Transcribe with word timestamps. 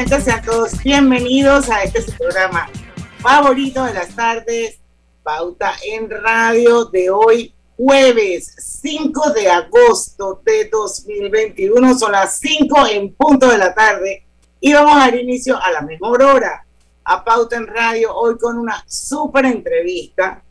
Oyentes, 0.00 0.24
sean 0.24 0.42
todos 0.42 0.82
bienvenidos 0.82 1.68
a 1.68 1.82
este 1.82 2.00
programa 2.12 2.70
favorito 3.18 3.84
de 3.84 3.92
las 3.92 4.08
tardes, 4.16 4.78
Pauta 5.22 5.74
en 5.84 6.08
Radio 6.08 6.86
de 6.86 7.10
hoy, 7.10 7.52
jueves 7.76 8.80
5 8.80 9.30
de 9.32 9.50
agosto 9.50 10.40
de 10.42 10.70
2021, 10.70 11.98
son 11.98 12.12
las 12.12 12.38
5 12.38 12.86
en 12.86 13.12
punto 13.12 13.50
de 13.50 13.58
la 13.58 13.74
tarde 13.74 14.24
y 14.58 14.72
vamos 14.72 14.96
a 14.96 15.00
dar 15.00 15.16
inicio 15.16 15.60
a 15.62 15.70
la 15.70 15.82
mejor 15.82 16.22
hora 16.22 16.64
a 17.04 17.22
Pauta 17.22 17.56
en 17.56 17.66
Radio 17.66 18.14
hoy 18.14 18.38
con 18.38 18.58
una 18.58 18.82
súper 18.86 19.44
entrevista. 19.44 20.42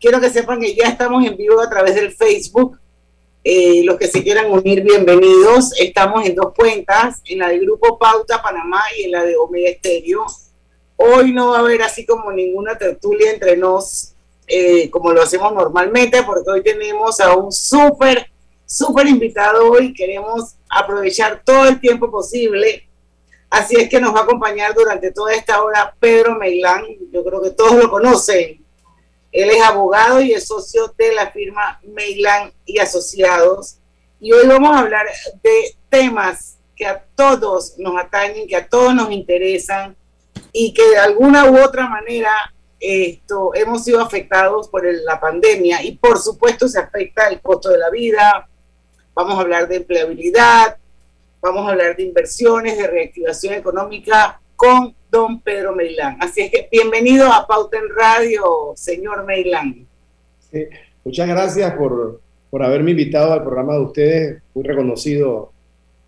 Quiero 0.00 0.20
que 0.20 0.30
sepan 0.30 0.60
que 0.60 0.74
ya 0.74 0.88
estamos 0.88 1.24
en 1.24 1.36
vivo 1.36 1.60
a 1.60 1.70
través 1.70 1.94
del 1.94 2.12
Facebook 2.12 2.76
eh, 3.48 3.84
los 3.84 3.96
que 3.96 4.08
se 4.08 4.24
quieran 4.24 4.50
unir, 4.50 4.82
bienvenidos. 4.82 5.70
Estamos 5.78 6.26
en 6.26 6.34
dos 6.34 6.52
cuentas, 6.52 7.20
en 7.26 7.38
la 7.38 7.48
del 7.50 7.60
Grupo 7.60 7.96
Pauta 7.96 8.42
Panamá 8.42 8.82
y 8.98 9.04
en 9.04 9.12
la 9.12 9.22
de 9.22 9.36
Omega 9.36 9.68
Estéreo. 9.68 10.26
Hoy 10.96 11.30
no 11.32 11.50
va 11.50 11.58
a 11.58 11.60
haber 11.60 11.80
así 11.82 12.04
como 12.04 12.32
ninguna 12.32 12.76
tertulia 12.76 13.30
entre 13.30 13.56
nos, 13.56 14.14
eh, 14.48 14.90
como 14.90 15.12
lo 15.12 15.22
hacemos 15.22 15.54
normalmente, 15.54 16.24
porque 16.24 16.50
hoy 16.50 16.62
tenemos 16.64 17.20
a 17.20 17.36
un 17.36 17.52
súper, 17.52 18.26
súper 18.64 19.06
invitado 19.06 19.80
y 19.80 19.94
queremos 19.94 20.56
aprovechar 20.68 21.42
todo 21.44 21.68
el 21.68 21.78
tiempo 21.78 22.10
posible. 22.10 22.88
Así 23.48 23.76
es 23.76 23.88
que 23.88 24.00
nos 24.00 24.12
va 24.12 24.22
a 24.22 24.24
acompañar 24.24 24.74
durante 24.74 25.12
toda 25.12 25.32
esta 25.32 25.62
hora 25.62 25.94
Pedro 26.00 26.34
Meilán. 26.34 26.84
Yo 27.12 27.22
creo 27.22 27.40
que 27.40 27.50
todos 27.50 27.76
lo 27.76 27.88
conocen 27.88 28.65
él 29.36 29.50
es 29.50 29.62
abogado 29.62 30.22
y 30.22 30.32
es 30.32 30.46
socio 30.46 30.94
de 30.96 31.14
la 31.14 31.30
firma 31.30 31.78
Meilan 31.82 32.52
y 32.64 32.78
Asociados. 32.78 33.76
Y 34.18 34.32
hoy 34.32 34.46
vamos 34.46 34.74
a 34.74 34.78
hablar 34.78 35.06
de 35.42 35.76
temas 35.90 36.56
que 36.74 36.86
a 36.86 37.04
todos 37.14 37.74
nos 37.76 38.00
atañen, 38.00 38.48
que 38.48 38.56
a 38.56 38.66
todos 38.66 38.94
nos 38.94 39.10
interesan 39.10 39.94
y 40.52 40.72
que 40.72 40.88
de 40.88 40.96
alguna 40.96 41.50
u 41.50 41.62
otra 41.62 41.86
manera 41.86 42.32
esto, 42.80 43.54
hemos 43.54 43.84
sido 43.84 44.00
afectados 44.00 44.68
por 44.68 44.84
la 44.84 45.20
pandemia 45.20 45.82
y 45.82 45.96
por 45.96 46.18
supuesto 46.18 46.66
se 46.66 46.78
afecta 46.78 47.28
el 47.28 47.42
costo 47.42 47.68
de 47.68 47.78
la 47.78 47.90
vida. 47.90 48.48
Vamos 49.14 49.36
a 49.36 49.42
hablar 49.42 49.68
de 49.68 49.76
empleabilidad, 49.76 50.78
vamos 51.42 51.68
a 51.68 51.72
hablar 51.72 51.94
de 51.94 52.04
inversiones, 52.04 52.78
de 52.78 52.86
reactivación 52.86 53.52
económica 53.52 54.40
con 54.56 54.94
don 55.10 55.40
Pedro 55.40 55.74
Meilán. 55.74 56.16
Así 56.20 56.42
es 56.42 56.50
que 56.50 56.68
bienvenido 56.70 57.32
a 57.32 57.46
Pauta 57.46 57.78
en 57.78 57.84
Radio, 57.94 58.72
señor 58.74 59.24
Meilán. 59.24 59.86
muchas 61.04 61.28
gracias 61.28 61.72
por, 61.74 62.20
por, 62.50 62.62
haberme 62.62 62.92
invitado 62.92 63.32
al 63.32 63.42
programa 63.42 63.74
de 63.74 63.80
ustedes, 63.80 64.42
muy 64.54 64.64
reconocido 64.64 65.52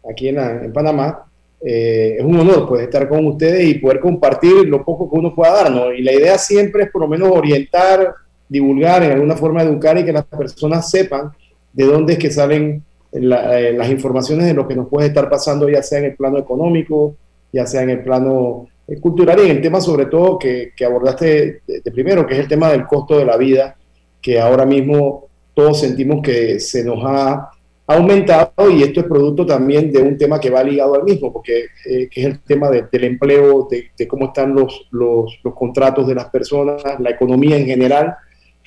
aquí 0.09 0.29
en, 0.29 0.73
Panamá. 0.73 1.25
Eh, 1.61 2.17
es 2.19 2.25
un 2.25 2.39
honor 2.39 2.69
pues, 2.69 2.83
estar 2.83 3.09
con 3.09 3.27
ustedes 3.27 3.69
y 3.69 3.75
poder 3.75 4.01
compartir 4.01 4.69
lo 4.69 4.85
poco 4.85 5.11
que 5.11 5.17
uno 5.17 5.35
pueda 5.35 5.53
darnos. 5.53 5.95
Y 5.97 6.03
la 6.03 6.13
idea 6.13 6.39
siempre 6.39 6.85
es 6.85 6.91
por 6.91 7.03
lo 7.03 7.09
menos 7.09 7.31
orientar, 7.31 8.15
divulgar, 8.49 9.03
en 9.03 9.13
alguna 9.13 9.37
forma 9.37 9.63
educar 9.63 9.99
y 9.99 10.05
que 10.05 10.13
las 10.13 10.25
personas 10.25 10.91
sepan 10.91 11.33
de 11.73 11.85
dónde 11.85 12.15
es 12.15 12.19
que 12.19 12.31
salen 12.31 12.83
eh, 13.13 13.73
las 13.77 13.91
informaciones 13.91 14.47
de 14.47 14.55
lo 14.55 14.67
que 14.67 14.75
nos 14.75 14.89
puede 14.89 15.09
estar 15.09 15.29
pasando, 15.29 15.69
ya 15.69 15.83
sea 15.83 15.99
en 15.99 16.07
el 16.07 16.17
plano 16.17 16.39
económico, 16.39 17.15
ya 17.53 17.67
sea 17.67 17.83
en 17.83 17.91
el 17.91 18.03
plano 18.03 18.69
cultural 19.01 19.39
y 19.41 19.51
en 19.51 19.57
el 19.57 19.63
tema 19.63 19.81
sobre 19.81 20.07
todo 20.07 20.39
que, 20.39 20.73
abordaste 20.85 21.61
de, 21.67 21.91
primero, 21.93 22.27
que 22.27 22.35
es 22.35 22.41
el 22.41 22.49
tema 22.49 22.71
del 22.71 22.87
costo 22.87 23.19
de 23.19 23.27
la 23.27 23.37
vida, 23.37 23.77
que 24.21 24.41
ahora 24.41 24.65
mismo 24.65 25.29
todos 25.55 25.81
sentimos 25.81 26.23
que 26.23 26.59
se 26.59 26.85
nos 26.85 26.99
ha 27.05 27.51
aumentado 27.87 28.71
y 28.71 28.83
esto 28.83 29.01
es 29.01 29.07
producto 29.07 29.47
también 29.47 29.91
de 29.91 30.01
un 30.01 30.17
tema 30.17 30.39
que 30.41 30.51
va 30.51 30.63
ligado 30.63 30.95
al 30.95 31.05
mismo, 31.05 31.33
porque 31.33 31.67
eh, 31.87 32.09
que 32.11 32.21
es 32.21 32.27
el 32.27 32.41
tema 32.41 32.71
del 32.71 33.05
empleo, 33.05 33.69
de, 33.71 34.09
cómo 34.09 34.27
están 34.27 34.55
los, 34.55 34.89
los, 34.91 35.39
los, 35.43 35.55
contratos 35.55 36.07
de 36.07 36.15
las 36.15 36.27
personas, 36.31 36.83
la 36.99 37.11
economía 37.11 37.57
en 37.57 37.67
general, 37.67 38.15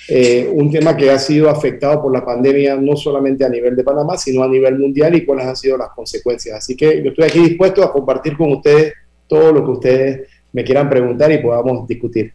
eh, 0.10 0.50
un 0.52 0.72
tema 0.72 0.98
que 0.98 1.12
ha 1.12 1.20
sido 1.20 1.50
afectado 1.50 2.02
por 2.02 2.12
la 2.12 2.26
pandemia 2.26 2.76
no 2.76 2.96
solamente 2.96 3.46
a 3.46 3.50
nivel 3.50 3.76
de 3.76 3.84
Panamá, 3.84 4.18
sino 4.18 4.44
a 4.44 4.48
nivel 4.48 4.80
mundial 4.80 5.16
y 5.16 5.26
cuáles 5.26 5.46
han 5.46 5.56
sido 5.56 5.78
las 5.78 5.90
consecuencias. 5.90 6.58
Así 6.58 6.76
que 6.76 7.04
yo 7.04 7.12
estoy 7.12 7.26
aquí 7.26 7.40
dispuesto 7.40 7.84
a 7.84 7.92
compartir 7.92 8.36
con 8.36 8.52
ustedes 8.52 8.94
todo 9.32 9.54
lo 9.54 9.64
que 9.64 9.72
ustedes 9.72 10.30
me 10.52 10.64
quieran 10.64 10.90
preguntar 10.90 11.32
y 11.32 11.38
podamos 11.38 11.88
discutir. 11.88 12.34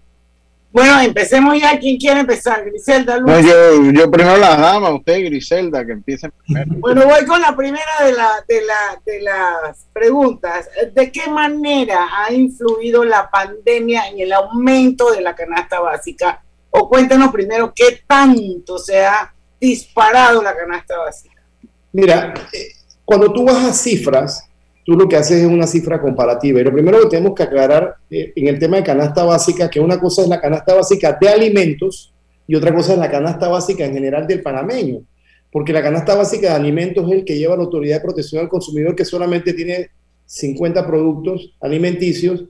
Bueno, 0.73 1.01
empecemos 1.01 1.59
ya. 1.61 1.79
¿Quién 1.79 1.99
quiere 1.99 2.21
empezar? 2.21 2.65
Griselda. 2.65 3.19
No, 3.21 3.39
yo, 3.41 3.93
yo 3.93 4.11
primero 4.11 4.37
la 4.37 4.57
dama, 4.57 4.95
usted, 4.95 5.25
Griselda, 5.25 5.85
que 5.85 5.93
empiece 5.93 6.31
primero. 6.31 6.75
Bueno, 6.79 7.05
voy 7.07 7.25
con 7.27 7.41
la 7.41 7.55
primera 7.55 7.93
de, 8.05 8.13
la, 8.13 8.31
de, 8.49 8.61
la, 8.63 9.01
de 9.05 9.21
las 9.21 9.87
preguntas. 9.93 10.69
¿De 10.95 11.13
qué 11.13 11.29
manera 11.29 12.09
ha 12.13 12.33
influido 12.33 13.05
la 13.05 13.31
pandemia 13.31 14.09
en 14.09 14.21
el 14.21 14.33
aumento 14.33 15.13
de 15.13 15.21
la 15.21 15.35
canasta 15.35 15.81
básica 15.81 16.43
o 16.71 16.89
cuéntanos 16.89 17.31
primero 17.31 17.73
qué 17.75 18.01
tanto 18.07 18.79
se 18.79 19.05
ha 19.05 19.33
disparado 19.61 20.43
la 20.43 20.57
canasta 20.57 20.99
básica. 20.99 21.43
Mira, 21.93 22.35
eh, 22.53 22.69
cuando 23.05 23.33
tú 23.33 23.45
vas 23.45 23.65
a 23.65 23.73
cifras, 23.73 24.46
tú 24.87 24.93
lo 24.93 25.09
que 25.09 25.17
haces 25.17 25.43
es 25.43 25.47
una 25.49 25.67
cifra 25.67 26.01
comparativa. 26.01 26.61
Y 26.61 26.65
lo 26.65 26.73
primero 26.73 27.01
que 27.01 27.09
tenemos 27.09 27.35
que 27.35 27.43
aclarar 27.43 27.97
eh, 28.09 28.33
en 28.37 28.47
el 28.47 28.59
tema 28.59 28.77
de 28.77 28.85
canasta 28.85 29.25
básica, 29.25 29.69
que 29.69 29.81
una 29.81 29.99
cosa 29.99 30.23
es 30.23 30.29
la 30.29 30.41
canasta 30.41 30.75
básica 30.75 31.19
de 31.21 31.29
alimentos 31.29 32.15
y 32.47 32.55
otra 32.55 32.73
cosa 32.73 32.93
es 32.93 32.99
la 33.01 33.11
canasta 33.11 33.49
básica 33.49 33.85
en 33.85 33.93
general 33.93 34.29
del 34.29 34.43
panameño. 34.43 35.01
Porque 35.51 35.73
la 35.73 35.83
canasta 35.83 36.15
básica 36.15 36.51
de 36.51 36.55
alimentos 36.55 37.05
es 37.09 37.19
el 37.19 37.25
que 37.25 37.37
lleva 37.37 37.57
la 37.57 37.65
Autoridad 37.65 37.97
de 37.97 38.03
Protección 38.03 38.43
al 38.43 38.49
Consumidor, 38.49 38.95
que 38.95 39.05
solamente 39.05 39.53
tiene 39.53 39.91
50 40.25 40.87
productos 40.87 41.53
alimenticios 41.61 42.45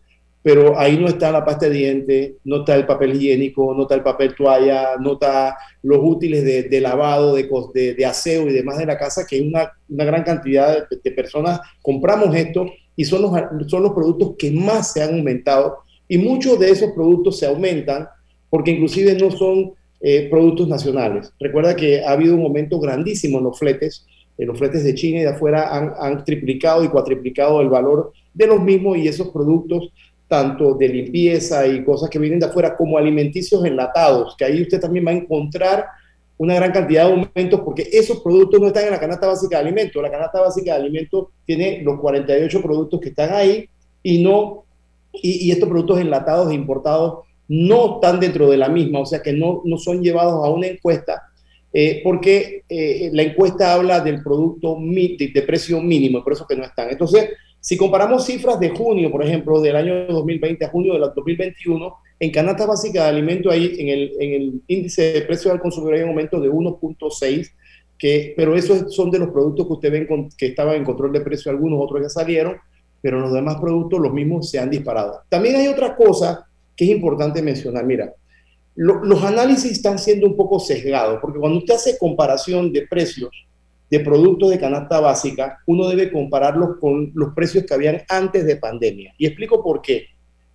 pero 0.46 0.78
ahí 0.78 0.96
no 0.96 1.08
está 1.08 1.32
la 1.32 1.44
pasta 1.44 1.68
de 1.68 1.74
dientes, 1.74 2.34
no 2.44 2.58
está 2.58 2.76
el 2.76 2.86
papel 2.86 3.16
higiénico, 3.16 3.74
no 3.74 3.82
está 3.82 3.96
el 3.96 4.04
papel 4.04 4.32
toalla, 4.32 4.90
no 5.00 5.14
está 5.14 5.56
los 5.82 5.98
útiles 6.00 6.44
de, 6.44 6.80
lavado, 6.80 7.34
de, 7.34 7.94
de, 7.94 8.06
aseo 8.06 8.48
y 8.48 8.52
demás 8.52 8.78
de 8.78 8.86
la 8.86 8.96
casa, 8.96 9.26
que 9.28 9.40
una, 9.40 9.72
una 9.88 10.04
gran 10.04 10.22
cantidad 10.22 10.86
de, 10.88 11.10
personas. 11.10 11.58
Compramos 11.82 12.32
esto 12.36 12.64
y 12.94 13.04
son 13.04 13.22
los, 13.22 13.32
son 13.68 13.82
los 13.82 13.92
productos 13.92 14.36
que 14.38 14.52
más 14.52 14.92
se 14.92 15.02
han 15.02 15.14
aumentado. 15.14 15.78
Y 16.06 16.16
muchos 16.16 16.60
de 16.60 16.70
esos 16.70 16.92
productos 16.92 17.40
se 17.40 17.46
aumentan 17.46 18.06
porque 18.48 18.70
inclusive 18.70 19.18
no 19.18 19.32
son 19.32 19.72
eh, 20.00 20.28
productos 20.30 20.68
nacionales. 20.68 21.32
Recuerda 21.40 21.74
que 21.74 22.04
ha 22.04 22.12
habido 22.12 22.36
un 22.36 22.44
aumento 22.44 22.78
grandísimo 22.78 23.38
en 23.38 23.44
los 23.46 23.58
fletes, 23.58 24.06
en 24.38 24.46
los 24.46 24.56
fletes 24.56 24.84
de 24.84 24.94
China 24.94 25.18
y 25.18 25.22
de 25.22 25.30
afuera 25.30 25.76
han, 25.76 25.92
han 25.98 26.24
triplicado 26.24 26.84
y 26.84 26.88
cuatriplicado 26.88 27.60
el 27.60 27.68
valor 27.68 28.12
de 28.32 28.46
los 28.46 28.62
mismos 28.62 28.98
y 28.98 29.08
esos 29.08 29.30
productos 29.30 29.90
tanto 30.28 30.74
de 30.74 30.88
limpieza 30.88 31.66
y 31.66 31.84
cosas 31.84 32.10
que 32.10 32.18
vienen 32.18 32.40
de 32.40 32.46
afuera, 32.46 32.76
como 32.76 32.98
alimenticios 32.98 33.64
enlatados, 33.64 34.34
que 34.36 34.44
ahí 34.44 34.62
usted 34.62 34.80
también 34.80 35.06
va 35.06 35.10
a 35.10 35.14
encontrar 35.14 35.86
una 36.38 36.54
gran 36.54 36.72
cantidad 36.72 37.06
de 37.06 37.12
aumentos 37.12 37.60
porque 37.60 37.88
esos 37.92 38.20
productos 38.20 38.60
no 38.60 38.66
están 38.66 38.84
en 38.84 38.90
la 38.90 39.00
canasta 39.00 39.26
básica 39.26 39.56
de 39.56 39.62
alimentos. 39.62 40.02
La 40.02 40.10
canasta 40.10 40.40
básica 40.40 40.72
de 40.74 40.80
alimentos 40.80 41.28
tiene 41.46 41.80
los 41.82 41.98
48 41.98 42.60
productos 42.60 43.00
que 43.00 43.08
están 43.08 43.32
ahí 43.32 43.68
y 44.02 44.22
no 44.22 44.64
y, 45.12 45.50
estos 45.50 45.68
productos 45.68 45.98
enlatados 45.98 46.50
e 46.50 46.54
importados 46.54 47.24
no 47.48 47.94
están 47.94 48.20
dentro 48.20 48.50
de 48.50 48.58
la 48.58 48.68
misma, 48.68 49.00
o 49.00 49.06
sea 49.06 49.22
que 49.22 49.32
no, 49.32 49.62
no 49.64 49.78
son 49.78 50.02
llevados 50.02 50.44
a 50.44 50.50
una 50.50 50.66
encuesta 50.66 51.22
eh, 51.72 52.00
porque 52.02 52.64
eh, 52.68 53.10
la 53.12 53.22
encuesta 53.22 53.72
habla 53.72 54.00
del 54.00 54.22
producto 54.22 54.78
de, 54.80 55.30
de 55.32 55.42
precio 55.42 55.80
mínimo, 55.80 56.24
por 56.24 56.32
eso 56.32 56.46
que 56.46 56.56
no 56.56 56.64
están. 56.64 56.88
Entonces, 56.90 57.30
si 57.66 57.76
comparamos 57.76 58.24
cifras 58.24 58.60
de 58.60 58.68
junio, 58.68 59.10
por 59.10 59.24
ejemplo, 59.24 59.60
del 59.60 59.74
año 59.74 60.06
2020 60.06 60.64
a 60.64 60.68
junio 60.68 60.92
del 60.92 61.02
2021, 61.12 61.96
en 62.20 62.30
canasta 62.30 62.64
básica 62.64 63.02
de 63.02 63.08
alimentos, 63.08 63.52
ahí 63.52 63.74
en 63.80 63.88
el, 63.88 64.12
en 64.20 64.32
el 64.34 64.62
índice 64.68 65.12
de 65.14 65.22
precio 65.22 65.50
al 65.50 65.60
consumidor 65.60 65.94
hay 65.94 66.02
un 66.02 66.10
aumento 66.10 66.38
de 66.38 66.48
1.6, 66.48 67.50
que, 67.98 68.34
pero 68.36 68.54
esos 68.54 68.94
son 68.94 69.10
de 69.10 69.18
los 69.18 69.30
productos 69.30 69.66
que 69.66 69.72
usted 69.72 69.90
ven 69.90 70.28
que 70.38 70.46
estaban 70.46 70.76
en 70.76 70.84
control 70.84 71.12
de 71.12 71.22
precio, 71.22 71.50
algunos 71.50 71.80
otros 71.82 72.02
ya 72.02 72.08
salieron, 72.08 72.56
pero 73.02 73.18
los 73.18 73.32
demás 73.32 73.56
productos, 73.56 73.98
los 73.98 74.12
mismos, 74.12 74.48
se 74.48 74.60
han 74.60 74.70
disparado. 74.70 75.22
También 75.28 75.56
hay 75.56 75.66
otra 75.66 75.96
cosa 75.96 76.46
que 76.76 76.84
es 76.84 76.90
importante 76.92 77.42
mencionar. 77.42 77.84
Mira, 77.84 78.14
los 78.76 79.24
análisis 79.24 79.72
están 79.72 79.98
siendo 79.98 80.28
un 80.28 80.36
poco 80.36 80.60
sesgados, 80.60 81.18
porque 81.20 81.40
cuando 81.40 81.58
usted 81.58 81.74
hace 81.74 81.98
comparación 81.98 82.72
de 82.72 82.86
precios 82.86 83.30
de 83.90 84.00
productos 84.00 84.50
de 84.50 84.58
canasta 84.58 85.00
básica, 85.00 85.58
uno 85.66 85.88
debe 85.88 86.10
compararlos 86.10 86.78
con 86.80 87.12
los 87.14 87.34
precios 87.34 87.64
que 87.64 87.74
habían 87.74 88.02
antes 88.08 88.44
de 88.44 88.56
pandemia. 88.56 89.14
Y 89.18 89.26
explico 89.26 89.62
por 89.62 89.80
qué. 89.80 90.06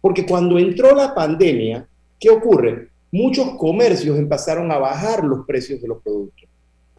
Porque 0.01 0.25
cuando 0.25 0.57
entró 0.59 0.95
la 0.95 1.13
pandemia, 1.13 1.87
¿qué 2.19 2.29
ocurre? 2.29 2.89
Muchos 3.11 3.51
comercios 3.57 4.17
empezaron 4.17 4.71
a 4.71 4.77
bajar 4.77 5.23
los 5.23 5.45
precios 5.45 5.81
de 5.81 5.87
los 5.87 6.01
productos. 6.01 6.49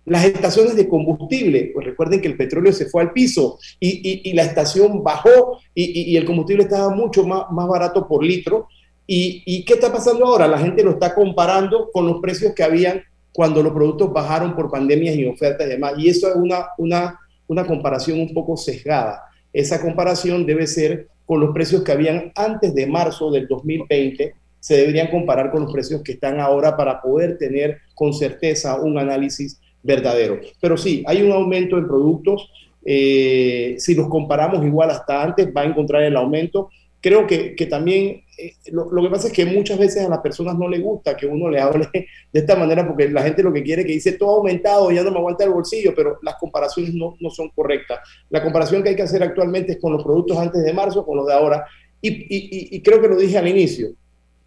Las 0.04 0.24
estaciones 0.24 0.74
de 0.74 0.88
combustible, 0.88 1.70
pues 1.72 1.86
recuerden 1.86 2.20
que 2.20 2.28
el 2.28 2.36
petróleo 2.36 2.72
se 2.72 2.86
fue 2.86 3.02
al 3.02 3.12
piso 3.12 3.58
y, 3.78 4.32
la 4.34 4.42
estación 4.42 5.02
bajó 5.02 5.58
y, 5.74 6.16
el 6.16 6.24
combustible 6.24 6.64
estaba 6.64 6.90
mucho 6.94 7.24
más, 7.24 7.44
más 7.50 7.68
barato 7.68 8.08
por 8.08 8.24
litro. 8.24 8.68
¿Y 9.06 9.64
qué 9.64 9.74
está 9.74 9.92
pasando 9.92 10.26
ahora? 10.26 10.48
La 10.48 10.58
gente 10.58 10.82
lo 10.82 10.92
está 10.92 11.14
comparando 11.14 11.90
con 11.92 12.06
los 12.06 12.20
precios 12.20 12.52
que 12.54 12.62
habían 12.62 13.02
cuando 13.32 13.62
los 13.62 13.72
productos 13.72 14.12
bajaron 14.12 14.54
por 14.54 14.70
pandemias 14.70 15.16
y 15.16 15.26
ofertas 15.26 15.66
y 15.66 15.70
demás. 15.70 15.94
Y 15.98 16.08
eso 16.08 16.28
es 16.28 16.36
una, 16.36 16.66
una, 16.78 17.18
una 17.46 17.66
comparación 17.66 18.20
un 18.20 18.32
poco 18.32 18.56
sesgada. 18.56 19.24
Esa 19.52 19.80
comparación 19.80 20.46
debe 20.46 20.66
ser 20.66 21.08
con 21.24 21.40
los 21.40 21.52
precios 21.52 21.82
que 21.82 21.92
habían 21.92 22.32
antes 22.34 22.74
de 22.74 22.86
marzo 22.86 23.30
del 23.30 23.46
2020, 23.48 24.34
se 24.60 24.76
deberían 24.76 25.08
comparar 25.08 25.50
con 25.50 25.62
los 25.62 25.72
precios 25.72 26.02
que 26.02 26.12
están 26.12 26.38
ahora 26.38 26.76
para 26.76 27.00
poder 27.00 27.38
tener 27.38 27.78
con 27.94 28.12
certeza 28.12 28.80
un 28.80 28.98
análisis 28.98 29.60
verdadero. 29.82 30.38
Pero 30.60 30.76
sí, 30.76 31.02
hay 31.06 31.22
un 31.22 31.32
aumento 31.32 31.78
en 31.78 31.88
productos. 31.88 32.50
Eh, 32.84 33.76
si 33.78 33.94
los 33.94 34.08
comparamos 34.08 34.64
igual 34.64 34.90
hasta 34.90 35.22
antes, 35.22 35.48
va 35.56 35.62
a 35.62 35.66
encontrar 35.66 36.02
el 36.02 36.16
aumento. 36.16 36.70
Creo 37.02 37.26
que, 37.26 37.56
que 37.56 37.66
también 37.66 38.22
eh, 38.38 38.54
lo, 38.70 39.02
que 39.02 39.10
pasa 39.10 39.26
es 39.26 39.32
que 39.32 39.44
muchas 39.44 39.76
veces 39.76 40.06
a 40.06 40.08
las 40.08 40.20
personas 40.20 40.56
no 40.56 40.68
les 40.68 40.80
gusta 40.80 41.16
que 41.16 41.26
uno 41.26 41.50
le 41.50 41.60
hable 41.60 41.88
de 41.92 42.06
esta 42.40 42.54
manera 42.54 42.86
porque 42.86 43.08
la 43.08 43.22
gente 43.22 43.42
lo 43.42 43.52
que 43.52 43.64
quiere 43.64 43.84
que 43.84 43.92
dice 43.92 44.12
todo 44.12 44.34
ha 44.34 44.36
aumentado, 44.36 44.90
ya 44.92 45.02
no 45.02 45.10
me 45.10 45.18
aguanta 45.18 45.42
el 45.42 45.50
bolsillo, 45.50 45.94
pero 45.96 46.20
las 46.22 46.36
comparaciones 46.36 46.94
no, 46.94 47.16
no 47.18 47.30
son 47.30 47.50
correctas. 47.50 47.98
La 48.30 48.40
comparación 48.40 48.84
que 48.84 48.90
hay 48.90 48.96
que 48.96 49.02
hacer 49.02 49.20
actualmente 49.20 49.72
es 49.72 49.78
con 49.80 49.92
los 49.92 50.04
productos 50.04 50.38
antes 50.38 50.62
de 50.62 50.72
marzo, 50.72 51.04
con 51.04 51.16
los 51.16 51.26
de 51.26 51.34
ahora. 51.34 51.66
Y, 52.00 52.08
y, 52.08 52.76
y 52.76 52.82
creo 52.82 53.00
que 53.00 53.08
lo 53.08 53.16
dije 53.16 53.36
al 53.36 53.48
inicio. 53.48 53.88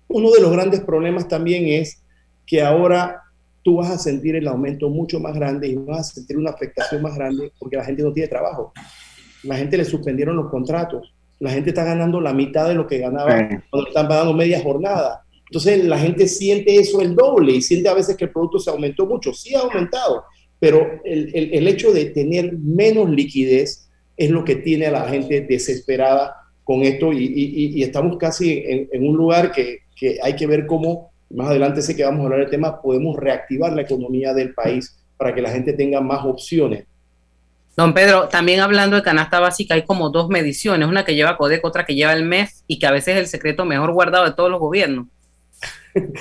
Uno 0.08 0.32
de 0.32 0.40
los 0.40 0.52
grandes 0.52 0.80
problemas 0.80 1.28
también 1.28 1.68
es 1.68 2.02
que 2.46 2.62
ahora 2.62 3.22
tú 3.64 3.78
vas 3.78 3.92
a 3.92 3.98
sentir 3.98 4.38
el 4.38 4.48
aumento 4.48 4.90
mucho 4.90 5.20
más 5.20 5.34
grande 5.36 5.68
y 5.68 5.76
vas 5.76 6.12
a 6.12 6.14
sentir 6.16 6.38
una 6.38 6.52
afectación 6.52 7.02
más 7.02 7.16
grande 7.16 7.52
porque 7.60 7.76
la 7.76 7.84
gente 7.84 8.02
no 8.02 8.14
tiene 8.14 8.30
trabajo. 8.30 8.72
La 9.44 9.58
gente 9.58 9.76
le 9.76 9.84
suspendieron 9.84 10.38
los 10.38 10.50
contratos 10.50 11.15
la 11.40 11.52
gente 11.52 11.70
está 11.70 11.84
ganando 11.84 12.22
la 12.22 12.34
mitad 12.34 12.68
de 12.68 12.76
lo 12.76 12.88
que 12.88 13.00
ganaba 13.00 13.48
cuando 13.70 13.90
están 13.90 14.08
pagando 14.08 14.34
media 14.34 14.62
jornada. 14.62 15.24
Entonces 15.50 15.84
la 15.86 16.00
gente 16.00 16.28
siente 16.28 16.78
eso 16.78 17.02
el 17.02 17.16
doble 17.16 17.54
y 17.54 17.62
siente 17.62 17.90
a 17.90 17.94
veces 17.94 18.16
que 18.16 18.26
el 18.26 18.32
producto 18.32 18.60
se 18.60 18.70
aumentó 18.70 19.06
mucho. 19.06 19.34
Sí 19.34 19.54
ha 19.54 19.60
aumentado, 19.60 20.24
pero 20.60 21.00
el, 21.04 21.34
el, 21.34 21.68
hecho 21.68 21.92
de 21.92 22.06
tener 22.06 22.58
menos 22.58 23.10
liquidez 23.10 23.90
es 24.18 24.30
lo 24.32 24.44
que 24.44 24.56
tiene 24.56 24.88
a 24.88 24.92
la 24.92 25.08
gente 25.10 25.42
desesperada 25.42 26.36
con 26.64 26.82
esto 26.82 27.14
y, 27.14 27.26
y, 27.26 27.80
y 27.80 27.84
estamos 27.84 28.18
casi 28.18 28.64
en, 28.66 28.90
en 28.92 29.08
un 29.08 29.16
lugar 29.16 29.52
que, 29.52 29.80
que, 29.96 30.18
hay 30.24 30.36
que 30.36 30.48
ver 30.48 30.66
cómo, 30.66 31.12
más 31.30 31.50
adelante 31.50 31.82
sé 31.82 31.96
que 31.96 32.04
vamos 32.04 32.22
a 32.22 32.24
hablar 32.24 32.40
del 32.40 32.50
tema, 32.50 32.82
podemos 32.82 33.18
reactivar 33.18 33.74
la 33.74 33.84
economía 33.84 34.34
del 34.34 34.54
país 34.54 34.98
para 35.18 35.36
que 35.36 35.42
la 35.42 35.52
gente 35.52 35.74
tenga 35.74 36.02
más 36.02 36.26
opciones 36.26 36.86
Don 37.76 37.94
Pedro, 37.94 38.30
también 38.30 38.62
hablando 38.62 38.96
de 38.96 39.04
canasta 39.04 39.40
básica, 39.42 39.74
hay 39.76 39.84
como 39.84 40.10
dos 40.10 40.30
mediciones, 40.30 40.88
una 40.88 41.04
que 41.04 41.14
lleva 41.14 41.36
Codeco, 41.36 41.68
otra 41.68 41.86
que 41.86 41.94
lleva 41.94 42.14
el 42.14 42.24
MEF, 42.24 42.50
y 42.68 42.80
que 42.80 42.88
a 42.88 42.92
veces 42.92 43.16
es 43.16 43.20
el 43.20 43.28
secreto 43.28 43.66
mejor 43.66 43.92
guardado 43.92 44.24
de 44.24 44.32
todos 44.32 44.50
los 44.50 44.60
gobiernos. 44.60 45.08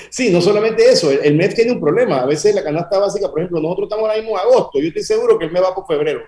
Sí, 0.09 0.31
no 0.31 0.41
solamente 0.41 0.89
eso, 0.89 1.11
el, 1.11 1.35
MEF 1.35 1.55
tiene 1.55 1.73
un 1.73 1.81
problema. 1.81 2.21
A 2.21 2.27
veces 2.27 2.55
la 2.55 2.63
canasta 2.63 2.97
básica, 2.97 3.29
por 3.29 3.41
ejemplo, 3.41 3.61
nosotros 3.61 3.87
estamos 3.87 4.09
ahora 4.09 4.21
mismo 4.21 4.39
en 4.39 4.47
agosto, 4.47 4.79
yo 4.79 4.87
estoy 4.87 5.03
seguro 5.03 5.37
que 5.37 5.47
el 5.47 5.51
MEF 5.51 5.65
va 5.65 5.75
por 5.75 5.85
febrero. 5.85 6.21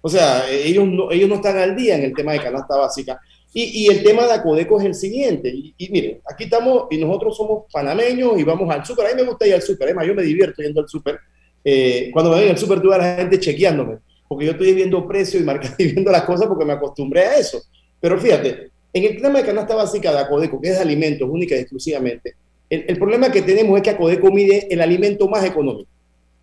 O 0.00 0.08
sea, 0.08 0.48
ellos 0.48 0.86
no, 0.86 1.10
ellos 1.10 1.28
no 1.28 1.36
están 1.36 1.56
al 1.56 1.74
día 1.74 1.96
en 1.96 2.04
el 2.04 2.14
tema 2.14 2.32
de 2.32 2.40
canasta 2.40 2.76
básica. 2.76 3.20
Y, 3.52 3.88
el 3.88 4.02
tema 4.02 4.26
de 4.26 4.32
Acodeco 4.32 4.80
es 4.80 4.86
el 4.86 4.94
siguiente. 4.94 5.48
Y, 5.78 5.88
miren, 5.90 6.20
aquí 6.28 6.44
estamos 6.44 6.86
y 6.90 6.98
nosotros 6.98 7.36
somos 7.36 7.64
panameños 7.72 8.38
y 8.38 8.42
vamos 8.42 8.68
al 8.72 8.84
súper. 8.84 9.06
A 9.06 9.10
mí 9.10 9.22
me 9.22 9.28
gusta 9.28 9.46
ir 9.46 9.54
al 9.54 9.62
súper, 9.62 9.86
además 9.86 10.06
yo 10.06 10.14
me 10.14 10.22
divierto 10.22 10.62
yendo 10.62 10.80
al 10.80 10.88
súper. 10.88 11.18
Eh, 11.64 12.10
cuando 12.12 12.32
me 12.32 12.40
ven 12.40 12.50
al 12.50 12.58
súper, 12.58 12.80
tuve 12.80 12.96
a 12.96 12.98
la 12.98 13.16
gente 13.16 13.40
chequeándome 13.40 13.98
porque 14.34 14.46
yo 14.46 14.52
estoy 14.52 14.74
viendo 14.74 15.06
precios 15.06 15.40
y 15.40 15.46
marcando 15.46 15.76
y 15.78 15.92
viendo 15.92 16.10
las 16.10 16.24
cosas 16.24 16.48
porque 16.48 16.64
me 16.64 16.72
acostumbré 16.72 17.20
a 17.20 17.38
eso. 17.38 17.62
Pero 18.00 18.18
fíjate, 18.18 18.70
en 18.92 19.04
el 19.04 19.22
tema 19.22 19.38
de 19.38 19.46
canasta 19.46 19.76
básica 19.76 20.10
de 20.10 20.18
Acodeco, 20.18 20.60
que 20.60 20.70
es 20.70 20.74
de 20.74 20.82
alimentos 20.82 21.28
única 21.30 21.54
y 21.54 21.60
exclusivamente, 21.60 22.34
el, 22.68 22.98
problema 22.98 23.30
que 23.30 23.42
tenemos 23.42 23.76
es 23.76 23.84
que 23.84 23.90
Acodeco 23.90 24.32
mide 24.32 24.66
el 24.68 24.80
alimento 24.80 25.28
más 25.28 25.44
económico. 25.44 25.88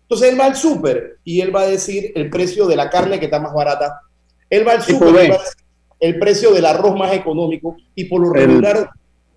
Entonces 0.04 0.32
él 0.32 0.40
va 0.40 0.46
al 0.46 0.56
súper 0.56 1.18
y 1.22 1.42
él 1.42 1.54
va 1.54 1.62
a 1.62 1.66
decir 1.66 2.12
el 2.14 2.30
precio 2.30 2.66
de 2.66 2.76
la 2.76 2.88
carne 2.88 3.18
que 3.18 3.26
está 3.26 3.38
más 3.38 3.52
barata. 3.52 4.00
Él 4.48 4.66
va 4.66 4.72
al 4.72 4.82
súper 4.82 5.08
y 5.08 5.12
va 5.12 5.20
a 5.20 5.38
decir 5.38 5.62
el 6.00 6.18
precio 6.18 6.52
del 6.52 6.64
arroz 6.64 6.96
más 6.96 7.12
económico 7.12 7.76
y 7.94 8.04
por 8.06 8.22
lo 8.22 8.32
regular... 8.32 8.88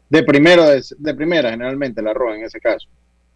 de, 0.10 0.24
primero, 0.24 0.66
de, 0.66 1.14
primera, 1.14 1.52
generalmente, 1.52 2.00
el 2.00 2.08
arroz 2.08 2.38
en 2.38 2.46
ese 2.46 2.60
caso. 2.62 2.88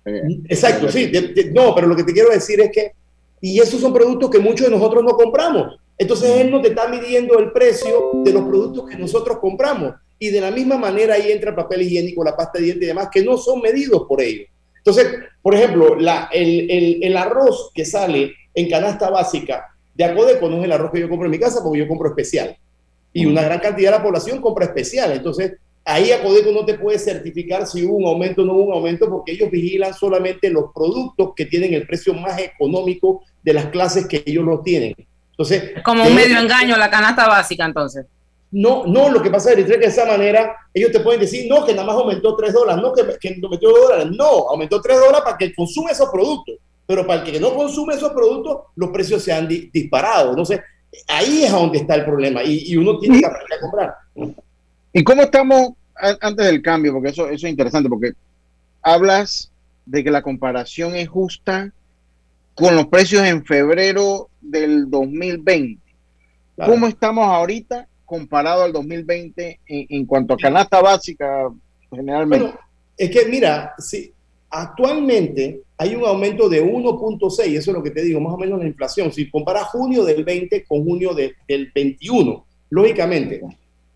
Exacto, 0.06 0.90
sí. 0.90 1.12
no, 1.54 1.76
pero 1.76 1.88
lo 1.88 1.96
que 1.96 2.06
te 2.06 2.14
quiero 2.14 2.30
decir 2.30 2.62
es 2.62 2.72
que 2.72 2.94
y 3.42 3.60
esos 3.60 3.80
son 3.80 3.94
productos 3.94 4.30
que 4.30 4.40
muchos 4.40 4.68
de 4.68 4.76
nosotros 4.76 5.04
no 5.04 5.12
compramos. 5.12 5.80
Entonces 5.98 6.30
él 6.38 6.50
no 6.50 6.62
te 6.62 6.70
está 6.70 6.88
midiendo 6.88 7.38
el 7.40 7.52
precio 7.52 8.12
de 8.24 8.32
los 8.34 8.44
productos 8.44 8.90
que 8.90 8.98
nosotros 8.98 9.38
compramos. 9.40 9.96
Y 10.18 10.30
de 10.30 10.42
la 10.42 10.52
misma 10.52 10.78
manera 10.78 11.16
ahí 11.16 11.32
entra 11.32 11.52
el 11.52 11.56
papel 11.56 11.82
higiénico, 11.82 12.24
la 12.24 12.36
pasta 12.36 12.58
de 12.58 12.66
dientes 12.66 12.84
y 12.84 12.88
demás, 12.88 13.10
que 13.12 13.24
no 13.24 13.38
son 13.38 13.62
medidos 13.62 14.04
por 14.08 14.22
ellos. 14.22 14.48
Entonces, 14.78 15.08
por 15.42 15.56
ejemplo, 15.56 15.98
el, 16.32 17.04
el, 17.04 17.18
arroz 17.18 17.72
que 17.74 17.86
sale 17.86 18.34
en 18.54 18.70
canasta 18.70 19.10
básica 19.10 19.66
de 19.94 20.06
Acodeco 20.06 20.50
no 20.50 20.60
es 20.60 20.64
el 20.64 20.72
arroz 20.72 20.92
que 20.92 21.02
yo 21.02 21.10
compro 21.10 21.26
en 21.26 21.32
mi 21.32 21.40
casa 21.40 21.62
porque 21.62 21.80
yo 21.80 21.88
compro 21.88 22.10
especial. 22.10 22.58
Y 23.12 23.26
una 23.26 23.42
gran 23.42 23.60
cantidad 23.60 23.92
de 23.92 23.98
la 23.98 24.04
población 24.04 24.40
compra 24.40 24.66
especial. 24.66 25.12
Entonces, 25.12 25.58
ahí 25.84 26.12
Acodeco 26.12 26.52
no 26.52 26.66
te 26.66 26.76
puede 26.76 26.98
certificar 26.98 27.68
si 27.68 27.86
hubo 27.86 27.98
un 27.98 28.06
aumento 28.06 28.42
o 28.42 28.46
no 28.46 28.54
hubo 28.54 28.66
un 28.68 28.74
aumento 28.74 29.10
porque 29.10 29.34
ellos 29.34 29.52
vigilan 29.52 29.94
solamente 29.94 30.50
los 30.50 30.72
productos 30.74 31.32
que 31.36 31.46
tienen 31.46 31.74
el 31.74 31.86
precio 31.86 32.14
más 32.14 32.40
económico 32.40 33.24
de 33.44 33.54
las 33.54 33.68
clases 33.68 34.08
que 34.08 34.24
ellos 34.26 34.46
no 34.46 34.62
tienen. 34.62 34.96
Entonces, 35.32 35.72
como 35.84 36.06
un 36.06 36.16
medio 36.16 36.40
engaño 36.40 36.76
la 36.76 36.90
canasta 36.90 37.28
básica 37.28 37.66
entonces. 37.66 38.06
No, 38.52 38.86
no, 38.86 39.10
lo 39.10 39.22
que 39.22 39.30
pasa 39.30 39.54
es 39.54 39.64
que 39.66 39.78
de 39.78 39.86
esa 39.86 40.06
manera 40.06 40.56
ellos 40.74 40.92
te 40.92 41.00
pueden 41.02 41.22
decir, 41.22 41.48
no, 41.48 41.66
que 41.66 41.74
nada 41.74 41.86
más 41.86 41.96
aumentó 41.96 42.36
3 42.36 42.52
dólares, 42.52 42.82
no, 42.82 42.94
que, 42.94 43.04
que 43.20 43.40
aumentó 43.44 43.70
2 43.70 43.82
dólares, 43.82 44.08
no, 44.18 44.50
aumentó 44.50 44.82
3 44.82 45.00
dólares 45.00 45.22
para 45.24 45.38
que 45.38 45.54
consume 45.54 45.92
esos 45.92 46.10
productos, 46.10 46.56
pero 46.88 47.06
para 47.06 47.22
el 47.22 47.32
que 47.32 47.40
no 47.40 47.54
consume 47.54 47.94
esos 47.94 48.12
productos, 48.12 48.62
los 48.76 48.90
precios 48.90 49.24
se 49.24 49.32
han 49.32 49.48
disparado. 49.48 50.32
Entonces, 50.32 50.62
ahí 51.08 51.44
es 51.44 51.52
donde 51.52 51.78
está 51.78 51.96
el 51.96 52.06
problema 52.06 52.44
y, 52.44 52.76
uno 52.76 52.98
tiene 52.98 53.20
que 53.20 53.26
aprender 53.26 53.58
a 53.58 53.62
comprar. 53.62 53.96
¿Y 54.94 55.04
cómo 55.04 55.22
estamos 55.22 55.74
antes 56.20 56.46
del 56.46 56.62
cambio? 56.62 56.94
Porque 56.94 57.10
eso, 57.10 57.30
eso 57.30 57.46
es 57.46 57.52
interesante, 57.52 57.88
porque 57.88 58.14
hablas 58.82 59.52
de 59.86 60.04
que 60.04 60.12
la 60.12 60.22
comparación 60.22 60.96
es 60.96 61.08
justa 61.08 61.72
con 62.56 62.76
los 62.76 62.88
precios 62.88 63.24
en 63.24 63.46
febrero 63.46 64.30
del 64.42 64.90
2020. 64.90 65.82
¿Cómo 66.66 66.88
estamos 66.88 67.26
ahorita 67.26 67.88
comparado 68.06 68.64
al 68.64 68.74
2020 68.74 69.60
en, 69.66 70.06
cuanto 70.06 70.34
a 70.34 70.38
canasta 70.38 70.82
básica 70.82 71.50
generalmente? 71.90 72.54
es 72.98 73.10
que 73.10 73.26
mira, 73.30 73.74
si 73.78 74.12
actualmente 74.50 75.62
hay 75.78 75.96
un 75.96 76.04
aumento 76.06 76.50
de 76.50 76.62
1.6, 76.62 77.56
eso 77.56 77.72
es 77.72 77.78
lo 77.78 77.82
que 77.82 77.92
te 77.92 78.02
digo, 78.02 78.20
más 78.20 78.34
o 78.34 78.38
menos 78.38 78.60
la 78.60 78.68
inflación. 78.68 79.14
Si 79.14 79.30
comparas 79.30 79.68
junio 79.68 80.04
del 80.04 80.26
20 80.26 80.66
con 80.66 80.84
junio 80.84 81.14
del 81.14 81.72
21, 81.74 82.46
lógicamente, 82.72 83.42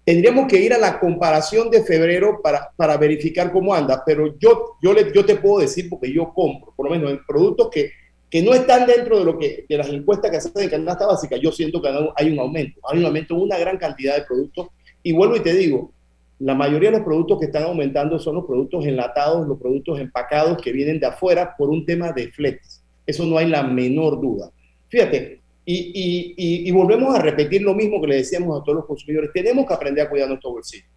tendríamos 0.05 0.47
que 0.47 0.61
ir 0.61 0.73
a 0.73 0.77
la 0.77 0.99
comparación 0.99 1.69
de 1.69 1.83
febrero 1.83 2.39
para, 2.41 2.71
para 2.77 2.95
verificar 2.97 3.51
cómo 3.51 3.73
anda, 3.73 4.03
pero 4.05 4.37
yo, 4.39 4.77
yo, 4.81 4.93
le, 4.93 5.11
yo 5.13 5.25
te 5.25 5.35
puedo 5.35 5.59
decir, 5.59 5.89
porque 5.89 6.11
yo 6.11 6.33
compro, 6.33 6.73
por 6.75 6.85
lo 6.85 6.91
menos 6.91 7.11
en 7.11 7.25
productos 7.25 7.69
que 7.69 7.91
que 8.33 8.41
no 8.41 8.51
están 8.55 8.87
dentro 8.87 9.19
de 9.19 9.25
lo 9.25 9.37
que 9.37 9.63
de 9.69 9.77
las 9.77 9.89
encuestas 9.89 10.31
que 10.31 10.37
hacen 10.37 10.51
en 10.55 10.67
canasta 10.67 11.05
básica, 11.05 11.37
yo 11.37 11.51
siento 11.51 11.79
que 11.79 11.89
hay 12.15 12.31
un 12.31 12.39
aumento, 12.39 12.81
hay 12.89 12.97
un 12.97 13.05
aumento 13.05 13.35
en 13.35 13.41
una 13.41 13.59
gran 13.59 13.77
cantidad 13.77 14.15
de 14.15 14.23
productos. 14.23 14.69
Y 15.03 15.13
vuelvo 15.13 15.35
y 15.35 15.41
te 15.41 15.53
digo, 15.53 15.91
la 16.39 16.55
mayoría 16.55 16.89
de 16.89 16.97
los 16.97 17.05
productos 17.05 17.39
que 17.39 17.45
están 17.45 17.61
aumentando 17.61 18.17
son 18.17 18.33
los 18.33 18.45
productos 18.45 18.87
enlatados, 18.87 19.47
los 19.47 19.59
productos 19.59 19.99
empacados 19.99 20.59
que 20.59 20.71
vienen 20.71 20.99
de 20.99 21.05
afuera 21.05 21.53
por 21.55 21.69
un 21.69 21.85
tema 21.85 22.11
de 22.11 22.31
fletes. 22.31 22.81
Eso 23.05 23.23
no 23.27 23.37
hay 23.37 23.47
la 23.47 23.61
menor 23.61 24.19
duda. 24.19 24.49
Fíjate, 24.89 25.39
y, 25.63 26.33
y, 26.35 26.67
y, 26.67 26.71
volvemos 26.71 27.13
a 27.13 27.21
repetir 27.21 27.61
lo 27.61 27.75
mismo 27.75 28.01
que 28.01 28.07
le 28.07 28.15
decíamos 28.15 28.59
a 28.59 28.63
todos 28.63 28.77
los 28.77 28.87
consumidores, 28.87 29.29
tenemos 29.31 29.67
que 29.67 29.75
aprender 29.75 30.07
a 30.07 30.09
cuidar 30.09 30.27
nuestro 30.27 30.53
bolsillo. 30.53 30.87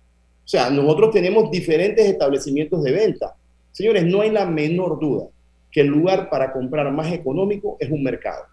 O 0.43 0.49
sea, 0.49 0.71
nosotros 0.71 1.11
tenemos 1.11 1.51
diferentes 1.51 2.07
establecimientos 2.07 2.83
de 2.83 2.93
venta. 2.93 3.35
Señores, 3.73 4.07
no 4.07 4.23
hay 4.23 4.31
la 4.31 4.47
menor 4.47 4.99
duda 4.99 5.29
que 5.77 5.83
el 5.83 5.89
lugar 5.89 6.31
para 6.31 6.55
comprar 6.55 6.91
más 6.91 7.13
económico 7.13 7.77
es 7.79 7.91
un 7.91 8.03
mercado. 8.03 8.47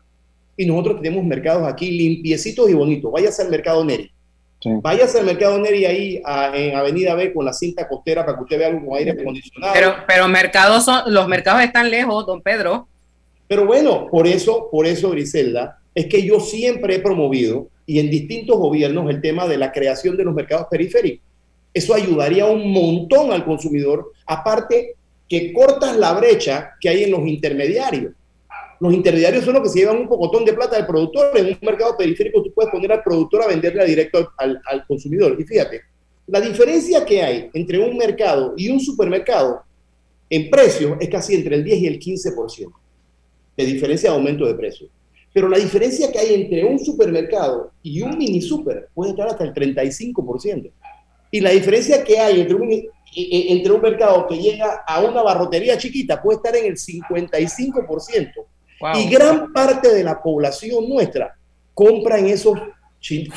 y 0.58 0.66
nosotros 0.66 1.02
tenemos 1.02 1.24
mercados 1.24 1.66
aquí 1.66 1.90
limpiecitos 1.90 2.70
y 2.70 2.74
bonitos. 2.74 3.10
Váyase 3.14 3.44
al 3.44 3.50
mercado 3.50 3.86
Neri. 3.86 4.12
Váyase 4.82 5.20
al 5.20 5.26
mercado 5.26 5.58
Neri 5.58 5.86
ahí 5.86 6.22
en 6.54 6.76
Avenida 6.76 7.16
B 7.16 7.34
con 7.34 7.46
la 7.46 7.54
cinta 7.54 7.88
costera 7.88 8.26
para 8.26 8.38
que 8.38 8.44
usted 8.44 8.60
vea 8.60 8.68
algo 8.68 8.86
con 8.86 8.98
aire 8.98 9.12
acondicionado. 9.12 9.74
Pero, 9.74 9.96
pero 10.06 10.28
mercados 10.28 10.84
son, 10.84 11.14
los 11.14 11.26
mercados 11.30 11.64
están 11.64 11.90
lejos, 11.90 12.26
don 12.26 12.42
Pedro. 12.42 12.90
Pero 13.48 13.66
bueno, 13.66 14.08
por 14.12 14.28
eso, 14.28 14.68
por 14.70 14.86
eso, 14.86 15.10
Griselda, 15.12 15.80
es 15.96 16.08
que 16.08 16.24
yo 16.24 16.42
siempre 16.42 16.96
he 16.96 17.00
promovido 17.00 17.70
y 17.86 18.00
en 18.00 18.10
distintos 18.10 18.58
gobiernos 18.58 19.10
el 19.10 19.22
tema 19.22 19.48
de 19.48 19.56
la 19.56 19.72
creación 19.72 20.18
de 20.18 20.26
los 20.26 20.36
mercados 20.36 20.68
periféricos. 20.70 21.26
Eso 21.74 21.94
ayudaría 21.94 22.46
un 22.48 22.70
montón 22.74 23.32
al 23.32 23.46
consumidor, 23.46 24.12
aparte 24.26 24.96
que 25.34 25.52
cortas 25.52 25.98
la 25.98 26.14
brecha 26.14 26.76
que 26.80 26.90
hay 26.90 27.06
en 27.06 27.12
los 27.12 27.26
intermediarios. 27.26 28.14
Los 28.80 28.94
intermediarios 28.94 29.44
son 29.44 29.56
los 29.56 29.64
que 29.64 29.70
se 29.70 29.80
llevan 29.80 29.98
un 29.98 30.08
pocotón 30.08 30.46
de 30.46 30.54
plata 30.54 30.76
del 30.76 30.86
productor. 30.86 31.36
En 31.36 31.48
un 31.48 31.58
mercado 31.64 31.98
periférico 31.98 32.44
tú 32.44 32.54
puedes 32.54 32.72
poner 32.72 32.92
al 32.92 33.02
productor 33.02 33.42
a 33.42 33.48
venderle 33.48 33.84
directo 33.84 34.30
al, 34.38 34.86
consumidor. 34.88 35.36
Y 35.40 35.44
fíjate, 35.44 35.82
la 36.28 36.40
diferencia 36.40 37.04
que 37.04 37.24
hay 37.24 37.50
entre 37.52 37.80
un 37.80 37.98
mercado 37.98 38.54
y 38.56 38.70
un 38.70 38.80
supermercado 38.80 39.64
en 40.30 40.52
precio 40.52 40.98
es 41.00 41.10
casi 41.10 41.34
entre 41.34 41.56
el 41.56 41.64
10 41.64 41.80
y 41.80 41.88
el 41.88 42.00
15% 42.00 42.72
de 43.58 43.66
diferencia 43.66 44.12
de 44.12 44.16
aumento 44.16 44.46
de 44.46 44.54
precio. 44.54 44.88
Pero 45.34 45.50
la 45.50 45.58
diferencia 45.58 46.12
que 46.12 46.20
hay 46.20 46.36
entre 46.36 46.64
un 46.64 46.78
supermercado 46.78 47.72
y 47.82 48.04
un 48.04 48.20
mini 48.20 48.40
super 48.40 48.88
puede 48.94 49.14
estar 49.14 49.30
hasta 49.30 49.46
el 49.46 49.54
35%. 49.56 50.70
Y 51.32 51.40
la 51.40 51.50
diferencia 51.50 52.04
que 52.04 52.20
hay 52.20 52.42
entre 52.42 52.56
un, 52.56 52.70
entre 53.16 53.72
un 53.72 53.82
mercado 53.82 54.28
que 54.28 54.38
llega 54.38 54.84
a 54.88 55.02
una 55.02 55.22
barrotería 55.22 55.78
chiquita 55.78 56.22
puede 56.22 56.38
estar 56.38 56.56
en 56.56 56.66
el 56.66 56.78
55%. 56.78 58.32
Y 58.96 59.10
gran 59.10 59.54
parte 59.54 59.94
de 59.94 60.04
la 60.04 60.22
población 60.22 60.90
nuestra 60.90 61.38
compra 61.74 62.20
en 62.20 62.28
esos 62.28 62.58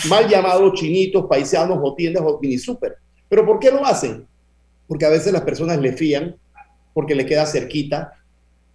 mal 0.09 0.29
llamados 0.29 0.75
chinitos, 0.75 1.27
paisanos 1.29 1.79
o 1.81 1.95
tiendas 1.95 2.23
o 2.27 2.39
mini 2.41 2.59
super. 2.59 2.97
¿Pero 3.29 3.45
por 3.45 3.59
qué 3.59 3.71
lo 3.71 3.85
hacen? 3.85 4.27
Porque 4.87 5.05
a 5.05 5.11
veces 5.11 5.33
las 5.33 5.43
personas 5.43 5.79
le 5.79 5.93
fían, 5.93 6.37
porque 6.95 7.15
le 7.15 7.27
queda 7.27 7.47
cerquita, 7.47 8.13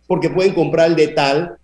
porque 0.08 0.30
pueden 0.30 0.54
comprar 0.54 0.88
el 0.90 0.96
de 0.96 1.10
tal, 1.10 1.58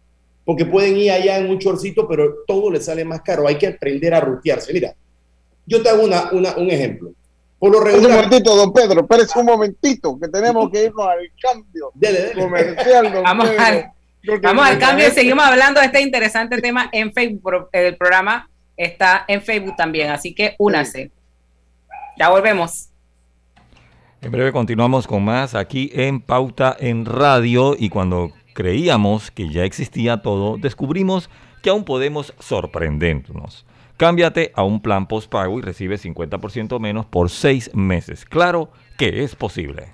porque 0.46 0.65
pueden 0.65 0.96
ir 0.98 1.12
allá 1.12 1.38
en 1.38 1.50
un 1.50 1.60
chorcito, 1.60 2.08
pero 2.08 2.36
todo 2.48 2.72
le 2.72 2.79
sale 2.79 3.03
más 3.03 3.22
caro. 3.22 3.48
Hay 3.48 3.58
que 3.58 3.67
aprender 3.67 4.13
a 4.13 4.22
rutearse. 4.22 4.72
Mira, 4.72 4.96
yo 5.65 5.84
te 5.84 5.89
hago 5.89 6.03
una, 6.03 6.32
un 6.32 6.72
ejemplo. 6.72 7.12
Por 7.60 7.72
lo 7.72 7.80
regular. 7.80 8.12
Un 8.12 8.16
momentito, 8.16 8.56
don 8.56 8.72
Pedro, 8.72 9.02
espérese 9.02 9.40
un 9.40 9.46
momentito, 9.46 10.20
que 10.20 10.28
tenemos 10.28 10.70
que 10.70 10.86
irnos 10.86 11.08
al 11.08 11.32
cambio 11.42 11.92
comercial, 12.36 13.22
Vamos, 13.24 13.50
al, 13.58 13.92
vamos 14.42 14.68
al 14.68 14.80
cambio 14.80 15.08
y 15.08 15.12
seguimos 15.12 15.46
hablando 15.46 15.80
de 15.80 15.88
este 15.88 16.02
interesante 16.02 16.62
tema 16.62 16.90
en 16.92 17.12
Facebook. 17.14 17.70
El 17.72 17.98
programa 17.98 18.50
está 18.76 19.26
en 19.28 19.42
Facebook 19.42 19.76
también, 19.76 20.12
así 20.12 20.36
que 20.36 20.56
únase. 20.60 21.12
Ya 22.18 22.30
volvemos. 22.30 22.90
En 24.22 24.32
breve 24.32 24.52
continuamos 24.52 25.06
con 25.06 25.24
más 25.24 25.54
aquí 25.54 25.92
en 25.94 26.22
Pauta 26.22 26.76
en 26.80 27.06
Radio 27.06 27.76
y 27.78 27.90
cuando 27.90 28.32
creíamos 28.54 29.30
que 29.30 29.50
ya 29.50 29.64
existía 29.64 30.24
todo, 30.24 30.58
descubrimos 30.58 31.30
que 31.62 31.70
aún 31.70 31.86
podemos 31.86 32.34
sorprendernos. 32.40 33.67
Cámbiate 33.98 34.51
a 34.54 34.63
un 34.63 34.80
plan 34.80 35.08
postpago 35.08 35.58
y 35.58 35.63
recibe 35.63 35.98
50% 35.98 36.80
menos 36.80 37.08
por 37.08 37.32
6 37.32 37.72
meses. 37.74 38.25
Claro 38.25 38.70
que 38.96 39.24
es 39.24 39.36
posible. 39.36 39.94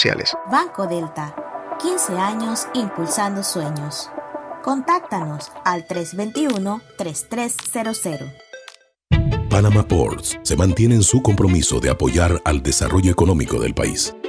Banco 0.49 0.87
Delta, 0.87 1.35
15 1.79 2.17
años 2.17 2.65
impulsando 2.73 3.43
sueños. 3.43 4.09
Contáctanos 4.63 5.51
al 5.63 5.87
321-3300. 5.87 8.33
Panama 9.47 9.87
Ports 9.87 10.39
se 10.41 10.55
mantiene 10.55 10.95
en 10.95 11.03
su 11.03 11.21
compromiso 11.21 11.79
de 11.79 11.91
apoyar 11.91 12.41
al 12.45 12.63
desarrollo 12.63 13.11
económico 13.11 13.59
del 13.59 13.75
país. 13.75 14.15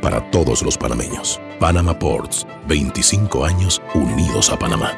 para 0.00 0.30
todos 0.30 0.62
los 0.62 0.76
panameños. 0.78 1.40
Panama 1.58 1.98
Ports, 1.98 2.46
25 2.68 3.44
años 3.44 3.82
unidos 3.94 4.50
a 4.50 4.58
Panamá. 4.58 4.92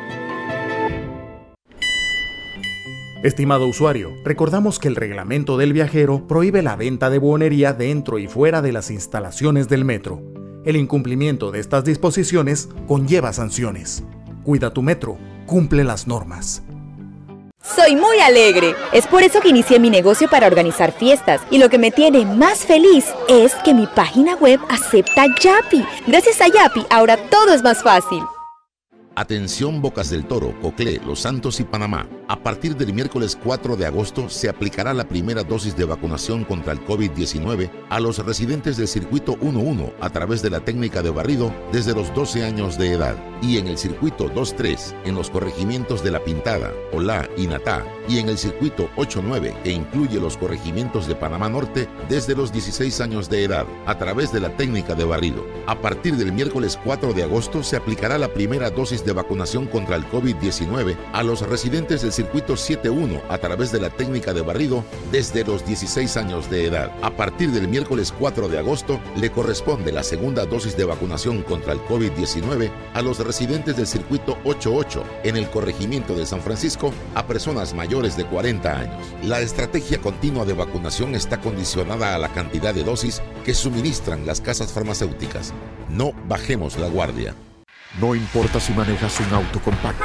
Estimado 3.25 3.67
usuario, 3.67 4.13
recordamos 4.25 4.79
que 4.79 4.87
el 4.87 4.95
reglamento 4.95 5.57
del 5.57 5.73
viajero 5.73 6.29
prohíbe 6.29 6.63
la 6.63 6.77
venta 6.77 7.11
de 7.11 7.19
buonería 7.19 7.73
dentro 7.73 8.21
y 8.21 8.29
fuera 8.29 8.63
de 8.63 8.71
las 8.71 8.93
instalaciones 8.93 9.69
del 9.69 9.85
metro. 9.85 10.23
El 10.65 10.77
incumplimiento 10.77 11.51
de 11.51 11.59
estas 11.59 11.85
disposiciones 11.85 12.69
conlleva 12.87 13.33
sanciones. 13.33 14.05
Cuida 14.45 14.73
tu 14.73 14.83
metro, 14.83 15.19
cumple 15.47 15.83
las 15.83 16.07
normas. 16.07 16.63
Soy 17.75 17.97
muy 17.97 18.19
alegre. 18.21 18.75
Es 18.93 19.07
por 19.07 19.23
eso 19.23 19.41
que 19.41 19.49
inicié 19.49 19.79
mi 19.79 19.91
negocio 19.91 20.29
para 20.29 20.47
organizar 20.47 20.93
fiestas. 20.93 21.43
Y 21.51 21.59
lo 21.59 21.69
que 21.69 21.79
me 21.79 21.91
tiene 21.91 22.25
más 22.25 22.61
feliz 22.61 23.07
es 23.29 23.55
que 23.57 23.75
mi 23.75 23.87
página 23.87 24.35
web 24.37 24.61
acepta 24.69 25.27
Yapi. 25.41 25.85
Gracias 26.07 26.41
a 26.41 26.49
Yapi, 26.49 26.87
ahora 26.91 27.17
todo 27.29 27.53
es 27.53 27.63
más 27.63 27.83
fácil. 27.83 28.23
Atención 29.15 29.83
Bocas 29.83 30.11
del 30.11 30.25
Toro, 30.27 30.55
Coclé, 30.61 31.01
Los 31.05 31.21
Santos 31.21 31.61
y 31.61 31.65
Panamá. 31.65 32.07
A 32.31 32.37
partir 32.37 32.77
del 32.77 32.93
miércoles 32.93 33.39
4 33.43 33.75
de 33.75 33.87
agosto 33.87 34.29
se 34.29 34.51
aplicará 34.51 34.93
la 34.93 35.09
primera 35.09 35.45
dosis 35.45 35.75
de 35.75 35.87
vacunación 35.87 36.45
contra 36.45 36.75
el 36.75 36.85
COVID-19 36.85 37.71
a 37.89 38.01
los 38.01 38.19
residentes 38.19 38.77
del 38.77 38.87
circuito 38.87 39.39
11 39.41 39.95
a 39.99 40.11
través 40.11 40.43
de 40.43 40.51
la 40.51 40.61
técnica 40.61 41.01
de 41.01 41.09
barrido 41.09 41.51
desde 41.73 41.95
los 41.95 42.15
12 42.15 42.45
años 42.45 42.77
de 42.77 42.93
edad 42.93 43.17
y 43.41 43.57
en 43.57 43.67
el 43.67 43.79
circuito 43.79 44.29
23 44.29 44.95
en 45.07 45.15
los 45.15 45.31
corregimientos 45.31 46.05
de 46.05 46.11
La 46.11 46.23
Pintada, 46.23 46.75
Olá 46.93 47.27
y 47.39 47.47
Natá 47.47 47.83
y 48.07 48.19
en 48.19 48.29
el 48.29 48.37
circuito 48.37 48.91
89 48.97 49.57
que 49.65 49.73
incluye 49.73 50.21
los 50.21 50.37
corregimientos 50.37 51.07
de 51.07 51.15
Panamá 51.15 51.49
Norte 51.49 51.89
desde 52.11 52.37
los 52.37 52.53
16 52.53 53.01
años 53.01 53.31
de 53.31 53.45
edad 53.45 53.67
a 53.87 53.97
través 53.97 54.33
de 54.33 54.41
la 54.41 54.55
técnica 54.55 54.95
de 54.95 55.05
barrido. 55.05 55.47
A 55.67 55.81
partir 55.81 56.17
del 56.17 56.33
miércoles 56.33 56.79
4 56.85 57.15
de 57.15 57.23
agosto 57.23 57.63
se 57.63 57.77
aplicará 57.77 58.19
la 58.19 58.29
primera 58.29 58.69
dosis 58.69 59.03
de 59.03 59.13
vacunación 59.13 59.67
contra 59.67 59.97
el 59.97 60.05
COVID-19 60.11 60.95
a 61.15 61.23
los 61.23 61.41
residentes 61.41 62.03
del 62.03 62.13
circuito 62.19 62.57
71 62.57 63.23
a 63.29 63.39
través 63.39 63.71
de 63.71 63.79
la 63.79 63.91
técnica 63.91 64.35
de 64.35 64.41
barrido 64.41 64.85
desde 65.13 65.45
los 65.45 65.65
16 65.65 66.17
años 66.17 66.51
de 66.51 66.67
edad. 66.67 66.91
A 67.01 67.11
partir 67.11 67.53
del 67.53 67.69
miércoles 67.69 68.13
4 68.19 68.49
de 68.49 68.59
agosto 68.59 68.99
le 69.15 69.31
corresponde 69.31 69.93
la 69.93 70.03
segunda 70.03 70.45
dosis 70.45 70.77
de 70.77 70.85
vacunación 70.85 71.43
contra 71.43 71.75
el 71.75 71.79
COVID-19 71.83 72.73
a 72.95 73.03
los 73.03 73.21
residentes 73.21 73.77
del 73.77 73.87
circuito 73.87 74.37
88 74.45 75.05
en 75.23 75.37
el 75.37 75.49
corregimiento 75.49 76.17
de 76.17 76.27
San 76.27 76.41
Francisco 76.41 76.93
a 77.15 77.25
personas 77.25 77.73
mayores 77.73 78.17
de 78.17 78.25
40 78.25 78.69
años. 78.69 79.15
La 79.23 79.41
estrategia 79.41 80.01
continua 80.01 80.45
de 80.45 80.55
vacunación 80.55 81.15
está 81.15 81.41
condicionada 81.41 82.17
a 82.17 82.19
la 82.19 82.31
cantidad 82.31 82.75
de 82.75 82.83
dosis 82.83 83.23
que 83.45 83.55
suministran 83.55 84.27
las 84.27 84.41
casas 84.41 84.73
farmacéuticas. 84.73 85.55
No 85.89 86.13
bajemos 86.27 86.77
la 86.79 86.89
guardia. 86.89 87.37
No 88.01 88.15
importa 88.15 88.61
si 88.61 88.73
manejas 88.73 89.19
un 89.21 89.35
auto 89.35 89.61
compacto, 89.61 90.05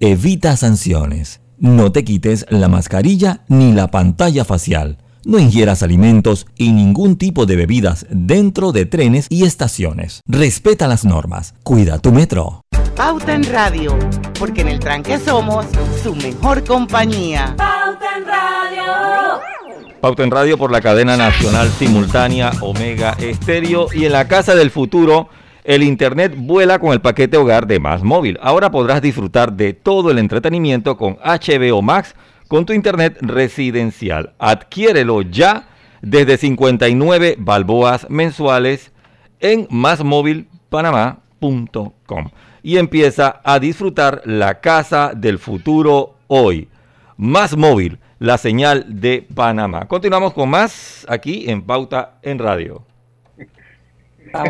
evita 0.00 0.56
sanciones. 0.56 1.40
No 1.58 1.92
te 1.92 2.04
quites 2.04 2.46
la 2.50 2.68
mascarilla 2.68 3.44
ni 3.48 3.72
la 3.72 3.90
pantalla 3.90 4.44
facial. 4.44 4.98
No 5.24 5.38
ingieras 5.38 5.82
alimentos 5.82 6.46
y 6.56 6.72
ningún 6.72 7.16
tipo 7.16 7.46
de 7.46 7.56
bebidas 7.56 8.06
dentro 8.10 8.72
de 8.72 8.84
trenes 8.84 9.26
y 9.30 9.44
estaciones. 9.44 10.20
Respeta 10.26 10.86
las 10.86 11.04
normas. 11.04 11.54
Cuida 11.62 11.98
tu 11.98 12.12
metro. 12.12 12.60
Pauta 12.94 13.34
en 13.34 13.44
Radio, 13.44 13.98
porque 14.38 14.60
en 14.60 14.68
el 14.68 14.78
tranque 14.78 15.18
somos 15.18 15.64
su 16.02 16.14
mejor 16.14 16.62
compañía. 16.64 17.54
Pauta 17.56 18.18
en 18.18 18.26
Radio. 18.26 19.40
Pauta 20.00 20.22
en 20.22 20.30
Radio 20.30 20.58
por 20.58 20.70
la 20.70 20.82
cadena 20.82 21.16
nacional 21.16 21.70
simultánea 21.70 22.52
Omega 22.60 23.16
Estéreo 23.18 23.86
y 23.92 24.04
en 24.04 24.12
la 24.12 24.28
Casa 24.28 24.54
del 24.54 24.70
Futuro. 24.70 25.30
El 25.64 25.82
Internet 25.82 26.34
vuela 26.36 26.78
con 26.78 26.92
el 26.92 27.00
paquete 27.00 27.38
hogar 27.38 27.66
de 27.66 27.80
Más 27.80 28.02
Móvil. 28.02 28.38
Ahora 28.42 28.70
podrás 28.70 29.00
disfrutar 29.00 29.54
de 29.54 29.72
todo 29.72 30.10
el 30.10 30.18
entretenimiento 30.18 30.98
con 30.98 31.16
HBO 31.24 31.80
Max 31.80 32.14
con 32.48 32.66
tu 32.66 32.74
Internet 32.74 33.16
residencial. 33.22 34.34
Adquiérelo 34.38 35.22
ya 35.22 35.68
desde 36.02 36.36
59 36.36 37.36
balboas 37.38 38.06
mensuales 38.10 38.92
en 39.40 39.66
másmóvilpanamá.com 39.70 42.28
y 42.62 42.76
empieza 42.76 43.40
a 43.42 43.58
disfrutar 43.58 44.20
la 44.26 44.60
casa 44.60 45.12
del 45.16 45.38
futuro 45.38 46.16
hoy. 46.26 46.68
Más 47.16 47.56
móvil, 47.56 47.98
la 48.18 48.36
señal 48.36 49.00
de 49.00 49.26
Panamá. 49.34 49.88
Continuamos 49.88 50.34
con 50.34 50.50
más 50.50 51.06
aquí 51.08 51.48
en 51.48 51.62
Pauta 51.62 52.18
en 52.22 52.38
Radio. 52.38 52.84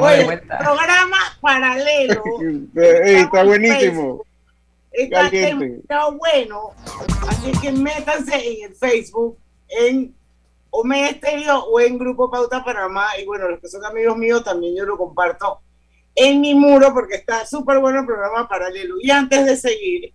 Oye, 0.00 0.38
programa 0.46 1.18
paralelo. 1.40 2.22
está 2.74 3.44
buenísimo. 3.44 4.24
Está, 4.90 5.26
está, 5.26 6.08
bueno. 6.10 6.70
Así 7.28 7.52
que 7.60 7.72
métanse 7.72 8.34
en 8.34 8.70
el 8.70 8.76
Facebook, 8.76 9.36
en 9.68 10.14
Omega 10.70 11.08
Estéreo 11.08 11.64
o 11.64 11.80
en 11.80 11.98
Grupo 11.98 12.30
Pauta 12.30 12.64
Panamá. 12.64 13.08
Y 13.20 13.26
bueno, 13.26 13.48
los 13.48 13.60
que 13.60 13.68
son 13.68 13.84
amigos 13.84 14.16
míos 14.16 14.44
también 14.44 14.74
yo 14.76 14.84
lo 14.84 14.96
comparto 14.96 15.60
en 16.14 16.40
mi 16.40 16.54
muro 16.54 16.94
porque 16.94 17.16
está 17.16 17.44
súper 17.44 17.78
bueno 17.78 18.00
el 18.00 18.06
programa 18.06 18.48
paralelo. 18.48 18.94
Y 19.02 19.10
antes 19.10 19.44
de 19.44 19.56
seguir, 19.56 20.14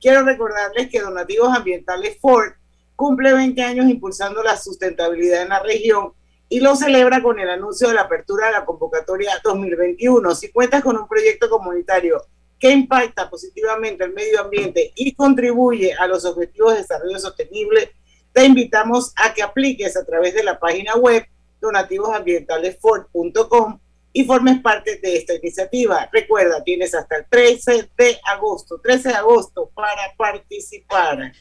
quiero 0.00 0.22
recordarles 0.22 0.88
que 0.88 1.00
Donativos 1.00 1.54
Ambientales 1.54 2.18
Ford 2.20 2.52
cumple 2.96 3.32
20 3.32 3.62
años 3.62 3.90
impulsando 3.90 4.42
la 4.42 4.56
sustentabilidad 4.56 5.42
en 5.42 5.48
la 5.48 5.60
región 5.60 6.12
y 6.50 6.60
lo 6.60 6.76
celebra 6.76 7.22
con 7.22 7.38
el 7.38 7.48
anuncio 7.48 7.88
de 7.88 7.94
la 7.94 8.02
apertura 8.02 8.48
de 8.48 8.52
la 8.52 8.66
convocatoria 8.66 9.40
2021. 9.42 10.34
Si 10.34 10.50
cuentas 10.50 10.82
con 10.82 10.98
un 10.98 11.06
proyecto 11.06 11.48
comunitario 11.48 12.20
que 12.58 12.72
impacta 12.72 13.30
positivamente 13.30 14.02
el 14.04 14.12
medio 14.12 14.40
ambiente 14.40 14.92
y 14.96 15.14
contribuye 15.14 15.94
a 15.94 16.08
los 16.08 16.24
objetivos 16.24 16.72
de 16.74 16.80
desarrollo 16.80 17.20
sostenible, 17.20 17.92
te 18.32 18.44
invitamos 18.44 19.12
a 19.16 19.32
que 19.32 19.44
apliques 19.44 19.96
a 19.96 20.04
través 20.04 20.34
de 20.34 20.42
la 20.42 20.58
página 20.58 20.96
web 20.96 21.24
donativosambientalesford.com 21.60 23.78
y 24.12 24.24
formes 24.24 24.60
parte 24.60 24.96
de 24.96 25.16
esta 25.16 25.34
iniciativa. 25.34 26.08
Recuerda, 26.12 26.64
tienes 26.64 26.92
hasta 26.94 27.18
el 27.18 27.26
13 27.30 27.90
de 27.96 28.18
agosto, 28.26 28.80
13 28.82 29.10
de 29.10 29.14
agosto 29.14 29.70
para 29.72 30.12
participar. 30.16 31.32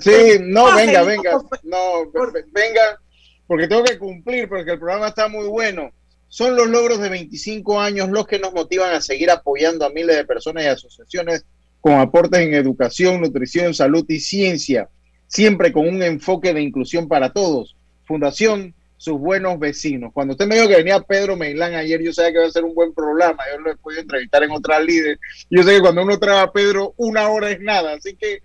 Sí, 0.00 0.38
no, 0.40 0.74
venga, 0.74 1.02
venga, 1.02 1.32
no, 1.62 2.10
venga, 2.52 3.00
porque 3.46 3.68
tengo 3.68 3.84
que 3.84 3.98
cumplir, 3.98 4.48
porque 4.48 4.72
el 4.72 4.78
programa 4.78 5.08
está 5.08 5.28
muy 5.28 5.46
bueno. 5.46 5.90
Son 6.28 6.56
los 6.56 6.66
logros 6.68 6.98
de 7.00 7.10
25 7.10 7.80
años 7.80 8.08
los 8.08 8.26
que 8.26 8.38
nos 8.38 8.54
motivan 8.54 8.94
a 8.94 9.02
seguir 9.02 9.30
apoyando 9.30 9.84
a 9.84 9.90
miles 9.90 10.16
de 10.16 10.24
personas 10.24 10.64
y 10.64 10.68
asociaciones 10.68 11.44
con 11.80 11.94
aportes 11.94 12.40
en 12.40 12.54
educación, 12.54 13.20
nutrición, 13.20 13.74
salud 13.74 14.06
y 14.08 14.20
ciencia, 14.20 14.88
siempre 15.26 15.72
con 15.72 15.86
un 15.86 16.02
enfoque 16.02 16.54
de 16.54 16.62
inclusión 16.62 17.08
para 17.08 17.32
todos. 17.32 17.76
Fundación 18.04 18.74
sus 19.02 19.18
buenos 19.18 19.58
vecinos. 19.58 20.12
Cuando 20.14 20.34
usted 20.34 20.46
me 20.46 20.54
dijo 20.54 20.68
que 20.68 20.76
venía 20.76 21.00
Pedro 21.00 21.36
Meilán 21.36 21.74
ayer, 21.74 22.00
yo 22.00 22.12
sabía 22.12 22.30
que 22.30 22.38
iba 22.38 22.46
a 22.46 22.52
ser 22.52 22.62
un 22.62 22.72
buen 22.72 22.94
programa. 22.94 23.42
Yo 23.52 23.60
lo 23.60 23.72
he 23.72 23.76
podido 23.76 24.00
entrevistar 24.00 24.44
en 24.44 24.52
otras 24.52 24.80
líderes. 24.84 25.18
Yo 25.50 25.64
sé 25.64 25.74
que 25.74 25.80
cuando 25.80 26.04
uno 26.04 26.20
trae 26.20 26.38
a 26.38 26.52
Pedro, 26.52 26.94
una 26.96 27.28
hora 27.28 27.50
es 27.50 27.58
nada. 27.60 27.94
Así 27.94 28.14
que. 28.14 28.42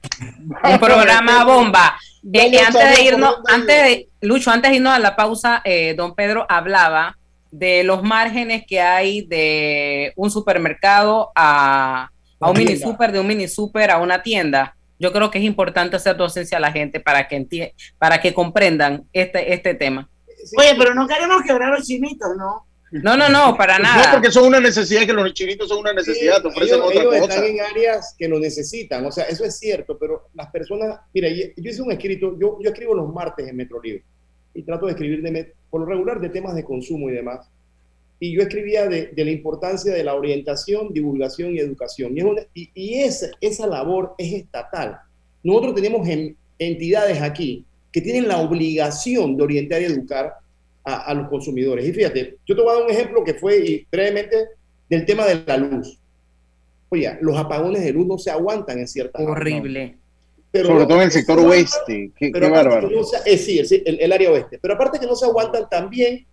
Un 0.64 0.80
programa 0.80 1.46
bomba. 1.46 2.00
Eh, 2.34 2.60
antes 2.60 2.98
de 2.98 3.04
irnos, 3.04 3.36
antes 3.48 3.84
de, 3.84 4.10
Lucho, 4.22 4.50
antes 4.50 4.72
de 4.72 4.78
irnos 4.78 4.94
a 4.94 5.00
la 5.00 5.16
pausa, 5.16 5.62
eh, 5.64 5.94
don 5.96 6.16
Pedro 6.16 6.48
hablaba 6.50 7.20
de 7.52 7.84
los 7.84 8.02
márgenes 8.02 8.66
que 8.66 8.82
hay 8.82 9.28
de 9.28 10.12
un 10.16 10.32
supermercado 10.32 11.32
a, 11.36 12.10
a 12.40 12.50
un 12.50 12.58
mini 12.58 12.78
super, 12.78 13.12
de 13.12 13.20
un 13.20 13.28
mini 13.28 13.48
super 13.48 13.92
a 13.92 14.00
una 14.00 14.24
tienda. 14.24 14.76
Yo 14.98 15.14
creo 15.14 15.30
que 15.30 15.38
es 15.38 15.44
importante 15.44 15.98
hacer 15.98 16.18
docencia 16.18 16.58
a 16.58 16.62
la 16.62 16.72
gente 16.72 17.00
para 17.00 17.28
que, 17.28 17.76
para 18.00 18.20
que 18.20 18.34
comprendan 18.34 19.04
este, 19.14 19.54
este 19.54 19.76
tema. 19.76 20.10
Oye, 20.58 20.76
pero 20.78 20.94
no 20.94 21.08
queremos 21.08 21.42
quebrar 21.42 21.72
los 21.72 21.86
chinitos, 21.86 22.36
¿no? 22.38 22.66
No, 22.92 23.18
no, 23.18 23.28
no, 23.28 23.58
para 23.58 23.78
nada. 23.80 24.06
No, 24.06 24.14
porque 24.14 24.32
son 24.32 24.46
una 24.48 24.62
necesidad, 24.62 25.06
que 25.06 25.12
los 25.12 25.34
chinitos 25.34 25.68
son 25.68 25.80
una 25.80 25.92
necesidad, 25.92 26.42
sí, 26.42 26.64
ellos, 26.64 26.92
ellos 26.94 27.16
están 27.16 27.44
en 27.44 27.60
áreas 27.60 28.16
que 28.18 28.30
lo 28.30 28.40
necesitan, 28.40 29.06
o 29.06 29.12
sea, 29.12 29.26
eso 29.26 29.44
es 29.44 29.58
cierto, 29.58 29.98
pero 30.00 30.30
las 30.34 30.50
personas, 30.52 30.98
mira, 31.14 31.28
yo 31.28 31.52
hice 31.58 31.82
un 31.82 31.92
escrito, 31.92 32.38
yo, 32.40 32.58
yo 32.62 32.70
escribo 32.70 32.96
los 32.96 33.14
martes 33.14 33.46
en 33.48 33.58
Metro 33.58 33.82
Libre 33.82 34.06
y 34.54 34.64
trato 34.64 34.86
de 34.86 34.94
escribir 34.94 35.22
de, 35.22 35.54
por 35.70 35.82
lo 35.82 35.88
regular 35.88 36.22
de 36.22 36.30
temas 36.30 36.56
de 36.56 36.64
consumo 36.64 37.10
y 37.10 37.14
demás. 37.14 37.50
Y 38.20 38.36
yo 38.36 38.42
escribía 38.42 38.88
de, 38.88 39.08
de 39.08 39.26
la 39.26 39.32
importancia 39.32 39.94
de 39.94 40.04
la 40.04 40.16
orientación, 40.16 40.92
divulgación 40.92 41.54
y 41.54 41.60
educación. 41.60 42.18
Y, 42.18 42.22
una, 42.22 42.42
y, 42.56 42.72
y 42.74 43.02
esa, 43.02 43.28
esa 43.42 43.68
labor 43.68 44.16
es 44.18 44.34
estatal. 44.34 44.98
Nosotros 45.44 45.76
tenemos 45.76 46.08
en, 46.08 46.36
entidades 46.58 47.22
aquí 47.22 47.67
que 47.98 48.02
tienen 48.02 48.28
la 48.28 48.38
obligación 48.38 49.36
de 49.36 49.42
orientar 49.42 49.82
y 49.82 49.86
educar 49.86 50.36
a, 50.84 50.98
a, 50.98 51.14
los 51.16 51.30
consumidores. 51.30 51.84
Y 51.84 51.92
fíjate, 51.92 52.36
yo 52.46 52.56
te 52.56 52.62
voy 52.62 52.70
a 52.70 52.76
dar 52.76 52.84
un 52.84 52.92
ejemplo 52.92 53.24
que 53.24 53.34
fue 53.34 53.58
y 53.58 53.88
brevemente 53.92 54.50
del 54.88 55.04
tema 55.04 55.26
de 55.26 55.42
la 55.48 55.58
luz. 55.58 55.98
Oye, 56.90 57.18
los 57.22 57.36
apagones 57.36 57.84
de 57.84 57.92
luz 57.92 58.06
no 58.06 58.20
se 58.20 58.30
aguantan 58.30 58.78
en 58.78 58.88
ciertas 58.88 59.20
Horrible. 59.26 59.98
Pero, 60.52 60.68
Sobre 60.68 60.86
todo 60.86 60.98
en 60.98 61.06
el 61.06 61.12
sector 61.12 61.40
oeste. 61.40 62.12
Qué, 62.16 62.32
qué 62.32 62.50
bárbaro. 62.50 62.88
No 62.88 63.04
se, 63.04 63.18
eh, 63.26 63.38
sí, 63.40 63.58
el, 63.84 64.00
el, 64.00 64.12
área 64.12 64.32
oeste. 64.32 64.60
Pero 64.62 64.76
aparte 64.76 65.00
que 65.00 65.08
no 65.08 65.16
se 65.16 65.26
aguantan, 65.26 65.68
también 65.68 66.24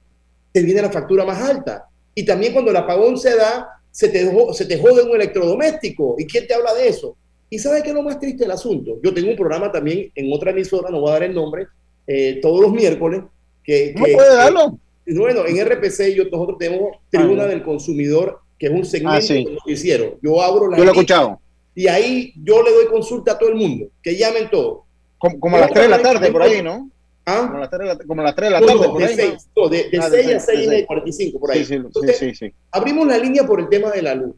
te 0.52 0.62
viene 0.62 0.82
la 0.82 0.90
factura 0.90 1.24
más 1.24 1.40
alta. 1.48 1.88
Y 2.14 2.26
también 2.26 2.52
cuando 2.52 2.72
el 2.72 2.76
apagón 2.76 3.16
se 3.16 3.34
da, 3.36 3.80
se 3.90 4.10
te, 4.10 4.30
se 4.52 4.66
te 4.66 4.78
jode 4.78 5.02
un 5.02 5.16
electrodoméstico. 5.16 6.16
¿Y 6.18 6.26
quién 6.26 6.46
te 6.46 6.52
habla 6.52 6.74
de 6.74 6.88
eso? 6.88 7.16
¿Y 7.54 7.58
sabe 7.60 7.84
qué 7.84 7.90
es 7.90 7.94
lo 7.94 8.02
más 8.02 8.18
triste 8.18 8.42
del 8.42 8.50
asunto? 8.50 8.98
Yo 9.00 9.14
tengo 9.14 9.30
un 9.30 9.36
programa 9.36 9.70
también 9.70 10.10
en 10.16 10.32
otra 10.32 10.50
emisora, 10.50 10.90
no 10.90 10.98
voy 10.98 11.10
a 11.10 11.12
dar 11.12 11.22
el 11.22 11.34
nombre, 11.34 11.68
eh, 12.04 12.40
todos 12.42 12.60
los 12.60 12.72
miércoles. 12.72 13.22
Que, 13.62 13.94
¿No 13.96 14.04
que, 14.04 14.12
puede 14.12 14.34
darlo? 14.34 14.76
Que, 15.06 15.14
bueno, 15.14 15.46
en 15.46 15.64
RPC 15.64 16.16
yo, 16.16 16.24
nosotros 16.24 16.58
tenemos 16.58 16.96
Tribuna 17.10 17.44
ah, 17.44 17.46
del 17.46 17.62
Consumidor, 17.62 18.40
que 18.58 18.66
es 18.66 18.72
un 18.72 18.84
segmento 18.84 19.18
ah, 19.18 19.20
sí. 19.20 19.46
que 19.64 19.72
hicieron. 19.72 20.14
Yo 20.20 20.42
abro 20.42 20.68
la. 20.68 20.76
Yo 20.78 20.82
lo 20.82 20.90
he 20.90 20.94
escuchado. 20.94 21.38
Y 21.76 21.86
ahí 21.86 22.32
yo 22.42 22.60
le 22.64 22.72
doy 22.72 22.86
consulta 22.86 23.30
a 23.30 23.38
todo 23.38 23.50
el 23.50 23.54
mundo, 23.54 23.86
que 24.02 24.16
llamen 24.16 24.50
todos. 24.50 24.80
Como, 25.18 25.38
como 25.38 25.56
a 25.56 25.60
las 25.60 25.70
3 25.70 25.84
de 25.84 25.90
la 25.90 26.02
tarde, 26.02 26.32
por 26.32 26.42
ahí, 26.42 26.60
¿no? 26.60 26.90
¿Ah? 27.24 27.46
Como, 27.46 27.58
a 27.58 27.60
las 27.60 27.70
3 27.70 27.78
de 27.78 27.86
la, 27.86 27.98
como 28.04 28.20
a 28.20 28.24
las 28.24 28.34
3 28.34 28.48
de 28.48 28.52
la 28.52 28.66
tarde, 28.66 28.80
no, 28.80 28.92
por 28.92 28.98
de 28.98 29.06
ahí. 29.06 29.14
6, 29.14 29.48
no, 29.56 29.68
de, 29.68 29.90
de 29.90 29.98
ah, 29.98 30.08
6 30.10 30.34
a 30.34 30.40
6 30.40 30.70
y 30.80 30.86
45, 30.86 31.38
por 31.38 31.52
ahí. 31.52 31.58
Sí, 31.60 31.66
sí, 31.66 31.74
Entonces, 31.74 32.18
sí, 32.18 32.34
sí, 32.34 32.52
abrimos 32.72 33.06
la 33.06 33.16
línea 33.16 33.46
por 33.46 33.60
el 33.60 33.68
tema 33.68 33.92
de 33.92 34.02
la 34.02 34.16
luz 34.16 34.34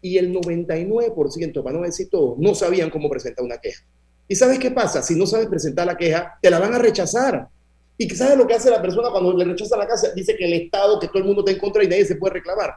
y 0.00 0.18
el 0.18 0.32
99%, 0.32 1.62
para 1.62 1.76
no 1.78 1.84
decir 1.84 2.08
todo, 2.10 2.36
no 2.38 2.54
sabían 2.54 2.90
cómo 2.90 3.10
presentar 3.10 3.44
una 3.44 3.58
queja. 3.58 3.84
¿Y 4.28 4.36
sabes 4.36 4.58
qué 4.58 4.70
pasa? 4.70 5.02
Si 5.02 5.14
no 5.14 5.26
sabes 5.26 5.46
presentar 5.48 5.86
la 5.86 5.96
queja, 5.96 6.38
te 6.40 6.50
la 6.50 6.58
van 6.58 6.74
a 6.74 6.78
rechazar. 6.78 7.48
¿Y 7.96 8.08
sabes 8.10 8.36
lo 8.36 8.46
que 8.46 8.54
hace 8.54 8.70
la 8.70 8.80
persona 8.80 9.10
cuando 9.10 9.36
le 9.36 9.44
rechaza 9.44 9.76
la 9.76 9.86
casa? 9.86 10.12
Dice 10.14 10.36
que 10.36 10.44
el 10.44 10.52
Estado, 10.52 11.00
que 11.00 11.08
todo 11.08 11.18
el 11.18 11.24
mundo 11.24 11.40
está 11.40 11.52
en 11.52 11.58
contra 11.58 11.82
y 11.82 11.88
nadie 11.88 12.04
se 12.04 12.16
puede 12.16 12.34
reclamar. 12.34 12.74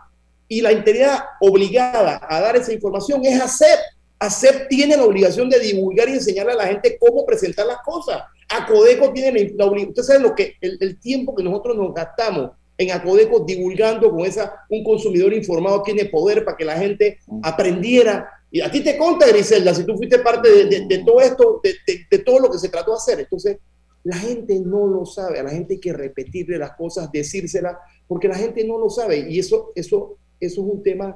Y 0.47 0.61
la 0.61 0.71
entidad 0.71 1.19
obligada 1.39 2.19
a 2.27 2.41
dar 2.41 2.55
esa 2.55 2.73
información 2.73 3.23
es 3.23 3.39
ACEP. 3.39 3.79
ACEP 4.19 4.67
tiene 4.69 4.97
la 4.97 5.03
obligación 5.03 5.49
de 5.49 5.59
divulgar 5.59 6.09
y 6.09 6.13
enseñarle 6.13 6.53
a 6.53 6.55
la 6.55 6.67
gente 6.67 6.97
cómo 6.99 7.25
presentar 7.25 7.67
las 7.67 7.81
cosas. 7.83 8.23
ACODECO 8.49 9.13
tiene 9.13 9.53
la 9.55 9.65
obligación. 9.65 9.89
Usted 9.89 10.03
sabe 10.03 10.19
lo 10.19 10.35
que, 10.35 10.55
el, 10.61 10.77
el 10.79 10.99
tiempo 10.99 11.35
que 11.35 11.43
nosotros 11.43 11.77
nos 11.77 11.93
gastamos 11.93 12.51
en 12.77 12.91
Acodeco 12.91 13.41
divulgando 13.45 14.09
con 14.11 14.21
esa, 14.21 14.53
un 14.69 14.83
consumidor 14.83 15.33
informado 15.33 15.83
tiene 15.83 16.05
poder 16.05 16.43
para 16.43 16.57
que 16.57 16.65
la 16.65 16.77
gente 16.77 17.19
aprendiera. 17.43 18.27
Y 18.49 18.61
a 18.61 18.69
ti 18.71 18.81
te 18.81 18.97
conta, 18.97 19.27
Griselda, 19.27 19.73
si 19.73 19.85
tú 19.85 19.95
fuiste 19.95 20.19
parte 20.19 20.49
de, 20.49 20.65
de, 20.65 20.85
de 20.87 21.03
todo 21.05 21.21
esto, 21.21 21.61
de, 21.63 21.75
de, 22.09 22.19
todo 22.19 22.39
lo 22.39 22.51
que 22.51 22.57
se 22.57 22.69
trató 22.69 22.91
de 22.91 22.97
hacer. 22.97 23.19
Entonces, 23.19 23.57
La 24.03 24.17
gente 24.17 24.59
no 24.59 24.87
lo 24.87 25.05
sabe, 25.05 25.39
a 25.39 25.43
la 25.43 25.51
gente 25.51 25.75
hay 25.75 25.79
que 25.79 25.93
repetirle 25.93 26.57
las 26.57 26.71
cosas, 26.75 27.11
decírselas, 27.11 27.75
porque 28.07 28.27
la 28.27 28.35
gente 28.35 28.63
no 28.65 28.79
lo 28.79 28.89
sabe 28.89 29.27
y 29.29 29.37
eso, 29.37 29.71
eso, 29.75 30.17
eso 30.39 30.61
es 30.61 30.67
un 30.73 30.81
tema 30.81 31.15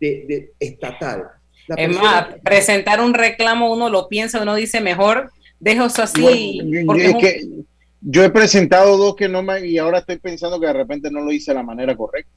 de, 0.00 0.24
de 0.26 0.52
estatal. 0.58 1.28
La 1.68 1.76
Es 1.76 1.96
más, 1.96 2.26
presentar 2.42 3.00
un 3.00 3.14
reclamo, 3.14 3.72
uno 3.72 3.88
lo 3.88 4.08
piensa, 4.08 4.42
uno 4.42 4.56
dice 4.56 4.80
mejor, 4.80 5.30
dejo 5.60 5.84
eso 5.86 6.02
así. 6.02 6.60
Bueno, 6.60 6.86
porque 6.86 7.02
es 7.04 7.08
es 7.08 7.14
un- 7.14 7.20
que 7.20 7.64
yo 8.06 8.22
he 8.22 8.30
presentado 8.30 8.96
dos 8.96 9.16
que 9.16 9.28
no 9.28 9.42
me, 9.42 9.66
y 9.66 9.78
ahora 9.78 9.98
estoy 9.98 10.18
pensando 10.18 10.60
que 10.60 10.66
de 10.66 10.72
repente 10.74 11.10
no 11.10 11.20
lo 11.20 11.32
hice 11.32 11.50
de 11.50 11.56
la 11.56 11.62
manera 11.62 11.96
correcta. 11.96 12.30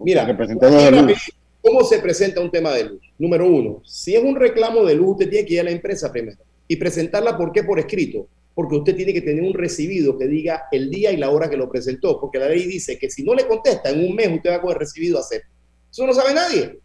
Mira, 0.00 0.26
que 0.26 0.34
presenté 0.34 0.66
dos 0.70 0.82
de 0.84 0.90
luz. 0.92 1.32
¿cómo 1.60 1.82
se 1.84 1.98
presenta 1.98 2.40
un 2.40 2.50
tema 2.50 2.70
de 2.72 2.84
luz? 2.84 3.00
Número 3.18 3.46
uno, 3.46 3.82
si 3.84 4.14
es 4.14 4.22
un 4.22 4.36
reclamo 4.36 4.84
de 4.84 4.94
luz, 4.94 5.12
usted 5.12 5.28
tiene 5.28 5.46
que 5.46 5.54
ir 5.54 5.60
a 5.60 5.64
la 5.64 5.70
empresa 5.72 6.10
primero 6.12 6.38
y 6.68 6.76
presentarla, 6.76 7.36
¿por 7.36 7.50
qué? 7.52 7.64
Por 7.64 7.78
escrito. 7.78 8.26
Porque 8.54 8.76
usted 8.76 8.94
tiene 8.96 9.12
que 9.12 9.20
tener 9.22 9.42
un 9.42 9.54
recibido 9.54 10.18
que 10.18 10.26
diga 10.26 10.64
el 10.72 10.90
día 10.90 11.12
y 11.12 11.16
la 11.16 11.30
hora 11.30 11.48
que 11.48 11.56
lo 11.56 11.68
presentó, 11.70 12.20
porque 12.20 12.38
la 12.38 12.48
ley 12.48 12.64
dice 12.66 12.98
que 12.98 13.08
si 13.10 13.22
no 13.22 13.34
le 13.34 13.46
contesta 13.46 13.90
en 13.90 14.04
un 14.04 14.14
mes, 14.16 14.28
usted 14.34 14.50
va 14.50 14.60
con 14.60 14.72
el 14.72 14.78
recibido 14.78 15.16
a 15.16 15.20
hacer. 15.20 15.42
Eso 15.90 16.06
no 16.06 16.12
sabe 16.12 16.34
nadie. 16.34 16.78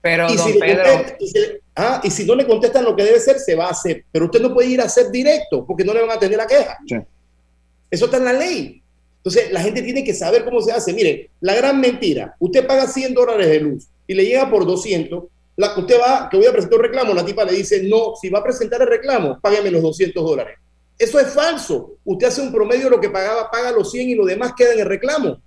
Pero, 0.00 0.26
y, 0.32 0.36
don 0.36 0.46
si 0.46 0.52
le 0.54 0.60
Pedro, 0.60 0.84
contesta- 0.84 1.16
y 1.18 1.26
si 1.28 1.38
le- 1.40 1.60
ah, 1.74 2.00
y 2.04 2.10
si 2.10 2.24
no 2.24 2.34
le 2.36 2.46
contestan 2.46 2.84
lo 2.84 2.94
que 2.94 3.02
debe 3.04 3.18
ser, 3.18 3.38
se 3.40 3.54
va 3.56 3.66
a 3.66 3.70
hacer. 3.70 4.04
Pero 4.12 4.26
usted 4.26 4.40
no 4.40 4.54
puede 4.54 4.68
ir 4.68 4.80
a 4.80 4.84
hacer 4.84 5.10
directo, 5.10 5.66
porque 5.66 5.84
no 5.84 5.92
le 5.92 6.00
van 6.02 6.10
a 6.10 6.14
atender 6.14 6.38
la 6.38 6.46
queja. 6.46 6.78
Eso 7.90 8.06
está 8.06 8.16
en 8.18 8.24
la 8.24 8.32
ley. 8.32 8.82
Entonces, 9.18 9.52
la 9.52 9.60
gente 9.60 9.82
tiene 9.82 10.04
que 10.04 10.14
saber 10.14 10.44
cómo 10.44 10.60
se 10.60 10.72
hace. 10.72 10.92
Mire, 10.92 11.30
la 11.40 11.54
gran 11.54 11.80
mentira, 11.80 12.36
usted 12.38 12.66
paga 12.66 12.86
100 12.86 13.14
dólares 13.14 13.48
de 13.48 13.60
luz 13.60 13.88
y 14.06 14.14
le 14.14 14.24
llega 14.24 14.48
por 14.48 14.64
200, 14.64 15.24
la, 15.56 15.76
usted 15.78 15.96
va, 15.98 16.28
que 16.30 16.36
voy 16.36 16.46
a 16.46 16.52
presentar 16.52 16.78
un 16.78 16.84
reclamo, 16.84 17.14
la 17.14 17.24
tipa 17.24 17.44
le 17.44 17.54
dice, 17.54 17.82
no, 17.82 18.14
si 18.20 18.28
va 18.28 18.40
a 18.40 18.44
presentar 18.44 18.80
el 18.82 18.88
reclamo, 18.88 19.40
págueme 19.40 19.70
los 19.70 19.82
200 19.82 20.22
dólares. 20.22 20.58
Eso 20.98 21.18
es 21.18 21.28
falso. 21.28 21.96
Usted 22.04 22.28
hace 22.28 22.40
un 22.40 22.52
promedio 22.52 22.84
de 22.84 22.90
lo 22.90 23.00
que 23.00 23.10
pagaba, 23.10 23.50
paga 23.50 23.72
los 23.72 23.90
100 23.90 24.10
y 24.10 24.14
lo 24.14 24.24
demás 24.24 24.52
queda 24.56 24.74
en 24.74 24.80
el 24.80 24.86
reclamo. 24.86 25.40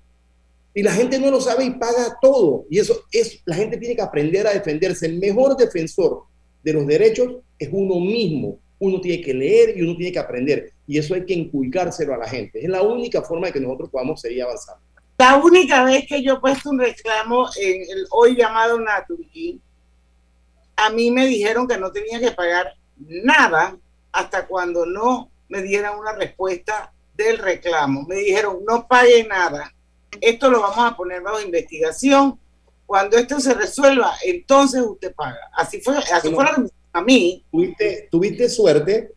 Y 0.73 0.83
la 0.83 0.93
gente 0.93 1.19
no 1.19 1.31
lo 1.31 1.41
sabe 1.41 1.65
y 1.65 1.71
paga 1.71 2.17
todo. 2.21 2.65
Y 2.69 2.79
eso 2.79 3.03
es, 3.11 3.41
la 3.45 3.55
gente 3.55 3.77
tiene 3.77 3.95
que 3.95 4.01
aprender 4.01 4.45
a 4.45 4.53
defenderse. 4.53 5.07
El 5.07 5.19
mejor 5.19 5.57
defensor 5.57 6.23
de 6.63 6.73
los 6.73 6.85
derechos 6.85 7.37
es 7.57 7.69
uno 7.71 7.99
mismo. 7.99 8.59
Uno 8.77 9.01
tiene 9.01 9.23
que 9.23 9.33
leer 9.33 9.77
y 9.77 9.81
uno 9.81 9.95
tiene 9.95 10.11
que 10.11 10.19
aprender. 10.19 10.71
Y 10.89 10.97
eso 10.97 11.13
hay 11.13 11.23
que 11.23 11.35
inculcárselo 11.35 12.15
a 12.15 12.17
la 12.17 12.27
gente. 12.27 12.63
Es 12.63 12.67
la 12.67 12.81
única 12.81 13.21
forma 13.21 13.45
de 13.45 13.53
que 13.53 13.59
nosotros 13.59 13.91
podamos 13.91 14.19
seguir 14.19 14.41
avanzando. 14.41 14.81
La 15.19 15.35
única 15.35 15.83
vez 15.83 16.07
que 16.07 16.23
yo 16.23 16.33
he 16.33 16.39
puesto 16.39 16.71
un 16.71 16.79
reclamo 16.79 17.47
en 17.61 17.83
el 17.83 18.07
hoy 18.09 18.35
llamado 18.35 18.79
Naturgy, 18.79 19.61
a 20.75 20.89
mí 20.89 21.11
me 21.11 21.27
dijeron 21.27 21.67
que 21.67 21.77
no 21.77 21.91
tenía 21.91 22.19
que 22.19 22.31
pagar 22.31 22.73
nada 22.97 23.77
hasta 24.11 24.47
cuando 24.47 24.87
no 24.87 25.29
me 25.47 25.61
dieran 25.61 25.99
una 25.99 26.13
respuesta 26.13 26.91
del 27.13 27.37
reclamo. 27.37 28.07
Me 28.07 28.15
dijeron, 28.15 28.57
no 28.67 28.87
pague 28.87 29.27
nada. 29.27 29.71
Esto 30.19 30.49
lo 30.49 30.59
vamos 30.61 30.91
a 30.91 30.97
poner 30.97 31.21
bajo 31.21 31.39
investigación. 31.39 32.39
Cuando 32.87 33.15
esto 33.15 33.39
se 33.39 33.53
resuelva, 33.53 34.15
entonces 34.25 34.81
usted 34.81 35.13
paga. 35.13 35.51
Así 35.53 35.81
fue, 35.81 35.99
así 35.99 36.29
Bueno, 36.29 36.51
fue 36.55 36.65
a 36.93 37.01
mí. 37.03 37.45
Tuviste, 37.51 38.07
tuviste 38.09 38.49
suerte, 38.49 39.11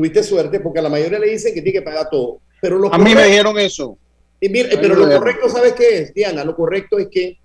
tuviste 0.00 0.22
suerte, 0.22 0.60
porque 0.60 0.78
a 0.78 0.82
la 0.82 0.88
mayoría 0.88 1.18
le 1.18 1.28
dicen 1.28 1.52
que 1.52 1.60
tiene 1.60 1.78
que 1.78 1.84
pagar 1.84 2.08
todo. 2.10 2.38
Pero 2.62 2.78
lo 2.78 2.92
A 2.92 2.96
mí 2.96 3.14
me 3.14 3.26
dijeron 3.26 3.58
eso. 3.58 3.98
Y 4.40 4.48
mira, 4.48 4.70
pero 4.80 4.94
lo 4.94 5.18
correcto, 5.18 5.50
¿sabes 5.50 5.74
qué 5.74 5.98
es, 5.98 6.14
Diana? 6.14 6.42
Lo 6.42 6.56
correcto 6.56 6.98
es 6.98 7.08
que 7.10 7.38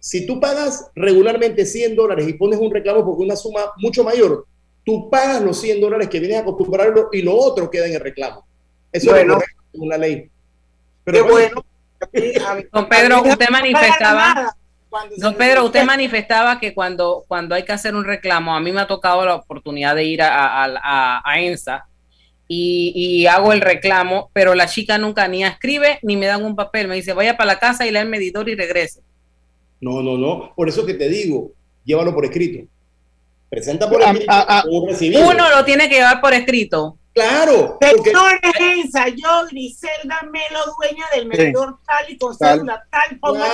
si 0.00 0.24
tú 0.24 0.38
pagas 0.38 0.92
regularmente 0.94 1.66
100 1.66 1.96
dólares 1.96 2.28
y 2.28 2.34
pones 2.34 2.60
un 2.60 2.72
reclamo 2.72 3.04
porque 3.04 3.24
una 3.24 3.34
suma 3.34 3.62
mucho 3.78 4.04
mayor, 4.04 4.46
tú 4.84 5.10
pagas 5.10 5.42
los 5.42 5.60
100 5.60 5.80
dólares 5.80 6.08
que 6.08 6.20
vienes 6.20 6.38
a 6.38 6.42
acostumbrarlo 6.42 7.08
y 7.12 7.22
lo 7.22 7.34
otro 7.34 7.68
queda 7.68 7.88
en 7.88 7.94
el 7.94 8.00
reclamo. 8.00 8.46
Eso 8.92 9.06
es 9.08 9.12
Bueno. 9.14 9.26
lo 9.26 9.34
correcto 9.40 9.62
según 9.72 9.88
la 9.88 9.98
ley. 9.98 10.30
Pero 11.02 11.24
Qué 11.24 11.30
bueno. 11.32 11.64
Don 12.72 12.88
Pedro, 12.88 13.22
usted 13.24 13.48
manifestaba, 13.50 14.54
don 15.16 15.34
Pedro, 15.34 15.64
usted 15.64 15.82
manifestaba 15.84 16.60
que 16.60 16.72
cuando, 16.72 17.24
cuando 17.26 17.56
hay 17.56 17.64
que 17.64 17.72
hacer 17.72 17.96
un 17.96 18.04
reclamo, 18.04 18.54
a 18.54 18.60
mí 18.60 18.70
me 18.70 18.80
ha 18.82 18.86
tocado 18.86 19.24
la 19.24 19.34
oportunidad 19.34 19.96
de 19.96 20.04
ir 20.04 20.22
a, 20.22 20.62
a, 20.64 20.66
a- 20.80 21.22
a 21.28 21.40
ENSA 21.40 21.87
y, 22.48 22.92
y 22.94 23.26
hago 23.26 23.52
el 23.52 23.60
reclamo, 23.60 24.30
pero 24.32 24.54
la 24.54 24.66
chica 24.66 24.96
nunca 24.98 25.28
ni 25.28 25.44
escribe 25.44 25.98
ni 26.02 26.16
me 26.16 26.26
dan 26.26 26.42
un 26.44 26.56
papel, 26.56 26.88
me 26.88 26.94
dice 26.96 27.12
vaya 27.12 27.36
para 27.36 27.52
la 27.52 27.58
casa 27.58 27.86
y 27.86 27.90
lea 27.90 28.02
el 28.02 28.08
medidor 28.08 28.48
y 28.48 28.54
regrese. 28.54 29.02
No, 29.80 30.02
no, 30.02 30.16
no. 30.16 30.54
Por 30.56 30.68
eso 30.68 30.84
que 30.86 30.94
te 30.94 31.08
digo, 31.08 31.52
llévalo 31.84 32.12
por 32.14 32.24
escrito. 32.24 32.66
Presenta 33.50 33.88
por 33.88 34.02
escrito 34.02 34.30
a- 34.32 34.60
a- 34.60 34.64
un 34.68 34.88
recibido. 34.88 35.28
Uno 35.28 35.48
lo 35.50 35.64
tiene 35.64 35.88
que 35.88 35.96
llevar 35.96 36.20
por 36.20 36.34
escrito. 36.34 36.96
Claro. 37.14 37.78
porque- 37.80 38.12
Ensa, 38.80 39.08
yo, 39.08 39.46
Griselda 39.50 40.20
Melo, 40.30 40.60
dueña 40.78 41.04
del 41.14 41.26
medidor 41.26 41.78
tal 41.86 42.10
y 42.10 42.16
con 42.18 42.36
Tal. 42.36 42.56
cédula 42.58 42.84
tal, 42.90 43.18
pongo 43.18 43.44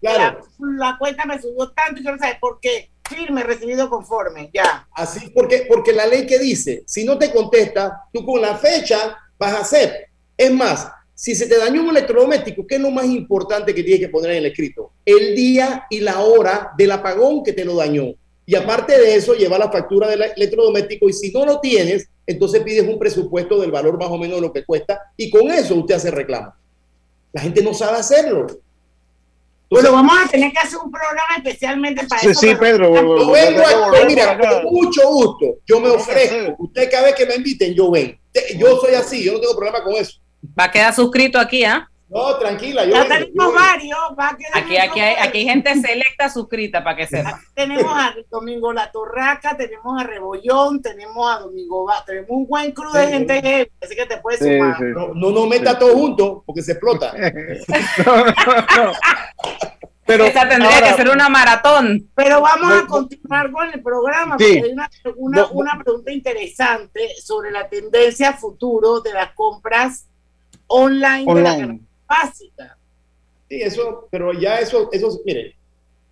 Claro. 0.00 0.40
La, 0.60 0.88
la 0.88 0.98
cuenta 0.98 1.24
me 1.26 1.40
subió 1.40 1.70
tanto 1.70 2.00
y 2.00 2.02
quiero 2.02 2.18
saber 2.18 2.38
por 2.40 2.58
qué. 2.60 2.90
Firme, 3.14 3.42
recibido 3.42 3.88
conforme, 3.88 4.50
ya. 4.52 4.86
Así, 4.92 5.30
porque, 5.30 5.66
porque 5.68 5.92
la 5.92 6.06
ley 6.06 6.26
que 6.26 6.38
dice, 6.38 6.82
si 6.86 7.04
no 7.04 7.18
te 7.18 7.30
contesta, 7.30 8.04
tú 8.12 8.24
con 8.24 8.40
la 8.40 8.56
fecha 8.56 9.16
vas 9.38 9.54
a 9.54 9.60
hacer. 9.60 10.08
Es 10.36 10.50
más, 10.52 10.88
si 11.14 11.34
se 11.34 11.46
te 11.46 11.58
dañó 11.58 11.82
un 11.82 11.90
electrodoméstico, 11.90 12.66
¿qué 12.66 12.76
es 12.76 12.80
lo 12.80 12.90
más 12.90 13.06
importante 13.06 13.74
que 13.74 13.82
tienes 13.82 14.00
que 14.00 14.08
poner 14.08 14.32
en 14.32 14.38
el 14.38 14.46
escrito? 14.46 14.92
El 15.04 15.36
día 15.36 15.86
y 15.88 16.00
la 16.00 16.20
hora 16.20 16.72
del 16.76 16.90
apagón 16.90 17.44
que 17.44 17.52
te 17.52 17.64
lo 17.64 17.76
dañó. 17.76 18.14
Y 18.44 18.56
aparte 18.56 18.98
de 18.98 19.14
eso, 19.14 19.34
lleva 19.34 19.58
la 19.58 19.70
factura 19.70 20.08
del 20.08 20.22
electrodoméstico 20.22 21.08
y 21.08 21.12
si 21.12 21.30
no 21.32 21.46
lo 21.46 21.60
tienes, 21.60 22.08
entonces 22.26 22.62
pides 22.62 22.86
un 22.88 22.98
presupuesto 22.98 23.60
del 23.60 23.70
valor 23.70 23.98
más 23.98 24.08
o 24.08 24.18
menos 24.18 24.36
de 24.36 24.42
lo 24.46 24.52
que 24.52 24.64
cuesta 24.64 25.00
y 25.16 25.30
con 25.30 25.50
eso 25.50 25.74
usted 25.76 25.94
hace 25.94 26.10
reclamo. 26.10 26.52
La 27.32 27.40
gente 27.40 27.62
no 27.62 27.72
sabe 27.72 27.98
hacerlo. 27.98 28.46
Bueno, 29.72 29.92
vamos 29.92 30.14
a 30.22 30.28
tener 30.28 30.52
que 30.52 30.58
hacer 30.58 30.78
un 30.84 30.90
programa 30.90 31.36
especialmente 31.38 32.06
para 32.06 32.20
Sí, 32.20 32.28
eso. 32.28 32.40
sí, 32.40 32.54
Pedro. 32.56 32.94
Yo 32.94 33.30
vengo 33.32 33.62
a- 33.62 34.04
mira, 34.06 34.38
con 34.38 34.64
mucho 34.72 35.08
gusto, 35.08 35.46
yo 35.66 35.80
me 35.80 35.88
ofrezco. 35.88 36.54
Usted 36.58 36.90
cada 36.90 37.04
vez 37.04 37.14
que 37.14 37.24
me 37.26 37.36
inviten, 37.36 37.72
yo 37.74 37.90
ven. 37.90 38.20
Yo 38.58 38.78
soy 38.80 38.94
así, 38.94 39.24
yo 39.24 39.32
no 39.32 39.40
tengo 39.40 39.54
problema 39.56 39.82
con 39.82 39.94
eso. 39.94 40.20
Va 40.58 40.64
a 40.64 40.70
quedar 40.70 40.94
suscrito 40.94 41.38
aquí, 41.38 41.64
¿ah? 41.64 41.88
No, 42.14 42.36
tranquila, 42.36 42.84
yo 42.84 42.92
Ya 42.92 43.04
vengo, 43.04 43.14
tenemos 43.14 43.54
varios, 43.54 43.98
va 44.18 44.28
a 44.28 44.36
quedar 44.36 44.58
Aquí, 44.62 44.76
aquí, 44.76 45.00
hay, 45.00 45.14
aquí 45.14 45.38
hay 45.38 45.44
gente 45.46 45.74
selecta 45.80 46.28
suscrita 46.28 46.84
para 46.84 46.96
que 46.96 47.06
sepa. 47.06 47.40
Tenemos 47.54 47.86
a 47.96 48.14
Domingo 48.30 48.70
La 48.72 48.90
Torraca, 48.92 49.56
tenemos 49.56 49.98
a 49.98 50.04
Rebollón, 50.04 50.82
tenemos 50.82 51.30
a 51.34 51.38
Domingo 51.40 51.86
Va, 51.86 52.04
tenemos 52.04 52.28
un 52.30 52.46
buen 52.46 52.72
crew 52.72 52.92
de 52.92 53.06
Sí, 53.06 53.12
gente 53.12 53.40
heavy, 53.40 53.70
así 53.82 53.96
que 53.96 54.04
te 54.06 54.18
puedes 54.18 54.40
Sí, 54.40 54.58
sumar. 54.58 54.76
sí. 54.76 54.84
No, 54.94 55.14
no 55.14 55.30
nos 55.30 55.48
meta 55.48 55.78
todo 55.78 55.94
junto 55.94 56.42
porque 56.44 56.60
se 56.62 56.72
explota. 56.72 57.14
No, 58.06 58.16
no, 58.16 58.24
no. 58.24 58.92
Pero 60.04 60.24
Esa 60.24 60.46
tendría 60.48 60.74
ahora- 60.74 60.88
que 60.90 60.94
ser 60.96 61.08
una 61.10 61.28
maratón. 61.28 62.10
Pero 62.14 62.40
vamos 62.42 62.72
a 62.72 62.86
continuar 62.86 63.50
con 63.52 63.70
el 63.72 63.82
programa, 63.82 64.36
Sí. 64.38 64.44
porque 64.58 64.66
hay 64.66 64.72
una, 64.72 64.90
una, 65.16 65.36
No, 65.42 65.46
no. 65.46 65.52
una 65.54 65.80
pregunta 65.82 66.12
interesante 66.12 67.08
sobre 67.22 67.50
la 67.52 67.68
tendencia 67.68 68.32
futuro 68.34 69.00
de 69.00 69.14
las 69.14 69.32
compras 69.32 70.08
online, 70.66 71.32
de 71.34 71.40
la 71.42 71.56
básica. 72.12 72.76
Sí, 73.48 73.62
eso, 73.62 74.08
pero 74.10 74.32
ya 74.32 74.58
eso, 74.58 74.88
eso, 74.92 75.20
mire, 75.24 75.56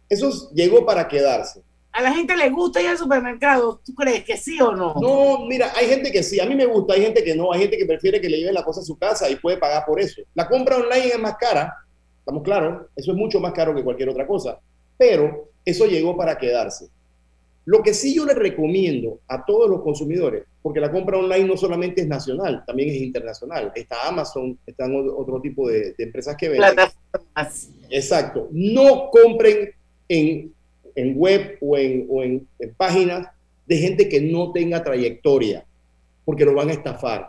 eso 0.09 0.51
llegó 0.53 0.85
para 0.85 1.07
quedarse. 1.07 1.63
A 1.93 2.03
la 2.03 2.13
gente 2.13 2.37
le 2.37 2.49
gusta 2.51 2.81
ir 2.81 2.89
al 2.89 2.99
supermercado, 2.99 3.81
¿tú 3.85 3.95
crees 3.95 4.25
que 4.25 4.37
sí 4.37 4.61
o 4.61 4.73
no? 4.73 4.95
No, 4.95 5.45
mira, 5.47 5.73
hay 5.75 5.87
gente 5.89 6.13
que 6.13 6.23
sí, 6.23 6.39
a 6.39 6.47
mí 6.47 6.55
me 6.55 6.67
gusta, 6.67 6.95
hay 6.95 7.03
gente 7.03 7.25
que 7.25 7.35
no, 7.35 7.53
hay 7.53 7.61
gente 7.63 7.77
que 7.77 7.87
prefiere 7.87 8.21
que 8.21 8.29
le 8.29 8.39
lleven 8.39 8.55
la 8.55 8.65
cosa 8.65 8.81
a 8.81 8.85
su 8.85 8.97
casa 8.97 9.29
y 9.29 9.37
puede 9.37 9.57
pagar 9.57 9.85
por 9.85 10.01
eso. 10.01 10.23
La 10.35 10.49
compra 10.49 10.77
online 10.77 11.09
es 11.09 11.19
más 11.19 11.37
cara, 11.37 11.75
estamos 12.19 12.45
claros, 12.45 12.87
eso 12.95 13.11
es 13.11 13.19
mucho 13.19 13.41
más 13.41 13.53
caro 13.53 13.75
que 13.75 13.83
cualquier 13.83 14.09
otra 14.09 14.27
cosa, 14.27 14.61
pero 14.97 15.51
eso 15.65 15.87
llegó 15.87 16.17
para 16.17 16.39
quedarse. 16.39 16.89
Lo 17.65 17.83
que 17.83 17.93
sí 17.93 18.15
yo 18.15 18.25
le 18.25 18.35
recomiendo 18.35 19.21
a 19.27 19.45
todos 19.45 19.69
los 19.69 19.83
consumidores, 19.83 20.45
porque 20.63 20.81
la 20.81 20.91
compra 20.93 21.17
online 21.19 21.47
no 21.47 21.57
solamente 21.57 22.03
es 22.03 22.07
nacional, 22.07 22.63
también 22.67 22.91
es 22.91 22.97
internacional. 22.97 23.73
Está 23.75 24.09
Amazon, 24.09 24.59
están 24.67 24.95
otro 24.95 25.41
tipo 25.41 25.69
de, 25.69 25.95
de 25.97 26.05
empresas 26.05 26.37
que 26.37 26.49
venden. 26.51 26.75
Plataformas. 26.75 27.71
Exacto. 27.89 28.49
No 28.53 29.09
compren 29.11 29.71
en, 30.09 30.53
en 30.95 31.15
web 31.19 31.57
o, 31.61 31.77
en, 31.79 32.07
o 32.11 32.23
en- 32.23 32.47
en 32.59 32.75
páginas 32.75 33.29
de 33.67 33.77
gente 33.79 34.09
que 34.09 34.21
no 34.21 34.53
tenga 34.53 34.83
trayectoria, 34.83 35.65
porque 36.25 36.45
lo 36.45 36.55
van 36.55 36.69
a 36.69 36.73
estafar. 36.73 37.29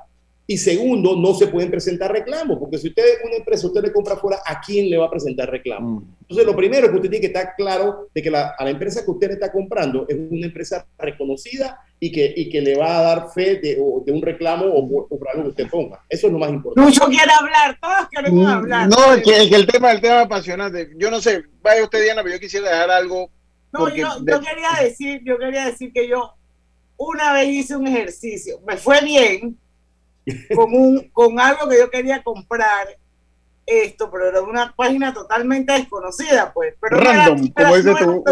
Y 0.52 0.58
segundo, 0.58 1.16
no 1.16 1.34
se 1.34 1.48
pueden 1.48 1.72
presentar 1.72 2.12
reclamos, 2.12 2.58
porque 2.60 2.78
si 2.78 2.90
usted 2.90 3.04
es 3.06 3.20
una 3.26 3.38
empresa, 3.38 3.68
usted 3.68 3.82
le 3.84 3.94
compra 3.94 4.18
fuera, 4.18 4.40
¿a 4.46 4.60
quién 4.60 4.90
le 4.90 4.98
va 4.98 5.06
a 5.06 5.10
presentar 5.10 5.50
reclamo? 5.50 6.04
Entonces, 6.24 6.46
lo 6.46 6.54
primero 6.58 6.86
es 6.86 6.90
que 6.92 6.96
usted 6.98 7.10
tiene 7.10 7.22
que 7.22 7.28
estar 7.28 7.54
claro 7.56 8.10
de 8.14 8.22
que 8.22 8.30
la- 8.30 8.54
a 8.58 8.64
la 8.66 8.70
empresa 8.72 9.06
que 9.06 9.12
usted 9.12 9.28
le 9.28 9.34
está 9.36 9.50
comprando 9.50 10.06
es 10.10 10.18
una 10.30 10.46
empresa 10.46 10.86
reconocida 10.98 11.80
y 12.02 12.12
que, 12.12 12.34
y 12.36 12.50
que 12.50 12.60
le 12.60 12.76
va 12.78 13.00
a 13.00 13.02
dar 13.02 13.30
fe 13.34 13.60
de, 13.62 13.78
o- 13.82 14.04
de 14.06 14.12
un 14.12 14.22
reclamo 14.22 14.66
o 14.66 15.06
o 15.10 15.18
por 15.18 15.30
algo 15.30 15.44
que 15.44 15.50
usted 15.52 15.70
ponga. 15.70 16.04
Eso 16.10 16.28
es 16.28 16.34
lo 16.34 16.40
más 16.40 16.50
importante. 16.50 16.86
Lucho 16.90 17.06
quiere 17.06 17.32
hablar, 17.32 17.78
todos 17.82 18.10
queremos 18.12 18.46
hablar. 18.52 18.88
Mm, 18.88 18.90
No, 18.90 19.14
es 19.14 19.24
que, 19.24 19.50
que 19.50 19.56
el 19.56 19.68
tema, 19.68 19.92
el 19.94 20.02
tema 20.02 20.20
es 20.20 20.26
apasionante. 20.26 20.90
Yo 20.98 21.10
no 21.10 21.22
sé, 21.22 21.44
vaya 21.62 21.82
usted, 21.82 22.04
Diana, 22.04 22.24
pero 22.24 22.36
yo 22.36 22.42
quisiera 22.42 22.70
dejar 22.70 22.92
algo. 22.92 23.30
No, 23.72 23.88
yo, 23.88 24.08
yo 24.20 24.42
quería 24.42 24.84
decir, 24.84 25.22
yo 25.24 25.38
quería 25.38 25.66
decir 25.68 25.94
que 25.94 26.10
yo 26.10 26.34
una 26.98 27.32
vez 27.34 27.48
hice 27.48 27.76
un 27.78 27.88
ejercicio, 27.88 28.60
me 28.68 28.76
fue 28.78 29.00
bien, 29.02 29.58
con, 30.56 30.74
un, 30.74 31.10
con 31.10 31.40
algo 31.40 31.68
que 31.70 31.78
yo 31.78 31.90
quería 31.90 32.22
comprar 32.24 32.88
esto, 33.66 34.10
pero 34.12 34.28
era 34.30 34.42
una 34.42 34.74
página 34.76 35.14
totalmente 35.14 35.74
desconocida, 35.74 36.52
pues. 36.54 36.76
Pero 36.80 36.98
Random, 36.98 37.48
como 37.50 37.76
dices 37.76 37.96
tú. 37.98 38.24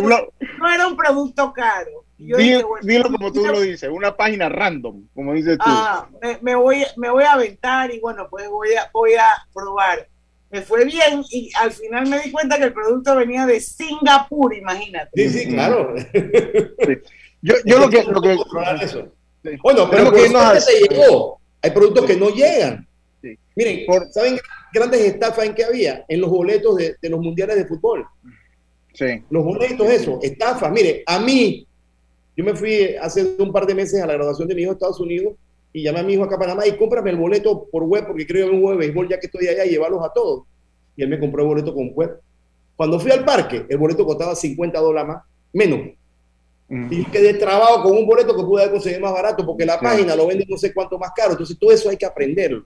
No 0.58 0.74
era 0.74 0.88
un 0.88 0.96
producto 0.96 1.54
caro. 1.54 2.04
dilo, 2.18 3.12
como 3.12 3.32
tú 3.32 3.46
lo 3.46 3.62
dices, 3.62 3.90
una 3.92 4.16
página 4.16 4.50
random, 4.50 5.08
como 5.14 5.34
dices 5.34 5.58
tú. 5.58 5.66
Ah, 5.66 6.08
me, 6.42 6.56
voy, 6.56 6.86
me 6.98 7.10
voy 7.10 7.24
a 7.24 7.34
aventar 7.34 7.94
y 7.94 8.00
bueno, 8.00 8.28
pues 8.30 8.50
voy 8.50 8.74
a, 8.74 8.90
voy 8.92 9.14
a 9.14 9.28
probar. 9.54 10.08
Me 10.52 10.62
fue 10.64 10.84
bien 10.84 11.24
y 11.30 11.52
al 11.62 11.72
final 11.72 12.08
me 12.08 12.20
di 12.22 12.32
cuenta 12.32 12.58
que 12.58 12.66
el 12.66 12.74
producto 12.74 13.16
venía 13.16 13.46
de 13.46 13.60
Singapur, 13.60 14.56
imagínate. 14.56 15.12
Sí, 15.14 15.30
sí, 15.30 15.48
claro. 15.48 15.94
Yo, 17.42 17.56
yo 17.64 17.80
lo 17.80 17.90
que... 17.90 18.04
Lo 18.04 18.22
que 18.22 18.38
Bueno, 19.62 19.90
pero 19.90 20.06
lo 20.06 20.12
que 20.12 20.60
se 20.60 20.88
llegó. 20.90 21.40
Hay 21.62 21.72
productos 21.72 22.06
que 22.06 22.16
no 22.16 22.30
llegan. 22.30 22.88
Miren, 23.56 23.86
¿saben 24.12 24.38
grandes 24.74 25.02
estafas 25.02 25.46
en 25.46 25.54
que 25.54 25.64
había? 25.64 26.06
En 26.08 26.22
los 26.22 26.30
boletos 26.30 26.78
de, 26.78 26.96
los 27.04 27.20
mundiales 27.20 27.58
de 27.58 27.66
fútbol. 27.66 28.06
Sí. 28.94 29.24
Los 29.30 29.44
boletos, 29.44 29.88
eso, 29.90 30.20
estafas. 30.22 30.72
Mire, 30.72 31.04
a 31.06 31.20
mí, 31.20 31.68
yo 32.36 32.44
me 32.44 32.56
fui 32.56 32.96
hace 33.02 33.36
un 33.38 33.52
par 33.52 33.66
de 33.66 33.76
meses 33.76 34.02
a 34.02 34.08
la 34.08 34.14
graduación 34.14 34.48
de 34.48 34.56
mi 34.56 34.62
hijo 34.62 34.72
a 34.72 34.74
Estados 34.74 35.00
Unidos 35.00 35.36
y 35.74 35.84
llamé 35.84 36.00
a 36.00 36.04
mi 36.04 36.14
hijo 36.14 36.24
acá 36.24 36.36
a 36.36 36.40
Panamá 36.40 36.66
y 36.66 36.78
cómprame 36.78 37.12
el 37.12 37.18
boleto 37.18 37.68
por 37.70 37.84
web 37.84 38.08
porque 38.08 38.26
creo 38.26 38.48
que 38.48 38.56
un 38.56 38.62
juego 38.62 38.80
de 38.80 38.86
béisbol 38.86 39.10
ya 39.10 39.20
que 39.20 39.28
estoy 39.28 39.48
allá 39.48 39.66
y 39.66 39.72
llevarlos 39.72 40.04
a 40.04 40.14
todos. 40.14 40.44
Y 40.96 41.04
él 41.04 41.10
me 41.10 41.20
compró 41.20 41.44
el 41.44 41.50
boleto 41.50 41.74
con 41.74 41.92
web. 41.94 42.20
Cuando 42.76 43.00
fui 43.00 43.12
al 43.12 43.26
parque, 43.26 43.66
el 43.68 43.78
boleto 43.78 44.06
costaba 44.06 44.36
50 44.36 44.80
dólares 44.80 45.08
más, 45.10 45.24
menos. 45.52 45.82
Y 46.70 47.04
quedé 47.06 47.34
trabado 47.34 47.82
con 47.82 47.98
un 47.98 48.06
boleto 48.06 48.36
que 48.36 48.44
pude 48.44 48.62
haber 48.62 48.74
conseguido 48.74 49.02
más 49.02 49.14
barato 49.14 49.44
porque 49.46 49.66
la 49.66 49.80
página 49.80 50.16
lo 50.16 50.28
vende 50.28 50.46
no 50.48 50.58
sé 50.58 50.72
cuánto 50.72 51.00
más 51.00 51.12
caro. 51.16 51.32
Entonces 51.32 51.58
todo 51.58 51.72
eso 51.72 51.90
hay 51.90 51.98
que 51.98 52.06
aprenderlo 52.06 52.66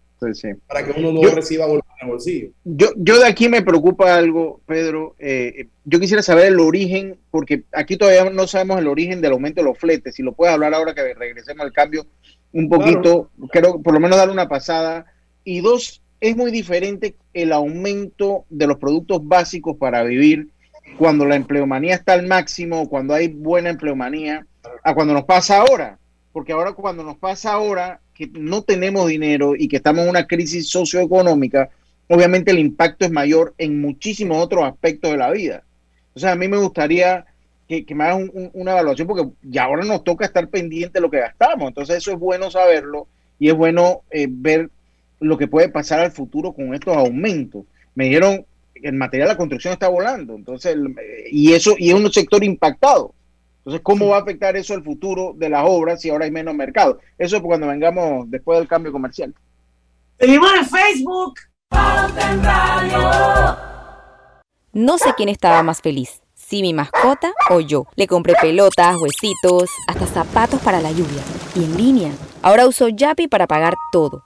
para 0.68 0.86
que 0.86 1.00
uno 1.00 1.12
no 1.12 1.30
reciba 1.30 1.66
en 1.66 1.82
el 2.02 2.08
bolsillo. 2.08 2.50
Yo, 2.64 2.88
yo 2.96 3.20
de 3.20 3.28
aquí 3.28 3.50
me 3.50 3.62
preocupa 3.62 4.16
algo, 4.16 4.62
Pedro. 4.66 5.16
Eh, 5.20 5.68
yo 5.86 6.00
quisiera 6.00 6.22
saber 6.22 6.48
el 6.48 6.60
origen, 6.60 7.18
porque 7.32 7.64
aquí 7.72 7.98
todavía 7.98 8.30
no 8.30 8.48
sabemos 8.48 8.80
el 8.80 8.88
origen 8.88 9.22
del 9.22 9.34
aumento 9.34 9.62
de 9.62 9.66
los 9.66 9.78
fletes. 9.78 10.16
Si 10.16 10.24
lo 10.24 10.34
puedes 10.34 10.54
hablar 10.54 10.74
ahora 10.74 10.94
que 10.94 11.14
regresemos 11.14 11.62
al 11.62 11.74
cambio 11.74 12.06
un 12.52 12.70
poquito, 12.70 13.30
creo 13.52 13.82
por 13.82 13.94
lo 13.94 14.00
menos 14.00 14.18
darle 14.18 14.34
una 14.34 14.48
pasada. 14.48 15.06
Y 15.44 15.62
dos, 15.62 16.02
es 16.20 16.36
muy 16.36 16.52
diferente 16.52 17.16
el 17.34 17.52
aumento 17.52 18.46
de 18.50 18.68
los 18.68 18.78
productos 18.78 19.28
básicos 19.28 19.78
para 19.78 20.04
vivir 20.04 20.50
cuando 20.98 21.26
la 21.26 21.36
empleomanía 21.36 21.96
está 21.96 22.14
al 22.14 22.28
máximo, 22.28 22.90
cuando 22.90 23.14
hay 23.14 23.28
buena 23.28 23.70
empleomanía, 23.70 24.46
a 24.84 24.94
cuando 24.94 25.14
nos 25.14 25.26
pasa 25.26 25.58
ahora. 25.58 25.98
Porque 26.32 26.52
ahora 26.52 26.74
cuando 26.74 27.04
nos 27.04 27.18
pasa 27.18 27.54
ahora 27.54 28.00
que 28.14 28.28
no 28.28 28.64
tenemos 28.64 29.08
dinero 29.08 29.56
y 29.56 29.68
que 29.68 29.78
estamos 29.78 30.04
en 30.04 30.10
una 30.10 30.28
crisis 30.28 30.70
socioeconómica, 30.70 31.70
obviamente 32.08 32.52
el 32.52 32.60
impacto 32.60 33.06
es 33.06 33.12
mayor 33.12 33.54
en 33.58 33.80
muchísimos 33.80 34.38
otros 34.38 34.66
aspectos 34.66 35.12
de 35.12 35.18
la 35.18 35.32
vida. 35.32 35.64
Sea, 36.16 36.32
a 36.32 36.36
mí 36.36 36.48
me 36.48 36.58
gustaría 36.58 37.26
que, 37.68 37.86
me 37.96 38.04
hagan 38.04 38.32
una 38.54 38.72
evaluación 38.72 39.08
porque 39.08 39.30
ya 39.42 39.64
ahora 39.64 39.84
nos 39.84 40.04
toca 40.04 40.26
estar 40.26 40.48
pendiente 40.50 41.00
de 41.00 41.02
lo 41.02 41.10
que 41.10 41.20
gastamos. 41.20 41.68
Entonces 41.68 41.98
eso 41.98 42.12
es 42.12 42.20
bueno 42.20 42.52
saberlo 42.52 43.08
y 43.40 43.50
es 43.50 43.56
bueno 43.56 44.02
eh, 44.12 44.28
ver 44.30 44.70
lo 45.20 45.38
que 45.38 45.48
puede 45.48 45.70
pasar 45.70 46.00
al 46.00 46.12
futuro 46.12 46.54
con 46.54 46.74
estos 46.74 46.96
aumentos. 46.96 47.64
Me 47.96 48.06
dijeron 48.06 48.46
el 48.84 48.94
material 48.94 49.28
de 49.28 49.34
la 49.34 49.38
construcción 49.38 49.74
está 49.74 49.88
volando, 49.88 50.36
entonces, 50.36 50.78
y 51.32 51.54
eso, 51.54 51.76
y 51.78 51.90
es 51.90 51.96
un 51.96 52.12
sector 52.12 52.44
impactado. 52.44 53.14
Entonces, 53.60 53.82
¿cómo 53.82 54.10
va 54.10 54.18
a 54.18 54.22
afectar 54.22 54.58
eso 54.58 54.74
al 54.74 54.84
futuro 54.84 55.34
de 55.38 55.48
las 55.50 55.64
obras 55.66 56.02
si 56.02 56.10
ahora 56.10 56.26
hay 56.26 56.32
menos 56.32 56.54
mercado? 56.54 57.00
Eso 57.18 57.38
es 57.38 57.42
cuando 57.42 57.68
vengamos 57.68 58.30
después 58.30 58.60
del 58.60 58.68
cambio 58.68 58.92
comercial. 58.92 59.34
Seguimos 60.20 60.52
en 60.54 60.66
Facebook. 60.66 61.34
No 64.74 64.98
sé 64.98 65.14
quién 65.16 65.30
estaba 65.30 65.64
más 65.64 65.82
feliz, 65.82 66.22
si 66.34 66.62
mi 66.62 66.74
mascota 66.74 67.32
o 67.50 67.62
yo. 67.62 67.86
Le 67.96 68.08
compré 68.08 68.34
pelotas, 68.42 68.98
huesitos, 68.98 69.70
hasta 69.88 70.08
zapatos 70.08 70.60
para 70.62 70.82
la 70.82 70.92
lluvia. 70.92 71.24
Y 71.56 71.64
en 71.64 71.78
línea. 71.78 72.12
Ahora 72.42 72.68
uso 72.68 72.90
Yapi 72.90 73.28
para 73.28 73.48
pagar 73.48 73.76
todo. 73.92 74.26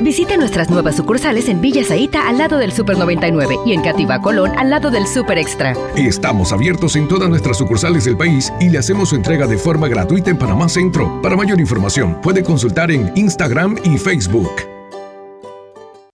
Visite 0.00 0.36
nuestras 0.36 0.68
nuevas 0.68 0.96
sucursales 0.96 1.48
en 1.48 1.62
Villa 1.62 1.82
Zaita 1.82 2.28
al 2.28 2.36
lado 2.36 2.58
del 2.58 2.72
Super 2.72 2.98
99 2.98 3.60
y 3.64 3.72
en 3.72 3.82
Cativa 3.82 4.20
Colón 4.20 4.52
al 4.58 4.68
lado 4.68 4.90
del 4.90 5.06
Super 5.06 5.38
Extra. 5.38 5.74
Estamos 5.96 6.52
abiertos 6.52 6.96
en 6.96 7.08
todas 7.08 7.30
nuestras 7.30 7.56
sucursales 7.56 8.04
del 8.04 8.16
país 8.16 8.52
y 8.60 8.68
le 8.68 8.78
hacemos 8.78 9.08
su 9.08 9.16
entrega 9.16 9.46
de 9.46 9.56
forma 9.56 9.88
gratuita 9.88 10.30
en 10.30 10.36
Panamá 10.36 10.68
Centro. 10.68 11.20
Para 11.22 11.34
mayor 11.34 11.60
información, 11.60 12.20
puede 12.20 12.42
consultar 12.42 12.90
en 12.90 13.10
Instagram 13.14 13.76
y 13.84 13.96
Facebook. 13.96 14.50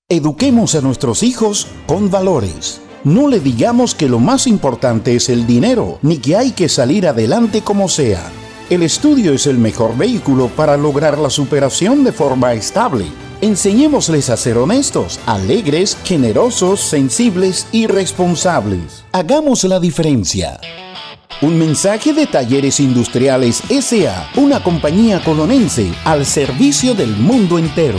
Eduquemos 0.09 0.77
a 0.77 0.81
nuestros 0.81 1.25
hijos 1.25 1.67
con 1.87 2.09
valores. 2.11 2.81
No 3.03 3.27
le 3.27 3.41
digamos 3.41 3.97
que 3.97 4.09
lo 4.09 4.21
más 4.21 4.47
importante 4.47 5.17
es 5.17 5.29
el 5.29 5.45
dinero, 5.45 5.99
ni 6.03 6.19
que 6.19 6.37
hay 6.37 6.53
que 6.53 6.69
salir 6.69 7.09
adelante 7.09 7.63
como 7.63 7.89
sea. 7.89 8.23
El 8.71 8.85
estudio 8.85 9.33
es 9.33 9.49
el 9.49 9.59
mejor 9.59 9.97
vehículo 9.97 10.49
para 10.49 10.77
lograr 10.77 11.19
la 11.19 11.31
superación 11.31 12.05
de 12.05 12.13
forma 12.13 12.53
estable. 12.53 13.07
Enseñémosles 13.43 14.31
a 14.31 14.37
ser 14.37 14.57
honestos, 14.57 15.19
alegres, 15.27 15.99
generosos, 16.05 16.79
sensibles 16.81 17.67
y 17.73 17.89
responsables. 17.89 19.05
Hagamos 19.11 19.65
la 19.65 19.81
diferencia. 19.81 20.61
Un 21.41 21.59
mensaje 21.59 22.13
de 22.13 22.29
Talleres 22.29 22.79
Industriales 22.79 23.61
SA, 23.69 24.31
una 24.37 24.63
compañía 24.63 25.25
colonense 25.25 25.91
al 26.05 26.25
servicio 26.25 26.95
del 26.95 27.17
mundo 27.17 27.59
entero. 27.59 27.99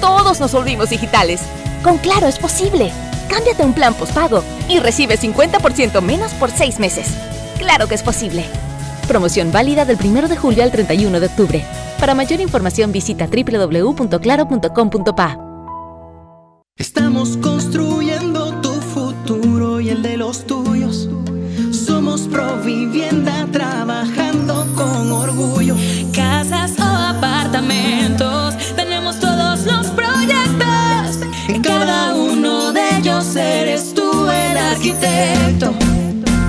todos 0.00 0.40
nos 0.40 0.52
volvimos 0.52 0.90
digitales. 0.90 1.42
Con 1.82 1.98
Claro 1.98 2.26
es 2.26 2.38
posible. 2.38 2.92
Cámbiate 3.28 3.64
un 3.64 3.72
plan 3.72 3.94
postpago 3.94 4.42
y 4.68 4.78
recibe 4.78 5.18
50% 5.18 6.00
menos 6.00 6.32
por 6.34 6.50
seis 6.50 6.78
meses. 6.78 7.08
Claro 7.58 7.88
que 7.88 7.94
es 7.94 8.02
posible. 8.02 8.44
Promoción 9.08 9.52
válida 9.52 9.84
del 9.84 9.98
1 10.02 10.28
de 10.28 10.36
julio 10.36 10.62
al 10.62 10.70
31 10.70 11.20
de 11.20 11.26
octubre. 11.26 11.64
Para 12.00 12.14
mayor 12.14 12.40
información 12.40 12.92
visita 12.92 13.26
www.claro.com.pa. 13.26 15.38
Estamos 16.76 17.36
construyendo 17.36 18.60
tu 18.60 18.72
futuro 18.72 19.80
y 19.80 19.90
el 19.90 20.02
de 20.02 20.16
los 20.16 20.44
tuyos. 20.44 21.08
Somos 21.70 22.22
Provivienda 22.22 22.93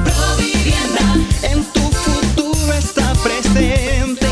Provivienda, 0.03 1.05
en 1.43 1.63
tu 1.73 1.79
futuro 1.79 2.73
está 2.73 3.13
presente. 3.23 4.27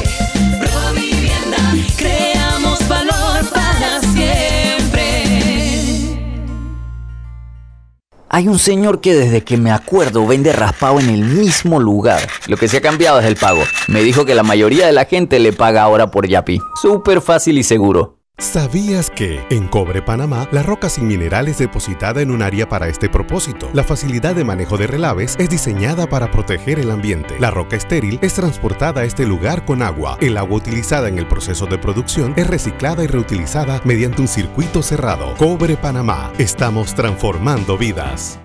Provivienda, 0.60 1.58
creamos 1.98 2.88
valor 2.88 3.50
para 3.54 4.02
siempre. 4.02 5.04
Hay 8.30 8.48
un 8.48 8.58
señor 8.58 9.00
que 9.00 9.14
desde 9.14 9.44
que 9.44 9.58
me 9.58 9.72
acuerdo 9.72 10.26
vende 10.26 10.54
raspado 10.54 11.00
en 11.00 11.10
el 11.10 11.24
mismo 11.24 11.80
lugar. 11.80 12.22
Lo 12.48 12.58
que 12.58 12.68
se 12.68 12.78
ha 12.78 12.82
cambiado 12.82 13.20
es 13.20 13.26
el 13.26 13.36
pago. 13.36 13.64
Me 13.88 14.02
dijo 14.02 14.26
que 14.26 14.34
la 14.34 14.44
mayoría 14.44 14.88
de 14.88 14.92
la 14.92 15.06
gente 15.06 15.40
le 15.40 15.54
paga 15.54 15.84
ahora 15.84 16.10
por 16.10 16.28
Yapi. 16.28 16.60
Súper 16.82 17.22
fácil 17.22 17.58
y 17.58 17.64
seguro. 17.64 18.23
¿Sabías 18.40 19.12
que 19.12 19.46
en 19.52 19.68
Cobre 19.68 20.02
Panamá 20.02 20.48
la 20.52 20.64
roca 20.64 20.90
sin 20.90 21.08
mineral 21.08 21.48
es 21.48 21.60
depositada 21.60 22.22
en 22.22 22.32
un 22.32 22.42
área 22.42 22.68
para 22.68 22.88
este 22.88 23.08
propósito? 23.08 23.70
La 23.74 23.84
facilidad 23.84 24.36
de 24.36 24.44
manejo 24.44 24.76
de 24.76 24.88
relaves 24.88 25.36
es 25.38 25.50
diseñada 25.50 26.08
para 26.08 26.32
proteger 26.32 26.80
el 26.80 26.90
ambiente. 26.90 27.40
La 27.40 27.52
roca 27.52 27.76
estéril 27.76 28.18
es 28.24 28.34
transportada 28.34 29.02
a 29.02 29.04
este 29.06 29.28
lugar 29.28 29.66
con 29.66 29.84
agua. 29.84 30.18
El 30.20 30.38
agua 30.38 30.58
utilizada 30.58 31.10
en 31.10 31.20
el 31.20 31.28
proceso 31.28 31.68
de 31.68 31.78
producción 31.78 32.34
es 32.36 32.48
reciclada 32.48 33.04
y 33.04 33.08
reutilizada 33.08 33.82
mediante 33.86 34.22
un 34.22 34.28
circuito 34.28 34.82
cerrado. 34.82 35.36
Cobre 35.38 35.78
Panamá. 35.78 36.32
Estamos 36.40 36.96
transformando 36.96 37.78
vidas. 37.78 38.40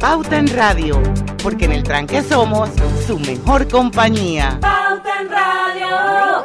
Pauta 0.00 0.38
en 0.38 0.48
Radio, 0.48 1.02
porque 1.42 1.66
en 1.66 1.72
el 1.72 1.82
tranque 1.82 2.22
somos 2.22 2.70
su 3.06 3.18
mejor 3.18 3.68
compañía. 3.68 4.58
Pauta 4.60 5.20
en 5.20 5.30
Radio. 5.30 6.44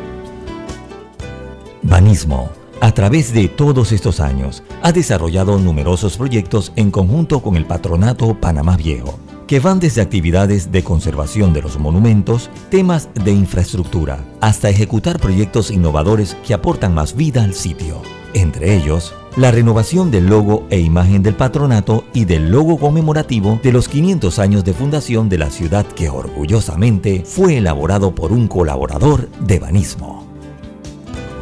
Banismo, 1.83 2.49
a 2.79 2.91
través 2.93 3.33
de 3.33 3.47
todos 3.47 3.91
estos 3.91 4.19
años, 4.19 4.63
ha 4.83 4.91
desarrollado 4.91 5.57
numerosos 5.57 6.17
proyectos 6.17 6.71
en 6.75 6.91
conjunto 6.91 7.41
con 7.41 7.55
el 7.55 7.65
Patronato 7.65 8.39
Panamá 8.39 8.77
Viejo, 8.77 9.19
que 9.47 9.59
van 9.59 9.79
desde 9.79 10.01
actividades 10.01 10.71
de 10.71 10.83
conservación 10.83 11.53
de 11.53 11.61
los 11.63 11.79
monumentos, 11.79 12.49
temas 12.69 13.09
de 13.13 13.31
infraestructura, 13.31 14.23
hasta 14.41 14.69
ejecutar 14.69 15.19
proyectos 15.19 15.71
innovadores 15.71 16.37
que 16.45 16.53
aportan 16.53 16.93
más 16.93 17.15
vida 17.15 17.43
al 17.43 17.55
sitio. 17.55 18.01
Entre 18.33 18.75
ellos, 18.75 19.13
la 19.35 19.51
renovación 19.51 20.11
del 20.11 20.27
logo 20.27 20.67
e 20.69 20.79
imagen 20.79 21.23
del 21.23 21.35
patronato 21.35 22.03
y 22.13 22.25
del 22.25 22.51
logo 22.51 22.77
conmemorativo 22.77 23.59
de 23.63 23.71
los 23.71 23.87
500 23.87 24.39
años 24.39 24.63
de 24.63 24.73
fundación 24.73 25.29
de 25.29 25.39
la 25.39 25.49
ciudad 25.49 25.85
que 25.85 26.09
orgullosamente 26.09 27.23
fue 27.25 27.57
elaborado 27.57 28.13
por 28.13 28.31
un 28.31 28.47
colaborador 28.47 29.29
de 29.39 29.59
Banismo. 29.59 30.30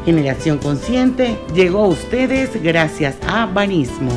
Generación 0.06 0.60
Consciente 0.60 1.38
llegó 1.54 1.84
a 1.84 1.88
ustedes 1.90 2.62
gracias 2.64 3.18
a 3.28 3.46
Banismo. 3.46 4.12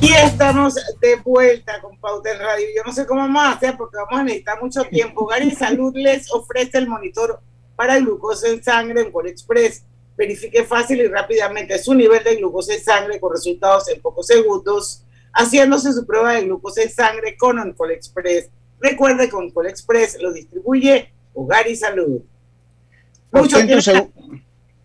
Y 0.00 0.12
estamos 0.12 0.74
de 1.00 1.16
vuelta 1.24 1.80
con 1.80 1.96
Pauta 2.00 2.32
en 2.32 2.38
Radio. 2.40 2.66
Yo 2.76 2.82
no 2.84 2.92
sé 2.92 3.06
cómo 3.06 3.20
vamos 3.20 3.42
a 3.44 3.52
hacer 3.52 3.76
porque 3.76 3.96
vamos 3.96 4.20
a 4.20 4.24
necesitar 4.24 4.60
mucho 4.60 4.82
tiempo. 4.84 5.26
Gary 5.26 5.52
Salud 5.52 5.94
les 5.94 6.30
ofrece 6.32 6.78
el 6.78 6.88
monitor 6.88 7.40
para 7.76 7.98
glucosa 8.00 8.48
en 8.48 8.62
sangre 8.62 9.02
en 9.02 9.12
Colexpress. 9.12 9.84
Verifique 10.16 10.64
fácil 10.64 11.00
y 11.00 11.06
rápidamente 11.06 11.78
su 11.78 11.94
nivel 11.94 12.24
de 12.24 12.36
glucosa 12.36 12.74
en 12.74 12.82
sangre 12.82 13.20
con 13.20 13.32
resultados 13.32 13.88
en 13.88 14.02
pocos 14.02 14.26
segundos 14.26 15.04
haciéndose 15.32 15.92
su 15.92 16.06
prueba 16.06 16.34
de 16.34 16.44
glucosa 16.44 16.82
en 16.82 16.90
sangre 16.90 17.36
con 17.36 17.58
Oncol 17.58 17.92
Express. 17.92 18.50
Recuerde 18.80 19.28
que 19.28 19.36
Oncol 19.36 19.68
Express 19.68 20.20
lo 20.20 20.32
distribuye 20.32 21.12
Hogar 21.34 21.68
y 21.68 21.76
Salud. 21.76 22.22
Obtén 23.32 23.68
tu, 23.68 23.80
seguro, 23.80 24.10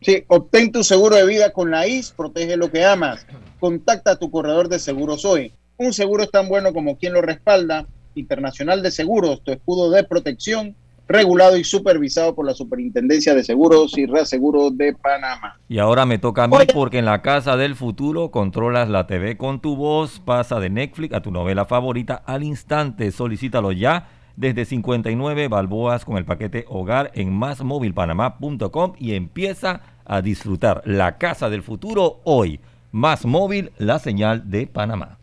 sí, 0.02 0.24
obtén 0.28 0.72
tu 0.72 0.84
seguro 0.84 1.16
de 1.16 1.26
vida 1.26 1.52
con 1.52 1.72
la 1.72 1.88
IS, 1.88 2.12
protege 2.12 2.58
lo 2.58 2.72
que 2.72 2.86
amas. 2.86 3.26
Contacta 3.60 4.12
a 4.12 4.16
tu 4.20 4.30
corredor 4.30 4.70
de 4.70 4.80
seguros 4.80 5.26
hoy. 5.26 5.54
Un 5.78 5.94
seguro 5.94 6.24
es 6.24 6.32
tan 6.32 6.48
bueno 6.48 6.74
como 6.74 6.98
quien 6.98 7.14
lo 7.14 7.22
respalda. 7.22 7.88
Internacional 8.16 8.82
de 8.82 8.92
Seguros, 8.92 9.44
tu 9.44 9.52
escudo 9.52 9.92
de 9.92 10.06
protección 10.06 10.76
regulado 11.08 11.58
y 11.58 11.64
supervisado 11.64 12.34
por 12.36 12.46
la 12.46 12.54
Superintendencia 12.54 13.34
de 13.36 13.44
Seguros 13.44 13.98
y 13.98 14.06
Reaseguros 14.06 14.78
de 14.78 14.94
Panamá. 14.94 15.60
Y 15.70 15.78
ahora 15.80 16.06
me 16.06 16.18
toca 16.18 16.46
a 16.46 16.48
mí 16.48 16.56
porque 16.74 17.00
en 17.00 17.06
la 17.06 17.22
casa 17.22 17.58
del 17.58 17.76
futuro 17.76 18.32
controlas 18.32 18.90
la 18.90 19.08
TV 19.08 19.38
con 19.38 19.62
tu 19.62 19.76
voz, 19.76 20.20
pasa 20.20 20.60
de 20.60 20.70
Netflix 20.70 21.14
a 21.14 21.22
tu 21.22 21.32
novela 21.32 21.66
favorita 21.66 22.16
al 22.26 22.44
instante. 22.44 23.12
Solicítalo 23.12 23.72
ya 23.72 24.10
desde 24.36 24.66
59 24.66 25.48
balboas 25.48 26.06
con 26.06 26.18
el 26.18 26.26
paquete 26.26 26.66
hogar 26.68 27.12
en 27.14 27.34
másmóvilpanamá.com 27.34 28.94
y 28.98 29.14
empieza 29.14 29.82
a 30.06 30.22
disfrutar 30.22 30.82
la 30.86 31.18
casa 31.18 31.50
del 31.50 31.64
futuro 31.64 32.22
hoy. 32.24 32.60
Más 32.92 33.26
móvil, 33.26 33.72
la 33.78 34.00
señal 34.00 34.50
de 34.50 34.68
Panamá. 34.68 35.20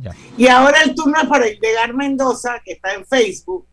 Ya. 0.00 0.12
Y 0.36 0.46
ahora 0.48 0.82
el 0.82 0.94
turno 0.94 1.14
es 1.22 1.28
para 1.28 1.46
Edgar 1.46 1.94
Mendoza, 1.94 2.60
que 2.64 2.72
está 2.72 2.94
en 2.94 3.06
Facebook 3.06 3.66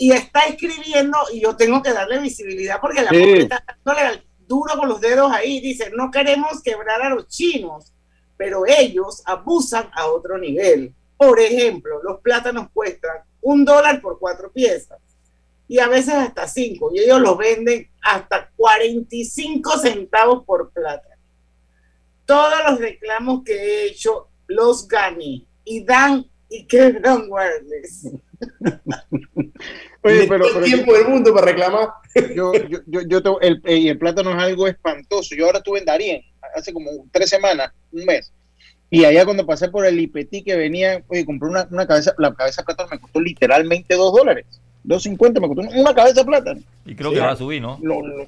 y 0.00 0.12
está 0.12 0.46
escribiendo 0.46 1.18
y 1.30 1.40
yo 1.42 1.54
tengo 1.54 1.82
que 1.82 1.92
darle 1.92 2.20
visibilidad 2.20 2.80
porque 2.80 3.02
la 3.02 3.10
sí. 3.10 3.32
está 3.32 3.62
dándole 3.84 4.22
duro 4.48 4.74
con 4.78 4.88
los 4.88 4.98
dedos 4.98 5.30
ahí. 5.30 5.60
Dice, 5.60 5.92
no 5.94 6.10
queremos 6.10 6.62
quebrar 6.62 7.02
a 7.02 7.10
los 7.10 7.28
chinos, 7.28 7.92
pero 8.38 8.64
ellos 8.66 9.22
abusan 9.26 9.90
a 9.92 10.06
otro 10.06 10.38
nivel. 10.38 10.94
Por 11.18 11.38
ejemplo, 11.38 12.02
los 12.02 12.18
plátanos 12.20 12.68
cuestan 12.72 13.18
un 13.42 13.62
dólar 13.66 14.00
por 14.00 14.18
cuatro 14.18 14.50
piezas 14.50 14.98
y 15.68 15.78
a 15.80 15.86
veces 15.86 16.14
hasta 16.14 16.48
cinco 16.48 16.90
y 16.94 17.00
ellos 17.00 17.20
los 17.20 17.36
venden 17.36 17.90
hasta 18.00 18.48
45 18.56 19.78
centavos 19.80 20.46
por 20.46 20.70
plátano. 20.70 21.14
Todos 22.24 22.58
los 22.70 22.78
reclamos 22.78 23.42
que 23.44 23.52
he 23.52 23.84
hecho 23.88 24.28
los 24.46 24.88
gané 24.88 25.44
y 25.62 25.84
dan 25.84 26.24
y 26.48 26.66
quedan 26.66 27.28
guardes. 27.28 28.08
Oye, 30.02 30.26
pero, 30.28 30.46
pero 30.52 30.64
tiempo 30.64 30.94
del 30.94 31.08
mundo 31.08 31.34
para 31.34 31.46
reclamar. 31.46 31.88
Yo, 32.34 32.52
yo, 32.54 32.78
yo, 32.86 33.00
yo 33.02 33.22
tengo, 33.22 33.40
el, 33.40 33.60
el 33.64 33.98
plátano 33.98 34.30
es 34.30 34.42
algo 34.42 34.66
espantoso. 34.66 35.34
Yo 35.34 35.46
ahora 35.46 35.58
estuve 35.58 35.80
en 35.80 35.84
Darien 35.84 36.22
hace 36.54 36.72
como 36.72 36.90
tres 37.12 37.30
semanas, 37.30 37.72
un 37.92 38.04
mes. 38.04 38.32
Y 38.90 39.04
allá 39.04 39.24
cuando 39.24 39.46
pasé 39.46 39.68
por 39.68 39.86
el 39.86 40.00
IPT 40.00 40.44
que 40.44 40.56
venía, 40.56 41.02
oye, 41.06 41.24
compré 41.24 41.48
una, 41.48 41.68
una 41.70 41.86
cabeza, 41.86 42.12
la 42.18 42.34
cabeza 42.34 42.62
de 42.62 42.66
plátano 42.66 42.88
me 42.90 42.98
costó 42.98 43.20
literalmente 43.20 43.94
dos 43.94 44.12
dólares. 44.12 44.46
Dos 44.82 45.02
cincuenta 45.04 45.40
me 45.40 45.46
costó 45.46 45.62
una 45.62 45.94
cabeza 45.94 46.20
de 46.20 46.26
plátano. 46.26 46.60
Y 46.84 46.96
creo 46.96 47.10
sí, 47.10 47.16
que 47.16 47.22
va 47.22 47.30
a 47.30 47.36
subir, 47.36 47.62
¿no? 47.62 47.78
Lo, 47.82 48.04
lo, 48.04 48.26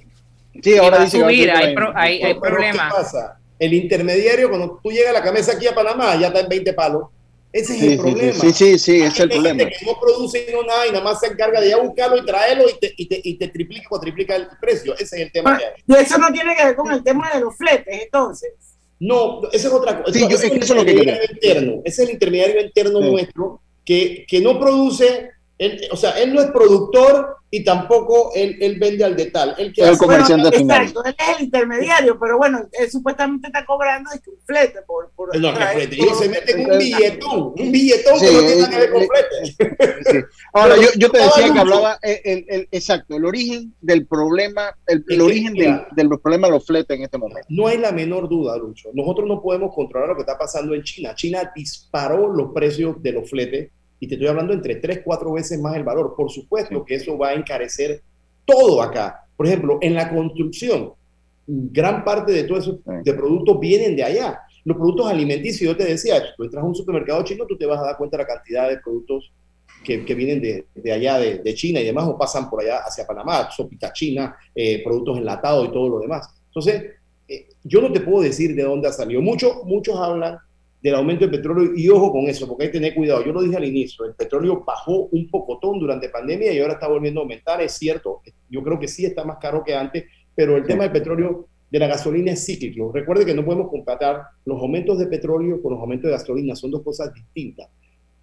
sí, 0.63 0.77
ahora 0.77 0.99
va 0.99 1.05
dice 1.05 1.21
subir, 1.21 1.47
que 1.47 1.53
va 1.53 1.59
a 1.59 1.63
hay, 1.63 1.75
pro, 1.75 1.93
hay, 1.95 2.23
hay 2.23 2.35
problemas. 2.35 2.93
¿Qué 2.93 3.03
pasa? 3.03 3.39
El 3.59 3.75
intermediario, 3.75 4.49
cuando 4.49 4.81
tú 4.83 4.91
llegas 4.91 5.11
a 5.11 5.19
la 5.19 5.23
cabeza 5.23 5.53
aquí 5.53 5.67
a 5.67 5.75
Panamá, 5.75 6.15
ya 6.17 6.29
está 6.29 6.41
en 6.41 6.49
20 6.49 6.73
palos. 6.75 7.09
Ese 7.53 7.75
es 7.75 7.81
sí, 7.81 7.93
el 7.93 7.99
problema. 7.99 8.33
Sí, 8.33 8.53
sí, 8.53 8.79
sí, 8.79 8.97
ese 8.97 9.07
es 9.07 9.21
el 9.21 9.29
problema. 9.29 9.59
que 9.59 9.87
no 9.87 10.01
produce 10.01 10.47
no 10.53 10.63
nada 10.63 10.87
y 10.87 10.91
nada 10.91 11.05
más 11.05 11.21
se 11.21 11.27
encarga 11.27 11.61
de 11.61 11.69
ya 11.69 11.77
buscarlo 11.77 12.17
y 12.17 12.25
traerlo 12.25 12.65
y 12.69 12.79
te, 12.79 12.95
y 12.97 13.07
te, 13.07 13.21
y 13.23 13.35
te 13.37 13.49
triplica 13.49 13.89
o 13.91 14.01
triplica 14.01 14.37
el 14.37 14.49
precio. 14.61 14.95
Ese 14.95 15.17
es 15.17 15.23
el 15.23 15.33
tema. 15.33 15.59
Ah, 15.63 15.75
y 15.87 15.95
eso 15.95 16.17
no 16.19 16.33
tiene 16.33 16.57
que 16.57 16.65
ver 16.65 16.77
con 16.77 16.91
el 16.91 17.03
tema 17.03 17.31
de 17.33 17.41
los 17.41 17.57
fletes, 17.57 18.03
entonces. 18.05 18.53
No, 18.99 19.43
esa 19.53 19.69
es 19.69 19.75
otra 19.75 20.03
cosa. 20.03 20.13
Sí, 20.13 20.21
yo, 20.21 20.29
ese 20.29 20.47
es 20.47 20.53
es, 20.53 20.63
eso 20.63 20.75
el 20.75 20.79
es 20.79 20.79
lo 20.79 20.85
que 20.85 20.91
intermediario 20.93 21.33
interno. 21.33 21.83
Ese 21.85 22.03
es 22.03 22.09
el 22.09 22.15
intermediario 22.15 22.61
interno 22.63 23.01
Sí. 23.01 23.11
nuestro 23.11 23.61
que, 23.85 24.25
que 24.29 24.41
no 24.41 24.59
produce, 24.61 25.31
él, 25.59 25.89
o 25.91 25.97
sea, 25.97 26.13
él 26.13 26.33
no 26.33 26.41
es 26.41 26.51
productor 26.53 27.37
y 27.55 27.63
tampoco 27.65 28.31
él, 28.35 28.57
él 28.63 28.79
vende 28.79 29.05
al 29.05 29.15
detal. 29.15 29.55
Él 29.59 29.75
que 29.75 29.83
El 29.83 29.99
comerciante 29.99 30.45
Bueno, 30.45 30.57
final. 30.59 30.83
exacto, 30.87 31.05
él 31.05 31.15
es 31.19 31.37
el 31.39 31.45
intermediario, 31.45 32.19
pero 32.19 32.39
bueno, 32.39 32.67
él 32.73 32.91
supuestamente 32.91 33.49
está 33.49 33.67
cobrando 33.67 34.09
un 34.11 34.39
flete 34.47 34.81
por, 34.87 35.11
por 35.15 35.39
No, 35.39 35.55
flete. 35.55 35.97
Ellos 35.97 36.19
se 36.19 36.31
meten 36.31 36.71
un 36.73 36.79
billetón, 36.79 37.53
un 37.59 37.71
billetón 37.71 38.19
Sí, 38.19 38.25
que 38.27 38.33
no 38.33 38.39
tiene 38.41 38.57
nada 38.57 38.71
que 38.71 38.77
ver 38.79 38.91
con 38.91 39.03
eh, 39.03 39.09
flete. 39.13 40.27
Ahora, 40.55 40.75
Pero 40.77 40.83
yo, 40.83 40.89
yo 40.99 41.11
te 41.11 41.19
decía 41.19 41.53
que 41.53 41.59
hablaba 41.59 41.99
el, 42.01 42.21
el- 42.25 42.45
el- 42.49 42.69
exacto, 42.73 43.17
el 43.17 43.25
origen 43.27 43.75
del 43.83 44.07
problema, 44.07 44.75
el, 44.87 44.99
el 44.99 45.05
Es 45.11 45.17
que, 45.19 45.23
origen 45.23 45.53
del, 45.53 45.81
del 45.95 46.09
problema 46.21 46.47
de 46.47 46.53
los 46.55 46.67
fletes 46.67 46.97
en 46.97 47.05
este 47.05 47.19
momento. 47.19 47.47
No 47.51 47.67
hay 47.67 47.77
la 47.77 47.93
menor 47.93 48.31
duda, 48.31 48.57
Lucho. 48.57 48.89
Nosotros 48.95 49.29
no 49.29 49.43
podemos 49.43 49.75
controlar 49.75 50.09
lo 50.09 50.15
que 50.15 50.23
está 50.23 50.39
pasando 50.39 50.75
en 50.75 50.83
China. 50.85 51.15
China 51.15 51.53
disparó 51.55 52.33
los 52.33 52.51
precios 52.55 53.03
de 53.03 53.13
los 53.13 53.29
fletes 53.29 53.71
y 54.03 54.09
te 54.09 54.17
estoy 54.17 54.27
hablando 54.27 54.53
entre 54.53 54.75
3, 54.75 55.03
4 55.05 55.33
veces 55.33 55.61
más 55.61 55.77
el 55.77 55.85
valor. 55.85 56.15
Por 56.17 56.29
supuesto 56.29 56.85
que 56.85 56.97
eso 56.97 57.17
va 57.17 57.29
a 57.29 57.35
encarecer 57.35 58.03
todo 58.45 58.83
acá. 58.83 59.29
Por 59.37 59.47
ejemplo, 59.47 59.79
en 59.81 59.95
la 59.95 60.13
construcción, 60.13 60.95
gran 61.47 62.03
parte 62.03 62.33
de 62.33 62.43
todos 62.43 62.65
esos 62.65 62.81
de 62.85 63.15
productos 63.15 63.61
vienen 63.61 63.95
de 63.95 64.03
allá. 64.03 64.41
Los 64.65 64.77
productos 64.77 65.07
alimenticios, 65.07 65.71
yo 65.71 65.77
te 65.77 65.85
decía, 65.85 66.21
tú 66.37 66.43
entras 66.43 66.65
a 66.65 66.67
un 66.67 66.75
supermercado 66.75 67.23
chino, 67.23 67.47
tú 67.47 67.57
te 67.57 67.65
vas 67.65 67.79
a 67.79 67.85
dar 67.85 67.97
cuenta 67.97 68.17
de 68.17 68.25
la 68.25 68.27
cantidad 68.27 68.69
de 68.69 68.79
productos 68.79 69.33
que, 69.85 70.05
que 70.05 70.15
vienen 70.17 70.43
de, 70.43 70.67
de 70.75 70.93
allá, 70.93 71.21
de, 71.21 71.39
de 71.39 71.55
China 71.55 71.79
y 71.79 71.85
demás, 71.85 72.05
o 72.09 72.19
pasan 72.19 72.51
por 72.51 72.61
allá 72.61 72.79
hacia 72.79 73.07
Panamá, 73.07 73.53
sopita 73.53 73.93
china, 73.93 74.35
eh, 74.53 74.83
productos 74.83 75.19
enlatados 75.19 75.69
y 75.69 75.73
todo 75.73 75.89
lo 75.89 76.01
demás. 76.01 76.29
Entonces, 76.47 76.87
eh, 77.29 77.47
yo 77.63 77.81
no 77.81 77.93
te 77.93 78.01
puedo 78.01 78.25
decir 78.25 78.57
de 78.57 78.65
dónde 78.65 78.89
ha 78.89 78.93
salido. 78.93 79.23
Muchos, 79.23 79.63
muchos 79.65 79.97
hablan 79.97 80.39
del 80.83 80.95
aumento 80.97 81.21
del 81.25 81.31
petróleo 81.31 81.73
y 81.77 81.89
ojo 81.89 82.11
con 82.11 82.23
eso, 82.27 82.49
porque 82.49 82.65
hay 82.65 82.71
que 82.71 82.79
tener 82.79 82.95
cuidado. 82.95 83.25
Yo 83.25 83.33
lo 83.33 83.41
dije 83.43 83.57
al 83.57 83.65
inicio, 83.65 84.05
el 84.05 84.15
petróleo 84.15 84.65
bajó 84.67 85.07
un 85.13 85.29
pocotón 85.31 85.79
durante 85.79 86.09
pandemia 86.09 86.53
y 86.53 86.59
ahora 86.59 86.75
está 86.75 86.89
volviendo 86.89 87.21
a 87.21 87.23
aumentar, 87.23 87.63
es 87.63 87.73
cierto, 87.73 88.21
yo 88.51 88.63
creo 88.63 88.79
que 88.81 88.89
sí 88.89 89.05
está 89.07 89.25
más 89.25 89.39
caro 89.39 89.63
que 89.65 89.75
antes, 89.75 90.05
pero 90.35 90.57
el 90.57 90.65
tema 90.65 90.83
del 90.83 90.93
petróleo, 90.93 91.47
de 91.71 91.79
la 91.79 91.87
gasolina 91.87 92.33
es 92.33 92.45
cíclico. 92.45 92.91
Recuerde 92.93 93.25
que 93.25 93.33
no 93.33 93.45
podemos 93.45 93.71
comparar 93.71 94.23
los 94.45 94.61
aumentos 94.61 94.99
de 94.99 95.07
petróleo 95.07 95.63
con 95.63 95.73
los 95.73 95.81
aumentos 95.81 96.11
de 96.11 96.17
gasolina, 96.17 96.57
son 96.57 96.71
dos 96.73 96.83
cosas 96.83 97.15
distintas. 97.15 97.69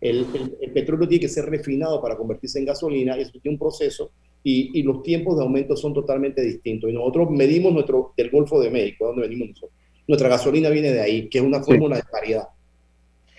El, 0.02 0.26
el- 0.34 0.58
el 0.62 0.72
petróleo 0.74 1.08
tiene 1.08 1.22
que 1.22 1.30
ser 1.30 1.46
refinado 1.46 2.02
para 2.02 2.18
convertirse 2.18 2.60
en 2.60 2.66
gasolina, 2.66 3.18
y 3.18 3.22
eso 3.22 3.32
tiene 3.42 3.56
un 3.56 3.60
proceso, 3.60 4.12
y, 4.44 4.78
y 4.80 4.84
los 4.84 5.02
tiempos 5.02 5.38
de 5.38 5.44
aumento 5.44 5.76
son 5.76 5.94
totalmente 5.94 6.42
distintos. 6.42 6.90
Y 6.90 6.94
nosotros 6.94 7.30
medimos 7.32 7.74
nuestro, 7.74 8.14
del 8.18 8.30
Golfo 8.30 8.60
de 8.62 8.70
México, 8.70 9.06
¿de 9.06 9.12
¿dónde 9.12 9.28
venimos 9.28 9.50
nosotros? 9.50 9.79
Nuestra 10.10 10.28
gasolina 10.28 10.70
viene 10.72 10.92
de 10.92 11.02
ahí, 11.02 11.30
que 11.30 11.38
es 11.38 11.44
una 11.44 11.62
fórmula 11.62 11.98
de 11.98 12.02
paridad. 12.04 12.48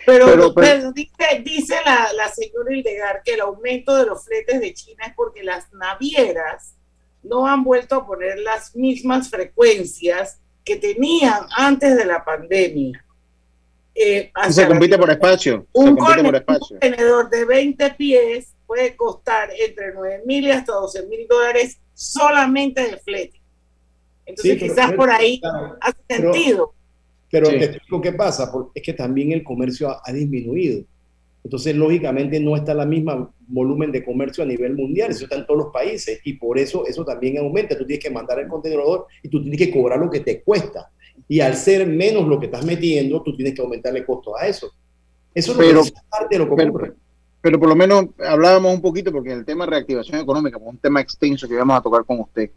Pero, 0.07 0.27
Pero- 0.27 0.55
pero- 0.55 0.55
pero 0.55 0.93
dice, 0.93 1.43
dice 1.45 1.75
la, 1.85 2.13
la 2.13 2.29
señora 2.29 2.73
Hildegar 2.73 3.23
que 3.25 3.35
el 3.35 3.41
aumento 3.41 3.97
de 3.97 4.07
los 4.07 4.25
fletes 4.25 4.61
de 4.61 4.73
China 4.73 5.05
es 5.09 5.15
porque 5.17 5.43
las 5.43 5.73
navieras 5.73 6.77
no 7.25 7.45
han 7.49 7.65
vuelto 7.65 7.97
a 7.97 8.07
poner 8.07 8.39
las 8.39 8.77
mismas 8.77 9.29
frecuencias 9.29 10.39
que 10.65 10.77
tenían 10.77 11.41
antes 11.57 11.97
de 11.97 12.05
la 12.05 12.25
pandemia. 12.25 13.05
Eh, 13.93 14.31
se 14.51 14.69
compite 14.69 14.97
por 14.97 15.11
espacio. 15.11 15.67
Se 15.75 15.81
un, 15.81 15.97
compite 15.97 16.23
por 16.23 16.25
conte- 16.25 16.37
espacio. 16.39 16.75
un 16.77 16.81
contenedor 16.81 17.31
de 17.31 17.45
20 17.47 17.91
pies 17.95 18.55
puede 18.65 18.95
costar 18.95 19.51
entre 19.59 19.93
9 19.93 20.23
mil 20.25 20.45
y 20.47 20.53
hasta 20.53 20.73
12 20.73 21.05
mil 21.09 21.27
dólares 21.29 21.81
solamente 21.95 22.81
de 22.83 22.97
flete. 22.99 23.40
Entonces 24.31 24.53
Sí, 24.53 24.59
pero- 24.59 24.73
quizás 24.75 24.87
pero- 24.87 24.97
por 24.99 25.11
ahí 25.11 25.41
claro, 25.41 25.77
hace 25.81 25.99
pero- 26.07 26.33
sentido. 26.33 26.73
Pero 27.31 27.47
Sí. 27.47 27.59
te 27.59 27.65
explico 27.67 28.01
qué 28.01 28.13
pasa, 28.13 28.51
porque 28.51 28.81
es 28.81 28.83
que 28.85 28.93
también 28.93 29.31
el 29.31 29.45
comercio 29.45 29.89
ha, 29.89 30.01
ha 30.05 30.13
disminuido. 30.13 30.83
Entonces, 31.45 31.75
lógicamente, 31.77 32.39
no 32.41 32.57
está 32.57 32.75
la 32.75 32.85
misma 32.85 33.31
volumen 33.47 33.93
de 33.93 34.05
comercio 34.05 34.43
a 34.45 34.47
nivel 34.47 34.75
mundial, 34.75 35.11
eso 35.13 35.25
está 35.25 35.37
en 35.37 35.47
todos 35.47 35.59
los 35.65 35.73
países, 35.73 36.21
y 36.25 36.35
por 36.35 36.59
eso 36.59 36.85
eso 36.87 37.05
también 37.05 37.39
aumenta. 37.39 37.79
Tú 37.79 37.87
tienes 37.87 38.05
que 38.05 38.11
mandar 38.11 38.41
el 38.41 38.49
contenedor 38.49 39.07
y 39.23 39.29
tú 39.29 39.41
tienes 39.41 39.59
que 39.59 39.71
cobrar 39.73 39.99
lo 40.01 40.11
que 40.11 40.21
te 40.21 40.43
cuesta. 40.43 40.91
Y 41.29 41.41
al 41.41 41.55
ser 41.55 41.87
menos 41.87 42.27
lo 42.27 42.39
que 42.41 42.47
estás 42.47 42.65
metiendo, 42.65 43.23
tú 43.23 43.35
tienes 43.37 43.55
que 43.55 43.63
aumentarle 43.63 44.05
costos 44.05 44.35
a 44.39 44.47
eso. 44.49 44.73
Eso 45.33 45.53
es 45.53 45.57
lo 45.59 45.63
Pero- 45.65 45.83
que 45.83 45.89
es 45.89 45.95
parte 46.11 46.35
de 46.37 46.39
lo 46.41 46.51
que 46.51 46.57
pero- 46.57 46.69
ocurre. 46.71 46.93
Pero 47.43 47.59
por 47.59 47.69
lo 47.71 47.77
menos 47.77 48.07
hablábamos 48.19 48.75
un 48.75 48.83
poquito, 48.83 49.11
porque 49.13 49.33
el 49.33 49.45
tema 49.47 49.65
de 49.65 49.71
reactivación 49.71 50.21
económica, 50.21 50.59
es 50.59 50.63
un 50.67 50.77
tema 50.77 51.01
extenso 51.01 51.49
que 51.49 51.55
vamos 51.55 51.79
a 51.79 51.81
tocar 51.81 52.05
con 52.05 52.21
usted. 52.21 52.51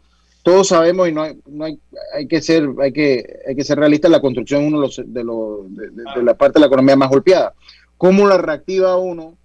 Todos 0.44 0.68
sabemos 0.68 1.08
y 1.08 1.12
no 1.12 1.22
hay, 1.22 1.36
no 1.46 1.64
hay, 1.64 1.80
hay 2.14 2.28
que 2.28 2.40
ser, 2.40 2.68
hay 2.80 2.92
que, 2.92 3.40
hay 3.48 3.56
que 3.56 3.64
ser 3.64 3.78
realista, 3.78 4.08
la 4.08 4.20
construcción 4.20 4.60
es 4.62 4.68
uno 4.68 4.76
de, 4.78 4.86
los, 4.86 5.02
de, 5.04 5.24
los- 5.24 5.74
de- 5.76 5.90
de- 5.90 6.04
de 6.16 6.22
la 6.22 6.34
parte 6.34 6.54
de 6.54 6.60
la 6.60 6.66
economía 6.66 6.94
más 6.96 7.08
golpeada. 7.08 7.54
¿Cómo 7.96 8.28
la 8.28 8.36
reactiva 8.38 8.96
uno 8.98 9.36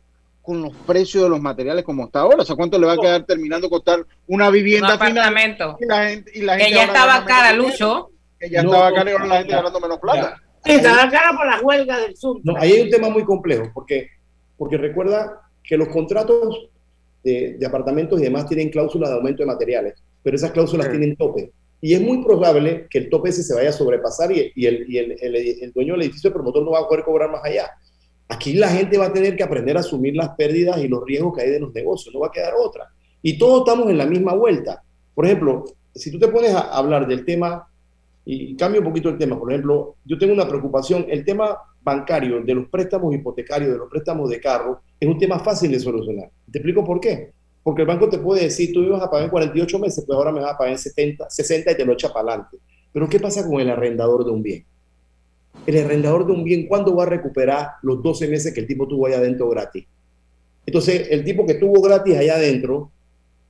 con 0.41 0.62
los 0.62 0.74
precios 0.86 1.24
de 1.24 1.30
los 1.30 1.39
materiales 1.41 1.86
como 1.86 2.06
está 2.06 2.20
ahora? 2.20 2.41
O 2.41 2.45
sea, 2.45 2.56
¿cuánto 2.56 2.78
le 2.78 2.86
va 2.86 2.93
a 2.93 2.97
quedar 2.97 3.24
terminando 3.26 3.70
costar 3.70 4.06
una 4.28 4.47
Un 4.50 4.54
vivienda 4.54 4.97
final? 4.97 5.18
apartamento. 5.20 5.78
Y 5.80 5.86
la 5.86 6.10
gente, 6.10 6.32
y 6.36 6.41
la 6.41 6.58
Que 6.58 6.64
gente 6.66 6.76
ya 6.76 6.82
ahora 6.88 6.93
estaba 7.00 7.26
cara, 7.26 7.54
Lucho. 7.54 8.10
Que 8.38 8.50
ya 8.50 8.62
No, 8.64 8.72
estaba 8.74 8.89
no, 8.89 8.95
cara 8.95 9.10
y 9.10 9.14
ahora 9.14 9.26
la 9.28 9.36
gente 9.38 9.50
ya. 9.52 9.58
ganando 9.58 9.80
menos 9.80 10.00
plata. 10.00 10.36
Sí, 10.66 10.72
está 10.74 11.10
cara 11.10 11.38
por 11.38 11.45
las 11.47 11.62
huelgas 11.64 12.02
del 12.02 12.18
sur. 12.18 12.41
No, 12.43 12.58
ahí 12.58 12.74
hay 12.74 12.82
un 12.82 12.89
tema 12.89 13.10
muy 13.10 13.24
complejo, 13.24 13.72
porque, 13.74 14.10
porque 14.58 14.78
recuerda 14.78 15.41
que 15.64 15.78
los 15.78 15.88
contratos 15.88 16.68
de, 17.24 17.56
de 17.58 17.66
apartamentos 17.66 18.20
y 18.20 18.24
demás 18.24 18.45
tienen 18.47 18.70
cláusulas 18.70 19.10
de 19.12 19.16
aumento 19.16 19.43
de 19.43 19.47
materiales, 19.47 19.93
pero 20.24 20.36
esas 20.36 20.51
cláusulas 20.51 20.88
Sí. 20.88 20.91
tienen 20.97 21.15
tope. 21.15 21.51
Y 21.82 21.93
es 21.93 22.01
muy 22.01 22.24
probable 22.24 22.88
que 22.89 22.97
el 22.97 23.09
tope 23.09 23.30
ese 23.30 23.41
se 23.43 23.53
vaya 23.55 23.70
a 23.70 23.74
sobrepasar 23.74 24.32
y, 24.32 24.51
y 24.55 24.65
el, 24.65 24.86
y 24.91 24.97
el- 24.97 25.15
el- 25.22 25.36
el 25.63 25.72
dueño 25.72 25.93
del 25.93 26.03
edificio, 26.03 26.28
el 26.28 26.34
promotor, 26.34 26.63
no 26.63 26.72
va 26.72 26.80
a 26.80 26.88
poder 26.88 27.03
cobrar 27.05 27.32
más 27.32 27.41
allá. 27.43 27.70
Aquí 28.28 28.53
la 28.53 28.67
gente 28.70 28.97
va 28.97 29.05
a 29.07 29.13
tener 29.13 29.36
que 29.36 29.43
aprender 29.43 29.78
a 29.78 29.80
asumir 29.80 30.15
las 30.15 30.30
pérdidas 30.36 30.78
y 30.84 30.88
los 30.88 31.03
riesgos 31.05 31.36
que 31.36 31.43
hay 31.43 31.49
de 31.51 31.59
los 31.59 31.74
negocios, 31.74 32.13
no 32.13 32.20
va 32.22 32.28
a 32.28 32.32
quedar 32.32 32.53
otra. 32.61 32.86
Y 33.22 33.38
todos 33.38 33.59
estamos 33.67 33.89
en 33.89 33.97
la 33.97 34.05
misma 34.05 34.34
vuelta. 34.34 34.84
Por 35.15 35.26
ejemplo, 35.26 35.63
si 35.95 36.11
tú 36.11 36.20
te 36.20 36.28
pones 36.28 36.53
a 36.53 36.59
hablar 36.78 37.07
del 37.07 37.26
tema, 37.26 37.65
y 38.26 38.55
cambio 38.55 38.82
un 38.82 38.88
poquito 38.88 39.09
el 39.09 39.17
tema, 39.17 39.39
por 39.39 39.51
ejemplo, 39.51 39.95
yo 40.05 40.17
tengo 40.20 40.34
una 40.34 40.47
preocupación, 40.47 41.05
el 41.09 41.26
tema 41.26 41.57
bancario, 41.82 42.41
de 42.43 42.53
los 42.53 42.67
préstamos 42.70 43.15
hipotecarios, 43.15 43.72
de 43.72 43.78
los 43.78 43.89
préstamos 43.89 44.30
de 44.30 44.39
carro, 44.39 44.82
es 44.99 45.07
un 45.07 45.17
tema 45.17 45.39
fácil 45.39 45.72
de 45.72 45.80
solucionar. 45.80 46.30
Te 46.51 46.59
explico 46.59 46.84
por 46.84 46.99
qué. 46.99 47.32
Porque 47.70 47.84
el 47.84 47.88
banco 47.88 48.09
te 48.09 48.17
puede 48.17 48.45
decir, 48.45 48.74
tú 48.74 48.82
ibas 48.82 48.99
a 49.03 49.11
pagar 49.11 49.26
en 49.26 49.30
48 49.30 49.78
meses, 49.78 50.03
pues 50.03 50.17
ahora 50.17 50.32
me 50.32 50.39
vas 50.41 50.55
a 50.55 50.57
pagar 50.57 50.72
en 50.72 50.80
70, 50.80 51.30
60 51.30 51.72
y 51.72 51.76
te 51.78 51.86
lo 51.86 51.93
echa 51.93 52.11
para 52.11 52.28
adelante. 52.32 52.57
Pero 52.91 53.07
¿qué 53.07 53.20
pasa 53.20 53.47
con 53.47 53.61
el 53.61 53.70
arrendador 53.70 54.26
de 54.26 54.32
un 54.32 54.41
bien? 54.41 54.65
El 55.67 55.78
arrendador 55.86 56.26
de 56.26 56.32
un 56.32 56.43
bien, 56.43 56.65
¿cuándo 56.67 56.95
va 56.95 57.03
a 57.03 57.05
recuperar 57.05 57.67
los 57.84 58.01
12 58.01 58.28
meses 58.28 58.55
que 58.55 58.61
el 58.61 58.65
tipo 58.65 58.88
tuvo 58.88 59.05
allá 59.05 59.17
adentro 59.17 59.47
gratis? 59.49 59.86
Entonces, 60.65 61.09
el 61.11 61.24
tipo 61.24 61.45
que 61.45 61.53
tuvo 61.53 61.80
gratis 61.80 62.17
allá 62.17 62.38
adentro, 62.38 62.89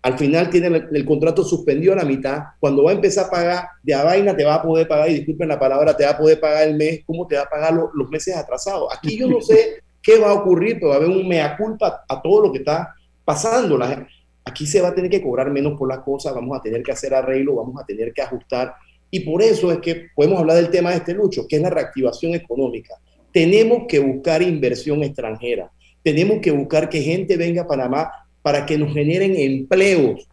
al 0.02 0.18
final 0.18 0.50
tiene 0.50 0.68
el, 0.68 0.90
el 0.92 1.06
contrato 1.06 1.42
suspendido 1.46 1.94
a 1.94 1.96
la 1.96 2.04
mitad. 2.04 2.40
Cuando 2.60 2.84
va 2.84 2.92
a 2.92 2.96
empezar 2.96 3.28
a 3.28 3.30
pagar, 3.30 3.64
de 3.82 3.94
a 3.94 4.04
vaina 4.04 4.36
te 4.36 4.44
va 4.44 4.56
a 4.56 4.62
poder 4.62 4.86
pagar, 4.86 5.10
y 5.10 5.14
disculpen 5.14 5.48
la 5.48 5.58
palabra, 5.58 5.96
te 5.96 6.04
va 6.04 6.12
a 6.12 6.18
poder 6.18 6.42
pagar 6.42 6.68
el 6.68 6.76
mes, 6.76 7.04
¿cómo 7.06 7.26
te 7.26 7.38
va 7.38 7.44
a 7.44 7.50
pagar 7.50 7.74
lo- 7.74 7.92
los 7.94 8.10
meses 8.10 8.36
atrasados? 8.36 8.94
Aquí 8.94 9.18
yo 9.18 9.28
no 9.30 9.40
sé 9.42 9.82
qué 10.02 10.20
va 10.20 10.32
a 10.32 10.34
ocurrir, 10.34 10.76
pero 10.76 10.90
va 10.90 10.96
a 10.96 10.98
haber 10.98 11.10
un 11.10 11.26
mea 11.26 11.56
culpa 11.56 12.04
a 12.06 12.22
todo 12.22 12.42
lo 12.48 12.52
que 12.52 12.58
está 12.60 12.96
pasando. 13.30 13.78
La 13.78 13.88
gen- 13.90 14.08
aquí 14.44 14.66
se 14.66 14.82
va 14.82 14.88
a 14.88 14.96
tener 14.96 15.12
que 15.12 15.22
cobrar 15.22 15.52
menos 15.52 15.78
por 15.78 15.88
las 15.88 16.00
cosas, 16.00 16.34
vamos 16.34 16.58
a 16.58 16.62
tener 16.64 16.82
que 16.82 16.92
hacer 16.92 17.14
arreglo, 17.14 17.56
vamos 17.56 17.80
a 17.80 17.86
tener 17.86 18.12
que 18.12 18.24
ajustar. 18.24 18.74
Y 19.12 19.20
por 19.20 19.44
eso 19.44 19.72
es 19.72 19.78
que 19.80 20.08
podemos 20.16 20.40
hablar 20.40 20.58
del 20.58 20.72
tema 20.72 20.90
de 20.90 20.98
este 20.98 21.14
lucho, 21.14 21.46
que 21.48 21.58
es 21.58 21.62
la 21.62 21.70
reactivación 21.70 22.34
económica. 22.34 22.96
Tenemos 23.32 23.84
que 23.88 24.00
buscar 24.00 24.42
inversión 24.42 25.04
extranjera. 25.04 25.70
Tenemos 26.04 26.40
que 26.42 26.50
buscar 26.50 26.90
que 26.90 27.02
gente 27.02 27.38
venga 27.38 27.62
a 27.62 27.68
Panamá 27.68 28.10
para 28.42 28.66
que 28.66 28.78
nos 28.78 28.92
generen 28.94 29.36
empleos. 29.36 30.28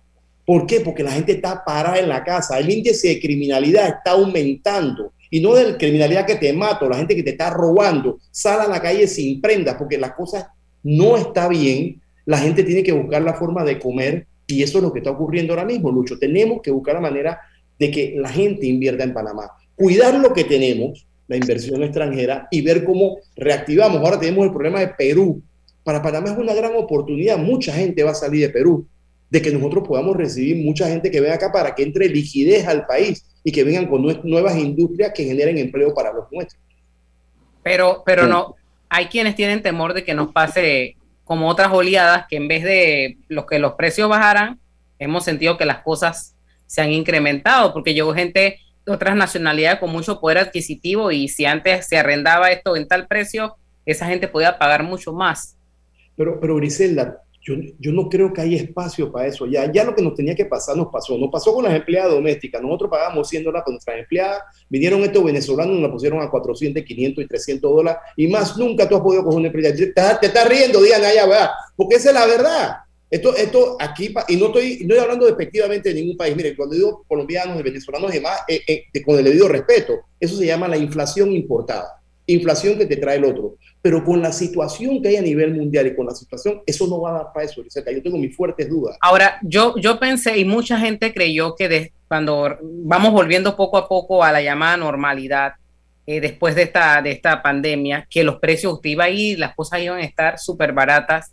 ¿Por 0.46 0.66
qué? 0.66 0.80
Porque 0.80 1.02
la 1.02 1.10
gente 1.10 1.32
está 1.32 1.62
parada 1.64 1.98
en 1.98 2.08
la 2.08 2.24
casa. 2.24 2.58
El 2.58 2.70
índice 2.70 3.08
de 3.08 3.20
criminalidad 3.20 3.88
está 3.88 4.12
aumentando. 4.12 5.12
Y 5.30 5.40
no 5.40 5.54
de 5.54 5.76
criminalidad 5.76 6.24
que 6.24 6.36
te 6.36 6.52
mato, 6.52 6.88
la 6.88 6.96
gente 6.96 7.14
que 7.16 7.22
te 7.22 7.30
está 7.30 7.50
robando, 7.50 8.18
sale 8.30 8.62
a 8.62 8.68
la 8.68 8.80
calle 8.80 9.06
sin 9.06 9.40
prendas, 9.42 9.74
porque 9.76 9.98
las 9.98 10.12
cosas 10.12 10.46
no 10.82 11.16
está 11.16 11.48
bien. 11.48 12.00
La 12.26 12.38
gente 12.38 12.62
tiene 12.62 12.82
que 12.82 12.92
buscar 12.92 13.22
la 13.22 13.34
forma 13.34 13.64
de 13.64 13.78
comer 13.78 14.26
y 14.46 14.62
eso 14.62 14.78
es 14.78 14.84
lo 14.84 14.92
que 14.92 14.98
está 14.98 15.10
ocurriendo 15.10 15.52
ahora 15.54 15.64
mismo, 15.64 15.90
Lucho. 15.90 16.18
Tenemos 16.18 16.60
que 16.62 16.70
buscar 16.70 16.94
la 16.94 17.00
manera 17.00 17.40
de 17.78 17.90
que 17.90 18.14
la 18.18 18.28
gente 18.28 18.66
invierta 18.66 19.02
en 19.04 19.14
Panamá. 19.14 19.50
Cuidar 19.74 20.14
lo 20.14 20.32
que 20.32 20.44
tenemos, 20.44 21.06
la 21.28 21.36
inversión 21.36 21.82
extranjera, 21.82 22.46
y 22.50 22.60
ver 22.62 22.84
cómo 22.84 23.18
reactivamos. 23.36 23.98
Ahora 23.98 24.18
tenemos 24.20 24.44
el 24.46 24.52
problema 24.52 24.80
de 24.80 24.88
Perú. 24.88 25.42
Para 25.84 26.02
Panamá 26.02 26.30
es 26.30 26.38
una 26.38 26.54
gran 26.54 26.74
oportunidad. 26.76 27.38
Mucha 27.38 27.72
gente 27.72 28.02
va 28.02 28.10
a 28.12 28.14
salir 28.14 28.40
de 28.46 28.52
Perú, 28.52 28.86
de 29.30 29.42
que 29.42 29.50
nosotros 29.52 29.86
podamos 29.86 30.16
recibir 30.16 30.56
mucha 30.64 30.88
gente 30.88 31.10
que 31.10 31.20
venga 31.20 31.34
acá 31.34 31.52
para 31.52 31.74
que 31.74 31.82
entre 31.82 32.08
liquidez 32.08 32.66
al 32.66 32.86
país 32.86 33.24
y 33.44 33.52
que 33.52 33.62
vengan 33.62 33.86
con 33.86 34.02
nue- 34.02 34.20
nuevas 34.24 34.56
industrias 34.56 35.12
que 35.14 35.24
generen 35.24 35.58
empleo 35.58 35.92
para 35.94 36.12
los 36.12 36.24
nuestros. 36.32 36.60
Pero, 37.62 38.02
pero 38.06 38.26
no, 38.26 38.54
hay 38.88 39.06
quienes 39.06 39.34
tienen 39.34 39.62
temor 39.62 39.94
de 39.94 40.04
que 40.04 40.14
nos 40.14 40.32
pase 40.32 40.95
como 41.26 41.48
otras 41.48 41.72
oleadas, 41.72 42.26
que 42.30 42.36
en 42.36 42.46
vez 42.46 42.62
de 42.62 43.18
los 43.26 43.46
que 43.46 43.58
los 43.58 43.72
precios 43.72 44.08
bajaran, 44.08 44.60
hemos 45.00 45.24
sentido 45.24 45.58
que 45.58 45.66
las 45.66 45.80
cosas 45.80 46.36
se 46.66 46.80
han 46.80 46.92
incrementado, 46.92 47.72
porque 47.72 47.94
llegó 47.94 48.14
gente 48.14 48.60
de 48.86 48.92
otras 48.92 49.16
nacionalidades 49.16 49.80
con 49.80 49.90
mucho 49.90 50.20
poder 50.20 50.38
adquisitivo 50.38 51.10
y 51.10 51.26
si 51.26 51.44
antes 51.44 51.88
se 51.88 51.98
arrendaba 51.98 52.52
esto 52.52 52.76
en 52.76 52.86
tal 52.86 53.08
precio, 53.08 53.56
esa 53.84 54.06
gente 54.06 54.28
podía 54.28 54.56
pagar 54.56 54.84
mucho 54.84 55.12
más. 55.12 55.56
Pero, 56.16 56.38
pero 56.38 56.54
Griselda, 56.54 57.20
yo, 57.46 57.54
yo 57.78 57.92
no 57.92 58.08
creo 58.08 58.32
que 58.32 58.40
haya 58.40 58.56
espacio 58.56 59.12
para 59.12 59.28
eso. 59.28 59.46
Ya, 59.46 59.70
ya 59.70 59.84
lo 59.84 59.94
que 59.94 60.02
nos 60.02 60.14
tenía 60.14 60.34
que 60.34 60.46
pasar 60.46 60.76
nos 60.76 60.88
pasó. 60.88 61.16
Nos 61.16 61.30
pasó 61.30 61.54
con 61.54 61.64
las 61.64 61.74
empleadas 61.74 62.10
domésticas. 62.10 62.60
Nosotros 62.60 62.90
pagamos 62.90 63.28
100 63.28 63.44
dólares 63.44 63.62
por 63.64 63.72
nuestras 63.72 63.98
empleadas. 64.00 64.42
Vinieron 64.68 65.00
estos 65.02 65.22
venezolanos 65.22 65.76
y 65.76 65.80
nos 65.80 65.92
pusieron 65.92 66.20
a 66.20 66.28
400, 66.28 66.82
500 66.82 67.24
y 67.24 67.28
300 67.28 67.70
dólares. 67.70 68.02
Y 68.16 68.26
más 68.26 68.56
nunca 68.56 68.88
tú 68.88 68.96
has 68.96 69.02
podido 69.02 69.22
coger 69.22 69.38
una 69.38 69.46
empresa. 69.46 69.76
Te, 70.20 70.26
estás 70.26 70.48
riendo, 70.48 70.82
Diana, 70.82 71.08
allá, 71.08 71.26
¿verdad? 71.26 71.50
Porque 71.76 71.94
esa 71.94 72.08
es 72.08 72.14
la 72.14 72.26
verdad. 72.26 72.76
Esto, 73.08 73.36
esto 73.36 73.76
aquí, 73.78 74.12
y 74.26 74.36
no 74.36 74.46
estoy, 74.46 74.78
no 74.80 74.94
estoy 74.94 74.98
hablando 74.98 75.26
despectivamente 75.26 75.90
de 75.90 76.00
ningún 76.00 76.16
país. 76.16 76.34
Mire, 76.34 76.56
cuando 76.56 76.74
digo 76.74 77.04
colombianos, 77.06 77.62
venezolanos 77.62 78.10
y 78.10 78.14
demás, 78.14 78.40
eh, 78.48 78.60
eh, 78.66 79.02
con 79.04 79.16
el 79.16 79.24
debido 79.24 79.46
respeto, 79.46 80.00
eso 80.18 80.36
se 80.36 80.46
llama 80.46 80.66
la 80.66 80.78
inflación 80.78 81.30
importada. 81.30 82.02
Inflación 82.26 82.76
que 82.76 82.86
te 82.86 82.96
trae 82.96 83.18
el 83.18 83.24
otro. 83.24 83.54
Pero 83.86 84.04
con 84.04 84.20
la 84.20 84.32
situación 84.32 85.00
que 85.00 85.10
hay 85.10 85.16
a 85.16 85.22
nivel 85.22 85.54
mundial 85.54 85.86
y 85.86 85.94
con 85.94 86.06
la 86.06 86.12
situación, 86.12 86.60
eso 86.66 86.88
no 86.88 87.00
va 87.00 87.10
a 87.10 87.12
dar 87.22 87.32
para 87.32 87.46
eso, 87.46 87.60
Griselda. 87.60 87.92
Yo 87.92 88.02
tengo 88.02 88.18
mis 88.18 88.34
fuertes 88.34 88.68
dudas. 88.68 88.96
Ahora, 89.00 89.38
yo, 89.42 89.76
yo 89.76 90.00
pensé 90.00 90.36
y 90.38 90.44
mucha 90.44 90.76
gente 90.76 91.14
creyó 91.14 91.54
que 91.54 91.68
de- 91.68 91.92
cuando 92.08 92.58
vamos 92.62 93.12
volviendo 93.12 93.54
poco 93.54 93.78
a 93.78 93.86
poco 93.86 94.24
a 94.24 94.32
la 94.32 94.42
llamada 94.42 94.76
normalidad, 94.76 95.52
eh, 96.04 96.20
después 96.20 96.56
de 96.56 96.62
esta, 96.62 97.00
de 97.00 97.12
esta 97.12 97.40
pandemia, 97.44 98.08
que 98.10 98.24
los 98.24 98.40
precios 98.40 98.72
usted 98.72 98.90
iba 98.90 99.04
a 99.04 99.10
ir, 99.10 99.38
las 99.38 99.54
cosas 99.54 99.80
iban 99.80 99.98
a 99.98 100.02
estar 100.04 100.36
súper 100.40 100.72
baratas 100.72 101.30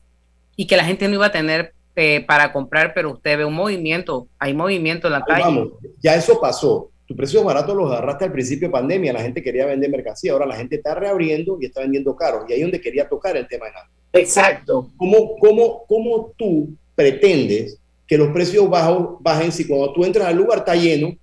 y 0.56 0.68
que 0.68 0.78
la 0.78 0.86
gente 0.86 1.08
no 1.08 1.16
iba 1.16 1.26
a 1.26 1.32
tener 1.32 1.74
eh, 1.96 2.24
para 2.28 2.54
comprar, 2.54 2.94
pero 2.94 3.14
usted 3.14 3.36
ve 3.40 3.46
un 3.46 3.56
movimiento, 3.56 4.28
hay 4.38 4.54
movimiento 4.54 5.08
en 5.08 5.14
la 5.14 5.20
Ahí 5.20 5.24
calle. 5.28 5.44
vamos, 5.44 5.68
ya 6.04 6.14
eso 6.14 6.40
pasó. 6.40 6.92
Tus 7.06 7.18
precios 7.18 7.44
baratos 7.44 7.76
los 7.76 7.92
agarraste 7.92 8.26
al 8.26 8.32
principio 8.32 8.68
de 8.68 8.72
pandemia, 8.72 9.14
la 9.14 9.22
gente 9.22 9.44
quería 9.44 9.66
vender 9.66 9.90
mercancía, 9.90 10.32
ahora 10.32 10.46
la 10.46 10.56
gente 10.56 10.78
está 10.78 10.96
reabriendo 10.96 11.58
y 11.60 11.66
está 11.66 11.82
vendiendo 11.82 12.16
caro. 12.16 12.46
Y 12.48 12.54
ahí 12.54 12.60
es 12.60 12.66
donde 12.66 12.82
quería 12.82 13.08
tocar 13.10 13.36
el 13.36 13.48
tema 13.48 13.66
de 13.66 13.72
nada. 13.74 13.90
Exacto. 14.14 14.90
¿Cómo, 14.96 15.38
cómo, 15.38 15.86
cómo 15.88 16.34
tú 16.38 16.70
pretendes 16.96 17.78
que 18.08 18.18
los 18.18 18.32
precios 18.32 18.70
bajos, 18.70 19.18
bajen 19.20 19.52
si 19.52 19.68
cuando 19.68 19.92
tú 19.92 20.06
entras 20.06 20.28
al 20.28 20.36
lugar 20.36 20.60
está 20.60 20.76
lleno? 20.76 21.16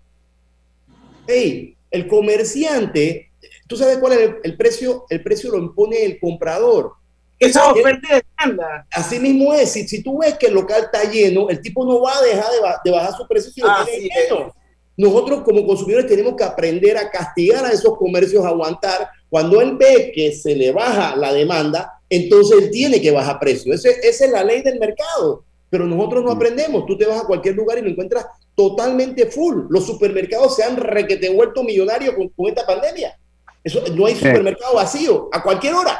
Hey, 1.27 1.77
el 1.91 2.07
comerciante, 2.07 3.31
¿tú 3.67 3.77
sabes 3.77 3.99
cuál 3.99 4.13
es 4.13 4.19
el, 4.21 4.37
el 4.43 4.57
precio? 4.57 5.07
El 5.09 5.23
precio 5.23 5.51
lo 5.51 5.59
impone 5.59 6.05
el 6.05 6.19
comprador. 6.19 6.93
Esa 7.39 7.73
oferta 7.73 8.19
y 8.19 8.21
demanda. 8.45 8.87
Así 8.91 9.19
mismo 9.19 9.55
es. 9.55 9.73
Si, 9.73 9.89
si 9.89 10.03
tú 10.03 10.19
ves 10.19 10.37
que 10.37 10.49
el 10.49 10.55
local 10.55 10.83
está 10.85 11.11
lleno, 11.11 11.49
el 11.49 11.63
tipo 11.63 11.87
no 11.87 12.03
va 12.03 12.19
a 12.19 12.23
dejar 12.23 12.51
de, 12.51 12.59
de 12.85 12.91
bajar 12.91 13.17
su 13.17 13.27
precio 13.27 13.51
si 13.51 13.61
lo 13.63 13.69
tiene 13.87 14.09
lleno. 14.09 14.55
Nosotros 15.01 15.43
como 15.45 15.67
consumidores 15.67 16.07
tenemos 16.07 16.35
que 16.37 16.45
aprender 16.45 16.97
a 16.99 17.11
castigar 17.11 17.65
a 17.65 17.71
esos 17.73 17.97
comercios, 17.97 18.45
a 18.45 18.49
aguantar. 18.49 19.09
Cuando 19.31 19.61
él 19.63 19.77
ve 19.79 20.13
que 20.15 20.33
se 20.33 20.55
le 20.55 20.73
baja 20.73 21.17
la 21.17 21.33
demanda, 21.33 21.93
entonces 22.11 22.59
él 22.65 22.71
tiene 22.71 23.01
que 23.01 23.11
bajar 23.11 23.39
precio. 23.39 23.73
Ese- 23.73 23.99
esa 24.03 24.25
es 24.27 24.31
la 24.31 24.45
ley 24.45 24.61
del 24.63 24.79
mercado. 24.79 25.45
Pero 25.71 25.87
nosotros 25.87 26.25
no 26.25 26.33
aprendemos. 26.33 26.85
Tú 26.85 26.99
te 26.99 27.07
vas 27.07 27.23
a 27.23 27.27
cualquier 27.27 27.55
lugar 27.55 27.79
y 27.79 27.83
lo 27.83 27.89
encuentras 27.89 28.27
totalmente 28.55 29.27
full. 29.27 29.67
Los 29.71 29.87
supermercados 29.87 30.57
se 30.57 30.65
han 30.65 30.77
requete 30.77 31.31
vuelto 31.31 31.63
millonarios 31.63 32.15
con, 32.17 32.29
con 32.29 32.49
esta 32.49 32.67
pandemia. 32.67 33.17
Eso, 33.65 33.81
no 33.95 34.05
hay 34.07 34.15
supermercado 34.17 34.75
vacío 34.75 35.29
a 35.33 35.43
cualquier 35.43 35.75
hora. 35.75 35.99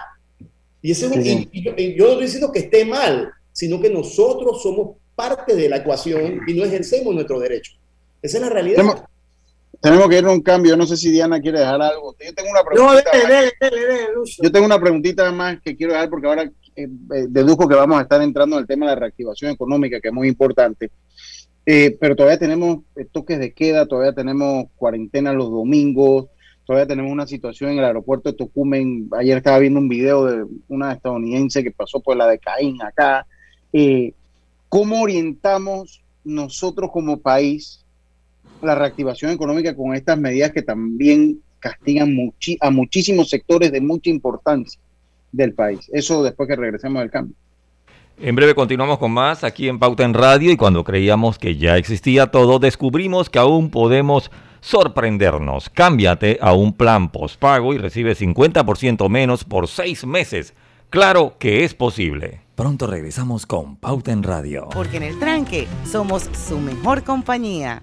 Y, 0.83 0.91
ese 0.93 1.07
es 1.07 1.13
un- 1.13 1.23
Sí. 1.23 1.49
y- 1.53 1.61
y 1.61 1.65
yo, 1.65 1.73
y 1.77 1.95
yo 1.97 2.05
no 2.05 2.11
estoy 2.13 2.25
diciendo 2.27 2.53
que 2.53 2.59
esté 2.61 2.85
mal, 2.85 3.31
sino 3.53 3.81
que 3.81 3.89
nosotros 3.91 4.63
somos 4.63 4.97
parte 5.15 5.55
de 5.55 5.69
la 5.69 5.77
ecuación 5.79 6.41
y 6.47 6.55
no 6.55 6.65
ejercemos 6.65 7.15
nuestro 7.15 7.39
derecho. 7.39 7.73
Esa 8.23 8.37
es 8.39 8.43
la 8.43 8.51
realidad. 8.51 8.77
Tenemos, 8.77 9.03
tenemos 9.81 10.09
que 10.09 10.19
ir 10.19 10.25
a 10.25 10.31
un 10.31 10.41
cambio. 10.43 10.73
Yo 10.73 10.77
no 10.77 10.87
sé 10.87 10.97
si 10.97 11.11
Diana 11.11 11.41
quiere 11.41 11.61
dejar 11.61 11.81
algo. 11.81 12.15
Yo 12.19 12.35
tengo 12.35 12.51
una 12.51 12.61
No, 12.61 12.67
preguntita. 12.67 13.11
dele, 13.13 13.23
más. 13.23 13.53
dele, 13.61 13.77
dele, 13.77 13.87
dele, 13.87 14.15
Lucho. 14.15 14.43
Yo 14.43 14.53
tengo 14.53 14.67
una 14.67 14.81
preguntita 14.81 15.33
más 15.33 15.61
que 15.61 15.77
quiero 15.77 15.93
dejar 15.93 16.11
porque 16.11 16.27
ahora 16.27 16.43
eh, 16.45 16.51
eh, 16.77 17.27
deduzco 17.29 17.67
que 17.69 17.75
vamos 17.75 17.99
a 17.99 18.03
estar 18.03 18.21
entrando 18.23 18.57
en 18.57 18.63
el 18.63 18.67
tema 18.69 18.87
de 18.87 18.93
la 18.95 19.01
reactivación 19.01 19.53
económica, 19.53 20.01
que 20.01 20.09
es 20.09 20.15
muy 20.15 20.29
importante. 20.29 20.91
Eh, 21.67 21.97
pero 22.01 22.17
todavía 22.17 22.39
tenemos 22.39 22.79
eh, 22.97 23.07
toques 23.11 23.39
de 23.39 23.53
queda, 23.53 23.87
todavía 23.87 24.15
tenemos 24.15 24.65
cuarentena 24.77 25.33
los 25.33 25.51
domingos, 25.51 26.27
todavía 26.65 26.87
tenemos 26.87 27.13
una 27.13 27.27
situación 27.27 27.71
en 27.71 27.79
el 27.79 27.85
aeropuerto 27.85 28.31
de 28.31 28.37
Tocumen. 28.37 29.09
Ayer 29.19 29.37
estaba 29.37 29.59
viendo 29.59 29.79
un 29.79 29.89
video 29.89 30.25
de 30.25 30.47
una 30.69 30.93
estadounidense 30.93 31.63
que 31.63 31.71
pasó 31.71 32.01
por 32.01 32.17
la 32.17 32.27
de 32.27 32.39
Caín 32.39 32.81
acá. 32.83 33.27
Eh, 33.73 34.15
¿Cómo 34.69 35.03
orientamos 35.03 36.03
nosotros 36.25 36.91
como 36.93 37.21
país 37.21 37.80
la 38.63 38.75
reactivación 38.75 39.31
económica 39.31 39.75
con 39.75 39.95
estas 39.95 40.19
medidas 40.19 40.53
que 40.53 40.63
también 40.63 41.39
castigan 41.59 42.11
muchi- 42.15 42.57
a 42.61 42.71
muchísimos 42.71 43.29
sectores 43.31 43.71
de 43.73 43.81
mucha 43.81 44.11
importancia 44.11 44.81
del 45.33 45.53
país? 45.55 45.81
Eso 45.93 46.23
después 46.23 46.49
que 46.49 46.57
regresemos 46.57 47.01
del 47.01 47.11
cambio. 47.11 47.37
En 48.19 48.35
breve 48.37 48.55
continuamos 48.55 48.99
con 48.99 49.13
más 49.13 49.45
aquí 49.45 49.69
en 49.69 49.79
Pauta 49.79 50.05
en 50.05 50.13
Radio 50.13 50.51
y 50.53 50.57
cuando 50.57 50.85
creíamos 50.85 51.39
que 51.39 51.57
ya 51.57 51.79
existía 51.79 52.27
todo, 52.27 52.59
descubrimos 52.59 53.31
que 53.31 53.39
aún 53.39 53.71
podemos 53.71 54.31
sorprendernos. 54.61 55.71
Cámbiate 55.71 56.39
a 56.41 56.53
un 56.53 56.75
plan 56.75 57.11
postpago 57.11 57.73
y 57.75 57.79
recibe 57.79 58.15
50% 58.15 59.09
menos 59.09 59.45
por 59.45 59.69
seis 59.69 60.05
meses. 60.07 60.55
Claro 60.91 61.37
que 61.39 61.65
es 61.65 61.75
posible. 61.75 62.41
Pronto 62.57 62.87
regresamos 62.87 63.47
con 63.47 63.77
Pauta 63.77 64.13
en 64.13 64.23
Radio. 64.23 64.69
Porque 64.73 64.99
en 64.99 65.05
el 65.05 65.19
tranque 65.19 65.67
somos 65.91 66.29
su 66.47 66.59
mejor 66.59 67.05
compañía. 67.05 67.83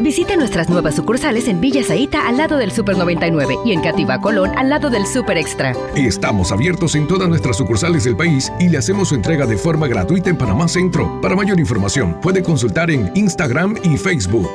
Visite 0.00 0.36
nuestras 0.36 0.68
nuevas 0.68 0.94
sucursales 0.94 1.48
en 1.48 1.60
Villa 1.60 1.82
Zaita 1.82 2.28
al 2.28 2.36
lado 2.36 2.58
del 2.58 2.70
Super 2.70 2.98
99 2.98 3.56
y 3.64 3.72
en 3.72 3.80
Cativa 3.80 4.20
Colón 4.20 4.52
al 4.56 4.68
lado 4.68 4.90
del 4.90 5.06
Super 5.06 5.38
Extra. 5.38 5.72
Estamos 5.94 6.52
abiertos 6.52 6.94
en 6.94 7.06
todas 7.06 7.28
nuestras 7.28 7.56
sucursales 7.56 8.04
del 8.04 8.14
país 8.14 8.52
y 8.60 8.68
le 8.68 8.76
hacemos 8.76 9.08
su 9.08 9.14
entrega 9.14 9.46
de 9.46 9.56
forma 9.56 9.88
gratuita 9.88 10.28
en 10.28 10.36
Panamá 10.36 10.68
Centro. 10.68 11.18
Para 11.22 11.34
mayor 11.34 11.58
información, 11.58 12.20
puede 12.20 12.42
consultar 12.42 12.90
en 12.90 13.10
Instagram 13.14 13.76
y 13.84 13.96
Facebook. 13.96 14.50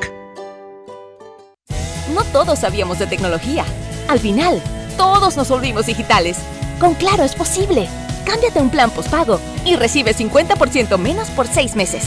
No 2.14 2.24
todos 2.32 2.60
sabíamos 2.60 3.00
de 3.00 3.08
tecnología. 3.08 3.66
Al 4.10 4.20
final, 4.20 4.62
todos 4.96 5.38
nos 5.38 5.50
volvimos 5.50 5.88
digitales. 5.88 6.38
Con 6.80 6.94
Claro 6.94 7.24
es 7.24 7.34
posible. 7.34 7.88
Cámbiate 8.26 8.60
a 8.60 8.62
un 8.62 8.70
plan 8.70 8.92
postpago 8.92 9.40
y 9.66 9.76
recibe 9.76 10.14
50% 10.14 11.00
menos 11.00 11.30
por 11.32 11.48
seis 11.48 11.76
meses. 11.76 12.04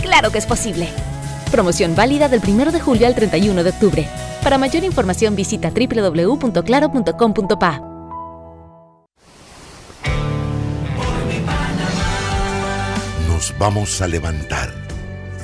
Claro 0.00 0.30
que 0.30 0.38
es 0.38 0.46
posible. 0.46 0.88
Promoción 1.50 1.94
válida 1.94 2.28
del 2.28 2.42
1 2.46 2.72
de 2.72 2.80
julio 2.80 3.06
al 3.06 3.14
31 3.14 3.64
de 3.64 3.70
octubre. 3.70 4.06
Para 4.42 4.58
mayor 4.58 4.84
información 4.84 5.34
visita 5.34 5.70
www.claro.com.pa. 5.70 7.80
Nos 13.28 13.54
vamos 13.58 14.02
a 14.02 14.08
levantar, 14.08 14.70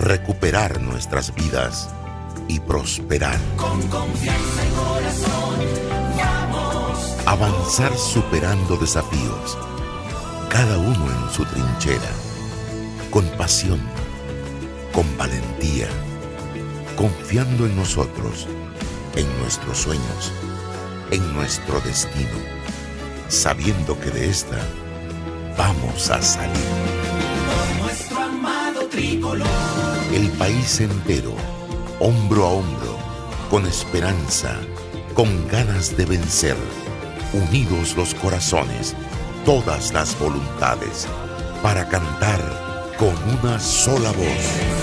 recuperar 0.01 0.79
nuestras 0.81 1.35
vidas 1.35 1.89
y 2.49 2.61
prosperar. 2.61 3.39
Con 3.57 3.81
confianza 3.89 4.67
y 4.67 4.71
corazón, 4.75 5.57
vamos. 6.19 7.17
Avanzar 7.25 7.97
superando 7.97 8.77
desafíos, 8.77 9.57
cada 10.51 10.77
uno 10.77 11.07
en 11.07 11.31
su 11.33 11.47
trinchera, 11.47 12.11
con 13.11 13.25
pasión, 13.39 13.81
con 14.95 15.05
valentía, 15.19 15.89
confiando 16.97 17.67
en 17.67 17.75
nosotros, 17.75 18.47
en 19.17 19.27
nuestros 19.41 19.79
sueños, 19.79 20.33
en 21.11 21.35
nuestro 21.35 21.81
destino, 21.81 22.39
sabiendo 23.29 23.99
que 23.99 24.11
de 24.11 24.31
esta 24.31 24.57
vamos 25.59 26.11
a 26.11 26.23
salir. 26.23 26.55
Nuestro 27.81 28.21
amado 28.21 28.87
tricolor. 28.87 29.49
El 30.13 30.31
país 30.31 30.81
entero, 30.81 31.35
hombro 31.99 32.45
a 32.47 32.51
hombro, 32.51 32.97
con 33.51 33.67
esperanza, 33.67 34.57
con 35.15 35.49
ganas 35.49 35.97
de 35.97 36.07
vencer, 36.07 36.57
unidos 37.33 37.97
los 37.97 38.15
corazones, 38.15 38.95
todas 39.45 39.93
las 39.93 40.17
voluntades, 40.21 41.09
para 41.63 41.89
cantar 41.89 42.74
con 42.99 43.15
una 43.39 43.59
sola 43.59 44.11
voz. 44.13 44.75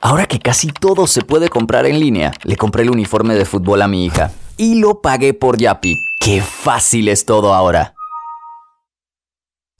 Ahora 0.00 0.26
que 0.26 0.40
casi 0.40 0.68
todo 0.68 1.06
se 1.06 1.22
puede 1.22 1.48
comprar 1.48 1.86
en 1.86 2.00
línea, 2.00 2.32
le 2.42 2.56
compré 2.56 2.82
el 2.82 2.90
uniforme 2.90 3.34
de 3.34 3.44
fútbol 3.44 3.82
a 3.82 3.88
mi 3.88 4.04
hija 4.04 4.32
y 4.56 4.74
lo 4.74 5.00
pagué 5.00 5.32
por 5.32 5.58
Yapi. 5.58 5.96
¡Qué 6.20 6.42
fácil 6.42 7.08
es 7.08 7.24
todo 7.24 7.54
ahora! 7.54 7.94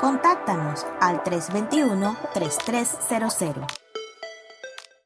Contáctanos 0.00 0.86
al 0.98 1.22
321-3300. 1.24 3.66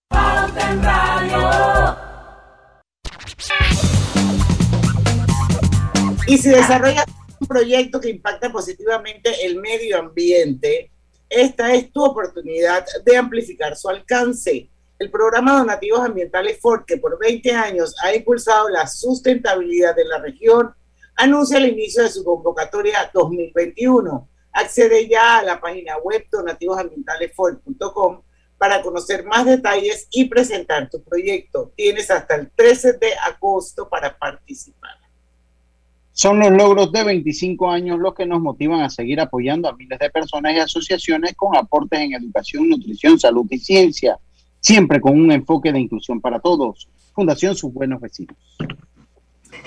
Pauta 0.09 0.71
en 0.71 0.83
Radio. 0.85 1.97
Y 6.29 6.39
si 6.39 6.49
desarrollas 6.49 7.07
un 7.41 7.49
proyecto 7.49 8.01
que 8.01 8.11
impacta 8.11 8.53
positivamente 8.53 9.45
el 9.45 9.61
medio 9.61 9.99
ambiente, 9.99 10.93
esta 11.29 11.75
es 11.75 11.91
tu 11.91 12.05
oportunidad 12.05 12.87
de 13.05 13.17
amplificar 13.17 13.75
su 13.75 13.89
alcance. 13.89 14.71
El 15.01 15.11
programa 15.11 15.59
Donativos 15.59 16.03
Ambientales 16.03 16.61
Ford, 16.61 16.85
que 16.87 16.99
por 16.99 17.19
20 17.19 17.53
años 17.53 17.97
ha 18.05 18.15
impulsado 18.15 18.69
la 18.69 18.87
sustentabilidad 18.87 19.97
de 19.97 20.05
la 20.05 20.19
región, 20.19 20.73
anuncia 21.17 21.59
el 21.59 21.67
inicio 21.67 22.05
de 22.05 22.11
su 22.11 22.23
convocatoria 22.23 23.11
2021. 23.13 24.29
Accede 24.55 25.09
ya 25.09 25.39
a 25.39 25.43
la 25.43 25.61
página 25.61 25.99
web 25.99 26.27
donativosambientalesford.com 26.31 28.23
para 28.57 28.81
conocer 28.81 29.25
más 29.27 29.45
detalles 29.45 30.09
y 30.11 30.25
presentar 30.27 30.89
tu 30.89 31.03
proyecto. 31.03 31.73
Tienes 31.77 32.11
hasta 32.11 32.37
el 32.37 32.51
13 32.55 32.95
de 32.95 33.13
agosto 33.27 33.89
para 33.89 34.17
participar. 34.17 34.97
Son 36.13 36.39
los 36.39 36.53
logros 36.53 36.93
de 36.93 37.03
25 37.03 37.69
años 37.69 37.99
los 37.99 38.15
que 38.15 38.25
nos 38.25 38.41
motivan 38.41 38.83
a 38.83 38.89
seguir 38.89 39.21
apoyando 39.21 39.69
a 39.69 39.75
miles 39.75 39.99
de 39.99 40.09
personas 40.11 40.55
y 40.55 40.61
asociaciones 40.61 41.35
con 41.35 41.57
aportes 41.57 41.99
en 41.99 42.15
educación, 42.15 42.69
nutrición, 42.69 43.19
salud 43.19 43.47
y 43.51 43.59
ciencia, 43.59 44.17
siempre 44.61 45.01
con 45.01 45.21
un 45.21 45.33
enfoque 45.33 45.73
de 45.73 45.81
inclusión 45.81 46.21
para 46.21 46.39
todos. 46.39 46.89
Fundación 47.13 47.57
Sus 47.57 47.73
Buenos 47.73 48.01
Vecinos. 48.01 48.37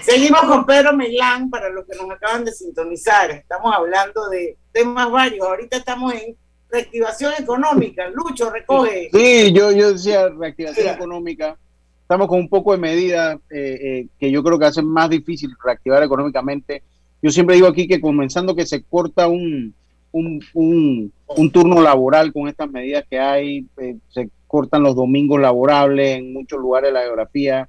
Seguimos 0.01 0.41
con 0.41 0.65
Pedro 0.65 0.93
Milán 0.93 1.49
para 1.49 1.69
los 1.69 1.85
que 1.85 1.97
nos 1.97 2.09
acaban 2.09 2.45
de 2.45 2.51
sintonizar. 2.51 3.31
Estamos 3.31 3.73
hablando 3.75 4.29
de 4.29 4.57
temas 4.71 5.11
varios. 5.11 5.45
Ahorita 5.45 5.77
estamos 5.77 6.13
en 6.13 6.35
reactivación 6.69 7.33
económica. 7.39 8.09
Lucho, 8.09 8.49
recoge. 8.49 9.09
Sí, 9.11 9.51
yo, 9.53 9.71
yo 9.71 9.93
decía 9.93 10.29
reactivación 10.29 10.95
económica. 10.95 11.57
Estamos 12.01 12.27
con 12.27 12.39
un 12.39 12.47
poco 12.47 12.71
de 12.71 12.77
medidas 12.77 13.37
eh, 13.49 13.79
eh, 13.81 14.07
que 14.17 14.31
yo 14.31 14.41
creo 14.41 14.57
que 14.57 14.65
hacen 14.65 14.85
más 14.85 15.09
difícil 15.09 15.51
reactivar 15.61 16.01
económicamente. 16.03 16.83
Yo 17.21 17.31
siempre 17.31 17.55
digo 17.55 17.67
aquí 17.67 17.87
que 17.87 17.99
comenzando 17.99 18.55
que 18.55 18.65
se 18.65 18.83
corta 18.83 19.27
un, 19.27 19.73
un, 20.11 20.41
un, 20.53 21.11
un 21.27 21.51
turno 21.51 21.81
laboral 21.81 22.31
con 22.31 22.47
estas 22.47 22.69
medidas 22.69 23.03
que 23.09 23.19
hay, 23.19 23.65
eh, 23.77 23.97
se 24.07 24.29
cortan 24.47 24.83
los 24.83 24.95
domingos 24.95 25.41
laborables 25.41 26.19
en 26.19 26.31
muchos 26.31 26.59
lugares 26.59 26.89
de 26.89 26.93
la 26.93 27.01
geografía. 27.01 27.67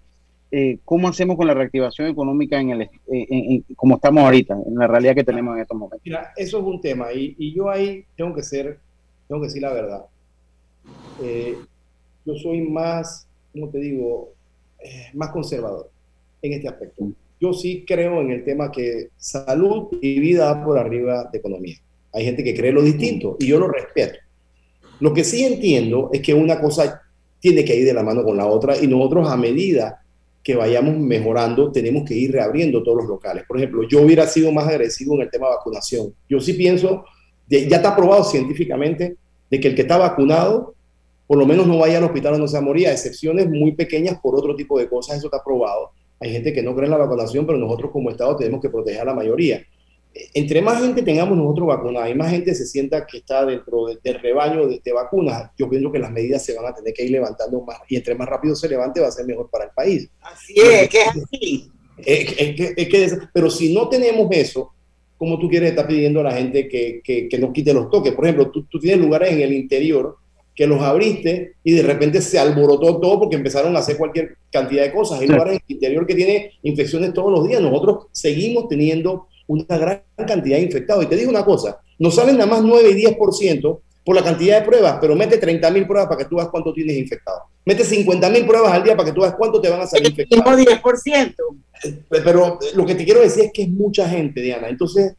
Eh, 0.50 0.78
¿Cómo 0.84 1.08
hacemos 1.08 1.36
con 1.36 1.46
la 1.46 1.52
reactivación 1.54 2.08
económica 2.08 2.58
en 2.58 2.70
el, 2.70 2.82
eh, 2.82 2.90
en- 3.08 3.52
en- 3.52 3.64
como 3.76 3.96
estamos 3.96 4.24
ahorita, 4.24 4.56
en 4.66 4.74
la 4.76 4.86
realidad 4.86 5.14
que 5.14 5.24
tenemos 5.24 5.54
en 5.54 5.62
estos 5.62 5.76
momentos? 5.76 6.00
Mira, 6.04 6.32
eso 6.36 6.58
es 6.58 6.64
un 6.64 6.80
tema 6.80 7.12
y, 7.12 7.34
y 7.38 7.54
yo 7.54 7.68
ahí 7.68 8.04
tengo 8.16 8.34
que 8.34 8.42
ser, 8.42 8.78
tengo 9.28 9.42
que 9.42 9.48
decir 9.48 9.60
la 9.62 9.72
verdad. 9.74 10.04
Eh, 11.22 11.58
yo 12.24 12.34
soy 12.36 12.62
más, 12.62 13.26
¿cómo 13.52 13.68
te 13.68 13.78
digo? 13.78 14.30
Eh, 14.82 15.06
más 15.14 15.30
conservador 15.30 15.90
en 16.40 16.52
este 16.54 16.68
aspecto. 16.68 17.08
Yo 17.40 17.52
sí 17.52 17.84
creo 17.86 18.20
en 18.20 18.30
el 18.30 18.44
tema 18.44 18.70
que 18.72 19.08
salud 19.16 19.88
y 20.00 20.18
vida 20.18 20.64
por 20.64 20.78
arriba 20.78 21.28
de 21.30 21.38
economía. 21.38 21.76
Hay 22.12 22.24
gente 22.24 22.42
que 22.42 22.54
cree 22.54 22.72
lo 22.72 22.82
distinto 22.82 23.36
y 23.38 23.46
yo 23.48 23.58
lo 23.58 23.68
respeto. 23.68 24.18
Lo 25.00 25.12
que 25.12 25.24
sí 25.24 25.44
entiendo 25.44 26.10
es 26.12 26.22
que 26.22 26.32
una 26.34 26.60
cosa 26.60 27.02
tiene 27.40 27.64
que 27.64 27.76
ir 27.76 27.84
de 27.84 27.94
la 27.94 28.02
mano 28.02 28.24
con 28.24 28.36
la 28.36 28.46
otra 28.46 28.76
y 28.82 28.86
nosotros 28.86 29.28
a 29.28 29.36
medida 29.36 30.02
que 30.48 30.56
vayamos 30.56 30.96
mejorando 30.96 31.70
tenemos 31.70 32.08
que 32.08 32.14
ir 32.14 32.32
reabriendo 32.32 32.82
todos 32.82 33.02
los 33.02 33.06
locales. 33.06 33.44
Por 33.46 33.58
ejemplo, 33.58 33.86
yo 33.86 34.00
hubiera 34.00 34.26
sido 34.26 34.50
más 34.50 34.66
agresivo 34.66 35.14
en 35.14 35.20
el 35.20 35.30
tema 35.30 35.46
de 35.46 35.56
vacunación. 35.56 36.14
Yo 36.26 36.40
sí 36.40 36.54
pienso, 36.54 37.04
ya 37.46 37.76
está 37.76 37.94
probado 37.94 38.24
científicamente 38.24 39.18
de 39.50 39.60
que 39.60 39.68
el 39.68 39.74
que 39.74 39.82
está 39.82 39.98
vacunado 39.98 40.74
por 41.26 41.36
lo 41.36 41.44
menos 41.44 41.66
no 41.66 41.76
vaya 41.76 41.98
al 41.98 42.04
hospital 42.04 42.32
o 42.32 42.38
no 42.38 42.48
se 42.48 42.58
moría, 42.62 42.90
excepciones 42.90 43.46
muy 43.46 43.72
pequeñas 43.72 44.18
por 44.22 44.34
otro 44.34 44.56
tipo 44.56 44.78
de 44.78 44.88
cosas, 44.88 45.18
eso 45.18 45.26
está 45.26 45.44
probado. 45.44 45.90
Hay 46.18 46.32
gente 46.32 46.54
que 46.54 46.62
no 46.62 46.74
cree 46.74 46.86
en 46.86 46.92
la 46.92 46.96
vacunación, 46.96 47.44
pero 47.44 47.58
nosotros 47.58 47.90
como 47.90 48.08
Estado 48.08 48.34
tenemos 48.34 48.62
que 48.62 48.70
proteger 48.70 49.02
a 49.02 49.04
la 49.04 49.14
mayoría. 49.14 49.62
Entre 50.34 50.60
más 50.62 50.82
gente 50.82 51.02
tengamos 51.02 51.36
nosotros 51.38 51.68
vacunada 51.68 52.08
y 52.10 52.14
más 52.14 52.30
gente 52.30 52.54
se 52.54 52.66
sienta 52.66 53.06
que 53.06 53.18
está 53.18 53.44
dentro 53.46 53.86
de- 53.86 53.98
del 54.02 54.20
rebaño 54.20 54.66
de, 54.66 54.80
de 54.84 54.92
vacunas, 54.92 55.50
yo 55.56 55.68
pienso 55.70 55.92
que 55.92 55.98
las 55.98 56.10
medidas 56.10 56.44
se 56.44 56.54
van 56.56 56.66
a 56.66 56.74
tener 56.74 56.92
que 56.92 57.04
ir 57.04 57.10
levantando 57.10 57.60
más 57.60 57.78
y 57.88 57.96
entre 57.96 58.14
más 58.14 58.28
rápido 58.28 58.54
se 58.56 58.68
levante 58.68 59.00
va 59.00 59.08
a 59.08 59.12
ser 59.12 59.26
mejor 59.26 59.48
para 59.50 59.64
el 59.66 59.70
país. 59.70 60.08
Así 60.20 60.54
es, 60.56 60.88
que 60.88 60.98
es 61.02 61.08
así. 61.08 61.70
Es, 61.98 62.32
es 62.38 62.54
que- 62.56 62.74
es 62.76 62.88
que- 62.88 63.18
pero 63.32 63.50
si 63.50 63.72
no 63.72 63.88
tenemos 63.88 64.28
eso, 64.32 64.72
como 65.16 65.38
tú 65.38 65.48
quieres 65.48 65.70
estar 65.70 65.86
pidiendo 65.86 66.20
a 66.20 66.24
la 66.24 66.32
gente 66.32 66.68
que, 66.68 67.00
que, 67.02 67.28
que 67.28 67.38
nos 67.38 67.52
quite 67.52 67.72
los 67.74 67.90
toques? 67.90 68.12
Por 68.12 68.24
ejemplo, 68.24 68.50
tú, 68.50 68.64
tú 68.64 68.78
tienes 68.78 69.00
lugares 69.04 69.32
en 69.32 69.40
el 69.40 69.52
interior 69.52 70.16
que 70.54 70.66
los 70.66 70.80
abriste 70.82 71.52
y 71.62 71.72
de 71.72 71.82
repente 71.82 72.20
se 72.20 72.38
alborotó 72.38 72.98
todo 73.00 73.20
porque 73.20 73.36
empezaron 73.36 73.74
a 73.76 73.80
hacer 73.80 73.96
cualquier 73.96 74.36
cantidad 74.50 74.82
de 74.84 74.92
cosas. 74.92 75.20
Hay 75.20 75.26
Sí. 75.26 75.32
lugares 75.32 75.54
en 75.54 75.60
el 75.68 75.74
interior 75.74 76.06
que 76.06 76.14
tienen 76.16 76.50
infecciones 76.62 77.12
todos 77.12 77.30
los 77.32 77.46
días. 77.46 77.60
Nosotros 77.60 78.06
seguimos 78.12 78.68
teniendo 78.68 79.28
una 79.48 79.76
gran 79.76 80.02
cantidad 80.26 80.56
de 80.56 80.62
infectados. 80.62 81.04
Y 81.04 81.08
te 81.08 81.16
digo 81.16 81.30
una 81.30 81.44
cosa, 81.44 81.80
nos 81.98 82.14
salen 82.14 82.36
nada 82.36 82.48
más 82.48 82.62
9 82.62 82.90
y 82.90 83.04
10% 83.06 83.80
por 84.04 84.14
la 84.14 84.22
cantidad 84.22 84.60
de 84.60 84.66
pruebas, 84.66 84.98
pero 85.00 85.14
mete 85.14 85.36
30 85.36 85.70
mil 85.70 85.86
pruebas 85.86 86.08
para 86.08 86.18
que 86.18 86.28
tú 86.30 86.36
veas 86.36 86.48
cuánto 86.48 86.72
tienes 86.72 86.96
infectado. 86.96 87.42
Mete 87.64 87.84
50 87.84 88.30
mil 88.30 88.46
pruebas 88.46 88.72
al 88.72 88.82
día 88.82 88.96
para 88.96 89.08
que 89.08 89.14
tú 89.14 89.20
veas 89.20 89.34
cuánto 89.34 89.60
te 89.60 89.68
van 89.68 89.80
a 89.80 89.86
salir 89.86 90.08
infectados. 90.08 90.44
10%. 90.46 91.34
Pero 92.08 92.58
lo 92.74 92.86
que 92.86 92.94
te 92.94 93.04
quiero 93.04 93.20
decir 93.20 93.44
es 93.44 93.52
que 93.52 93.62
es 93.62 93.68
mucha 93.68 94.08
gente, 94.08 94.40
Diana. 94.40 94.68
Entonces, 94.68 95.14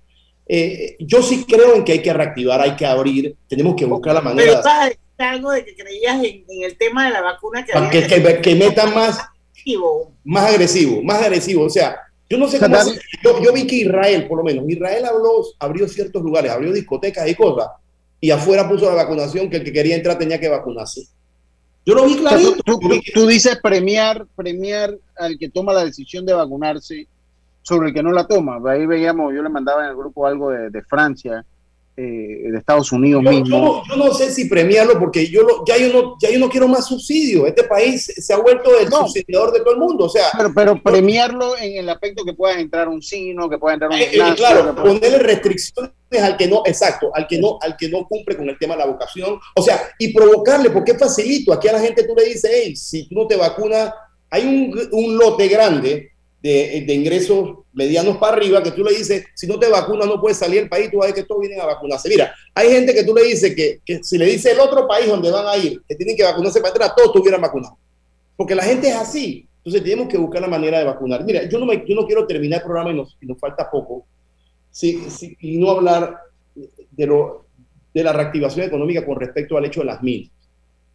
eh, 0.48 0.96
yo 1.00 1.22
sí 1.22 1.46
creo 1.48 1.76
en 1.76 1.84
que 1.84 1.92
hay 1.92 2.02
que 2.02 2.12
reactivar, 2.12 2.60
hay 2.62 2.76
que 2.76 2.86
abrir, 2.88 3.36
tenemos 3.48 3.76
que 3.76 3.86
buscar 3.86 4.16
la 4.16 4.22
Pero 4.22 4.34
manera 4.34 4.54
estás 4.54 4.74
a 4.74 4.86
decir 4.86 5.00
algo 5.20 5.52
de 5.52 5.66
que 5.66 5.76
creías 5.76 6.16
en, 6.24 6.46
en 6.50 6.64
el 6.64 6.76
tema 6.76 7.06
de 7.06 7.12
la 7.12 7.22
vacuna 7.22 7.64
que 7.64 7.74
para 7.74 7.88
había 7.88 8.08
que, 8.08 8.24
que, 8.24 8.42
que 8.42 8.56
metan 8.56 8.96
más, 8.96 9.20
más 10.24 10.50
agresivo, 10.52 11.04
más 11.04 11.22
agresivo. 11.22 11.66
O 11.66 11.70
sea, 11.70 11.96
yo 12.30 12.38
no 12.38 12.48
sé 12.48 12.60
cómo. 12.60 12.76
Dale. 12.76 12.92
hacer- 12.92 13.02
Yo, 13.24 13.42
yo 13.44 13.52
vi 13.54 13.66
que 13.68 13.76
Israel, 13.78 14.28
por 14.28 14.38
lo 14.38 14.44
menos, 14.44 14.64
Israel 14.70 15.06
habló, 15.06 15.44
abrió 15.60 15.88
ciertos 15.88 16.22
lugares, 16.22 16.52
abrió 16.52 16.72
discotecas 16.72 17.28
y 17.28 17.36
cosas, 17.36 17.70
y 18.22 18.32
afuera 18.32 18.68
puso 18.70 18.86
la 18.86 18.96
vacunación 18.96 19.50
que 19.50 19.58
el 19.58 19.64
que 19.64 19.74
quería 19.74 19.96
entrar 19.96 20.18
tenía 20.18 20.40
que 20.40 20.50
vacunarse. 20.50 21.08
Yo 21.86 21.96
lo 21.96 22.06
vi 22.06 22.12
O 22.14 22.20
sea, 22.20 22.30
clarito. 22.30 22.54
tú, 22.66 22.80
tú- 22.80 23.02
tú 23.14 23.26
dices 23.28 23.58
premiar, 23.64 24.28
premiar 24.36 24.96
al 25.18 25.38
que 25.40 25.50
toma 25.50 25.74
la 25.74 25.86
decisión 25.86 26.26
de 26.26 26.34
vacunarse 26.34 27.08
sobre 27.64 27.90
el 27.90 27.94
que 27.94 28.04
no 28.04 28.12
la 28.12 28.28
toma. 28.28 28.60
Ahí 28.72 28.86
veíamos, 28.86 29.34
yo 29.34 29.42
le 29.42 29.50
mandaba 29.50 29.84
en 29.84 29.90
el 29.92 29.96
grupo 29.96 30.28
algo 30.28 30.52
de, 30.52 30.70
de 30.70 30.82
Francia, 30.84 31.44
eh, 32.02 32.52
de 32.52 32.58
Estados 32.58 32.92
Unidos 32.92 33.22
Yo, 33.26 33.32
yo 33.32 33.40
mismo. 33.40 33.58
no, 33.60 33.84
yo 33.88 33.96
no 33.98 34.14
sé 34.14 34.32
si 34.32 34.46
premiarlo 34.46 34.98
porque 34.98 35.28
yo 35.28 35.42
lo- 35.44 35.64
ya, 35.68 35.78
yo 35.78 35.92
no, 35.92 36.16
ya 36.22 36.30
yo 36.30 36.40
no 36.40 36.50
quiero 36.50 36.68
más 36.68 36.88
subsidio. 36.88 37.46
Este 37.46 37.64
país 37.64 38.06
se 38.16 38.34
ha 38.34 38.38
vuelto 38.38 38.78
el 38.80 38.90
subsidiador 38.90 39.52
de 39.52 39.60
todo 39.60 39.74
el 39.74 39.80
mundo. 39.80 40.06
O 40.06 40.10
sea, 40.10 40.26
Pero, 40.38 40.54
pero 40.56 40.82
premiarlo 40.82 41.58
en 41.58 41.78
el 41.78 41.90
aspecto 41.90 42.24
que 42.24 42.34
pueda 42.34 42.60
entrar 42.60 42.88
un 42.88 43.02
cine, 43.02 43.36
que 43.50 43.58
pueda 43.58 43.74
entrar 43.74 43.92
un 43.92 43.98
Eh, 43.98 44.04
eh, 44.04 44.10
gimnasio, 44.12 44.36
claro, 44.36 44.76
pueda- 44.76 44.84
ponerle 44.84 45.20
restricciones 45.20 45.92
al 46.22 46.38
que 46.38 46.48
no, 46.48 46.64
exacto, 46.66 47.12
al 47.14 47.28
que 47.28 47.38
no, 47.38 47.58
al 47.62 47.76
que 47.78 47.90
no 47.90 48.08
cumple 48.08 48.36
con 48.38 48.50
el 48.50 48.58
tema 48.58 48.74
de 48.76 48.80
la 48.80 48.86
vocación, 48.88 49.40
o 49.56 49.62
sea, 49.62 49.80
y 50.00 50.12
provocarle, 50.14 50.70
porque 50.72 50.92
es 50.94 50.98
facilito, 51.00 51.54
aquí 51.54 51.68
a 51.68 51.74
la 51.74 51.80
gente 51.82 52.04
tú 52.04 52.16
le 52.16 52.26
dices, 52.26 52.50
hey, 52.52 52.76
si 52.76 53.08
tú 53.08 53.16
no 53.16 53.28
te 53.28 53.36
vacunas, 53.36 53.94
hay 54.32 54.44
un, 54.46 54.90
un 54.92 55.18
lote 55.18 55.48
grande 55.48 56.12
de, 56.42 56.84
de 56.88 56.94
ingresos 56.94 57.60
medianos 57.74 58.18
para 58.18 58.38
arriba 58.38 58.64
que 58.64 58.72
tú 58.72 58.84
le 58.84 58.96
dices, 58.96 59.26
si 59.36 59.48
no 59.48 59.60
te 59.60 59.68
vacunas 59.68 60.08
no 60.08 60.22
puedes 60.22 60.38
salir 60.38 60.62
del 60.62 60.70
país, 60.70 60.90
tú 60.90 60.98
vas 60.98 61.06
a 61.06 61.08
ver 61.08 61.16
que 61.16 61.28
todos 61.28 61.42
vienen 61.42 61.62
a 61.62 61.66
vacunarse. 61.66 62.10
Mira, 62.10 62.34
hay 62.56 62.70
gente 62.70 62.94
que 62.94 63.04
tú 63.04 63.14
le 63.14 63.24
dices 63.24 63.56
que, 63.56 63.80
que 63.86 64.04
si 64.04 64.18
le 64.18 64.26
dice 64.26 64.52
el 64.52 64.60
otro 64.60 64.88
país 64.88 65.08
donde 65.08 65.32
van 65.32 65.48
a 65.48 65.58
ir, 65.58 65.82
que 65.88 65.96
tienen 65.96 66.16
que 66.16 66.24
vacunarse 66.24 66.60
para 66.62 66.74
entrar, 66.74 66.96
todos 66.96 67.10
estuvieran 67.10 67.42
vacunados. 67.42 67.78
Porque 68.36 68.56
la 68.56 68.64
gente 68.64 68.90
es 68.90 68.96
así. 68.96 69.46
Entonces 69.58 69.84
tenemos 69.84 70.08
que 70.08 70.18
buscar 70.18 70.42
la 70.42 70.48
manera 70.48 70.80
de 70.80 70.86
vacunar. 70.86 71.24
Mira, 71.26 71.48
yo 71.50 71.60
no, 71.60 71.66
me, 71.66 71.84
yo 71.86 71.96
no 71.96 72.06
quiero 72.06 72.26
terminar 72.26 72.60
el 72.60 72.66
programa 72.66 72.92
y 72.92 72.96
nos, 72.96 73.18
y 73.22 73.26
nos 73.26 73.38
falta 73.38 73.70
poco 73.70 74.06
sí, 74.72 75.06
sí, 75.10 75.36
y 75.40 75.58
no 75.58 75.72
hablar 75.72 76.18
de, 76.56 77.06
lo, 77.06 77.46
de 77.94 78.04
la 78.04 78.14
reactivación 78.14 78.66
económica 78.66 79.06
con 79.06 79.20
respecto 79.20 79.58
al 79.58 79.66
hecho 79.66 79.82
de 79.82 79.88
las 79.88 80.02
minas. 80.02 80.32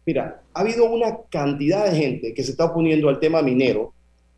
Mira, 0.05 0.41
ha 0.53 0.59
habido 0.61 0.85
una 0.85 1.17
cantidad 1.29 1.89
de 1.89 1.97
gente 1.97 2.33
que 2.33 2.43
se 2.43 2.51
está 2.51 2.65
oponiendo 2.65 3.09
al 3.09 3.19
tema 3.19 3.41
minero 3.41 3.93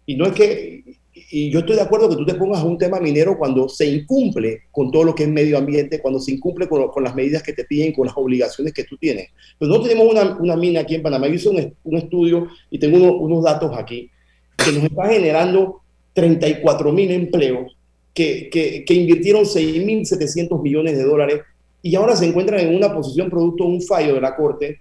Y 0.08 0.16
no 0.16 0.26
es 0.26 0.32
que, 0.34 0.84
y 1.32 1.52
yo 1.52 1.60
estoy 1.60 1.76
de 1.76 1.82
acuerdo 1.84 2.10
que 2.10 2.16
tú 2.16 2.26
te 2.26 2.34
pongas 2.34 2.62
a 2.62 2.66
un 2.66 2.78
tema 2.78 3.00
minero 3.00 3.38
cuando 3.38 3.68
se 3.70 3.86
incumple 3.86 4.62
con 4.72 4.90
todo 4.90 5.04
lo 5.04 5.14
que 5.14 5.24
es 5.24 5.30
medio 5.30 5.58
ambiente, 5.58 6.00
cuando 6.02 6.20
se 6.20 6.32
incumple 6.32 6.68
con, 6.68 6.88
con 6.88 7.04
las 7.04 7.14
medidas 7.14 7.44
que 7.44 7.54
te 7.54 7.66
piden, 7.66 7.94
con 7.94 8.08
las 8.08 8.16
obligaciones 8.18 8.74
que 8.74 8.86
tú 8.86 8.98
tienes. 8.98 9.28
Pero 9.60 9.70
no 9.72 9.82
tenemos 9.82 10.08
una, 10.10 10.38
una 10.40 10.56
mina 10.56 10.80
aquí 10.80 10.96
en 10.96 11.04
Panamá. 11.04 11.28
Yo 11.28 11.34
hice 11.36 11.50
un, 11.50 11.74
un 11.84 11.98
estudio 11.98 12.48
y 12.72 12.80
tengo 12.80 12.98
uno- 12.98 13.18
unos 13.18 13.44
datos 13.44 13.72
aquí 13.78 14.10
que 14.58 14.72
nos 14.72 14.86
está 14.86 15.08
generando 15.08 15.82
34 16.14 16.92
mil 16.92 17.12
empleos, 17.12 17.78
que, 18.14 18.50
que, 18.50 18.84
que 18.86 18.94
invirtieron 18.96 19.46
6.700 19.46 20.62
millones 20.62 20.98
de 20.98 21.04
dólares 21.04 21.42
y 21.84 21.94
ahora 21.96 22.16
se 22.16 22.26
encuentran 22.26 22.60
en 22.62 22.76
una 22.76 22.92
posición 22.94 23.30
producto 23.30 23.66
de 23.66 23.70
un 23.70 23.82
fallo 23.82 24.16
de 24.16 24.22
la 24.22 24.36
Corte 24.36 24.80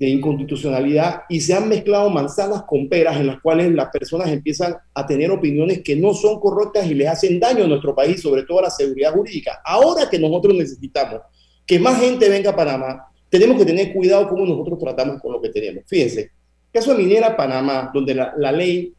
de 0.00 0.08
inconstitucionalidad 0.08 1.24
y 1.28 1.40
se 1.40 1.52
han 1.52 1.68
mezclado 1.68 2.08
manzanas 2.08 2.62
con 2.62 2.88
peras 2.88 3.18
en 3.20 3.26
las 3.26 3.38
cuales 3.42 3.70
las 3.70 3.90
personas 3.90 4.30
empiezan 4.30 4.74
a 4.94 5.06
tener 5.06 5.30
opiniones 5.30 5.82
que 5.82 5.94
no 5.94 6.14
son 6.14 6.40
correctas 6.40 6.90
y 6.90 6.94
les 6.94 7.06
hacen 7.06 7.38
daño 7.38 7.64
a 7.64 7.68
nuestro 7.68 7.94
país, 7.94 8.22
sobre 8.22 8.44
todo 8.44 8.60
a 8.60 8.62
la 8.62 8.70
seguridad 8.70 9.12
jurídica. 9.12 9.60
Ahora 9.62 10.08
que 10.08 10.18
nosotros 10.18 10.54
necesitamos 10.54 11.20
que 11.66 11.78
más 11.78 12.00
gente 12.00 12.30
venga 12.30 12.48
a 12.48 12.56
Panamá, 12.56 13.08
tenemos 13.28 13.58
que 13.58 13.66
tener 13.66 13.92
cuidado 13.92 14.26
cómo 14.26 14.46
nosotros 14.46 14.78
tratamos 14.78 15.20
con 15.20 15.32
lo 15.32 15.42
que 15.42 15.50
tenemos. 15.50 15.84
Fíjense, 15.86 16.30
caso 16.72 16.94
de 16.94 17.02
Minera 17.02 17.36
Panamá, 17.36 17.90
donde 17.92 18.14
la, 18.14 18.32
la 18.38 18.52
ley 18.52 18.94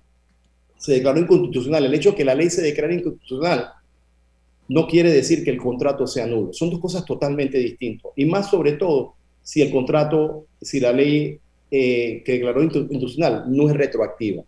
se 0.77 0.93
declaró 0.93 1.19
inconstitucional, 1.19 1.83
el 1.83 1.95
hecho 1.95 2.11
de 2.11 2.15
que 2.17 2.25
la 2.25 2.35
ley 2.35 2.51
se 2.51 2.61
declare 2.61 2.93
inconstitucional 2.93 3.71
no 4.67 4.85
quiere 4.85 5.11
decir 5.11 5.43
que 5.43 5.49
el 5.49 5.57
contrato 5.57 6.05
sea 6.05 6.27
nulo. 6.27 6.53
Son 6.53 6.69
dos 6.69 6.79
cosas 6.79 7.03
totalmente 7.05 7.57
distintas. 7.57 8.11
Y 8.15 8.25
más 8.25 8.51
sobre 8.51 8.73
todo, 8.73 9.15
si 9.41 9.63
el 9.63 9.71
contrato, 9.71 10.45
si 10.61 10.79
la 10.79 10.91
ley 10.93 11.39
eh, 11.69 12.21
que 12.25 12.33
declaró 12.33 12.61
inconstitucional 12.63 13.45
no 13.47 13.69
es 13.69 13.75
retroactiva. 13.75 14.43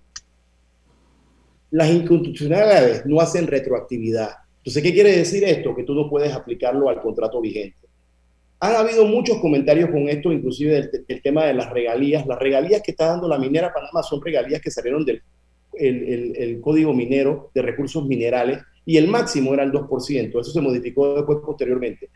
Las 1.72 1.89
inconstitucionalidades 1.89 3.05
no 3.05 3.20
hacen 3.20 3.47
retroactividad. 3.47 4.30
Entonces, 4.57 4.84
¿qué 4.84 4.93
quiere 4.93 5.18
decir 5.18 5.43
esto? 5.43 5.76
Que 5.76 5.84
tú 5.84 5.93
no 5.95 6.09
puedes 6.09 6.32
aplicarlo 6.34 6.88
al 6.89 7.01
contrato 7.01 7.41
vigente. 7.41 7.78
Han 8.59 8.76
habido 8.76 9.05
muchos 9.05 9.39
comentarios 9.39 9.89
con 9.89 10.07
esto, 10.07 10.32
inclusive 10.32 10.89
del, 11.07 11.22
tema 11.22 11.45
de 11.45 11.53
las 11.53 11.70
regalías. 11.72 12.26
Las 12.28 12.39
regalías 12.39 12.82
que 12.82 12.91
está 12.91 13.07
dando 13.07 13.28
la 13.28 13.38
minera 13.38 13.74
Panamá 13.74 14.03
son 14.03 14.22
regalías 14.22 14.61
que 14.61 14.72
salieron 14.72 15.03
del 15.03 15.22
el, 15.74 16.03
el- 16.07 16.36
el 16.38 16.61
código 16.61 16.93
minero 16.93 17.49
de 17.55 17.64
recursos 17.64 18.05
minerales 18.05 18.59
y 18.86 18.95
el 18.97 19.07
máximo 19.07 19.53
era 19.55 19.64
el 19.64 19.72
2%. 19.72 20.39
Eso 20.39 20.51
se 20.51 20.61
modificó 20.61 21.16
después 21.16 21.39
posteriormente. 21.43 22.09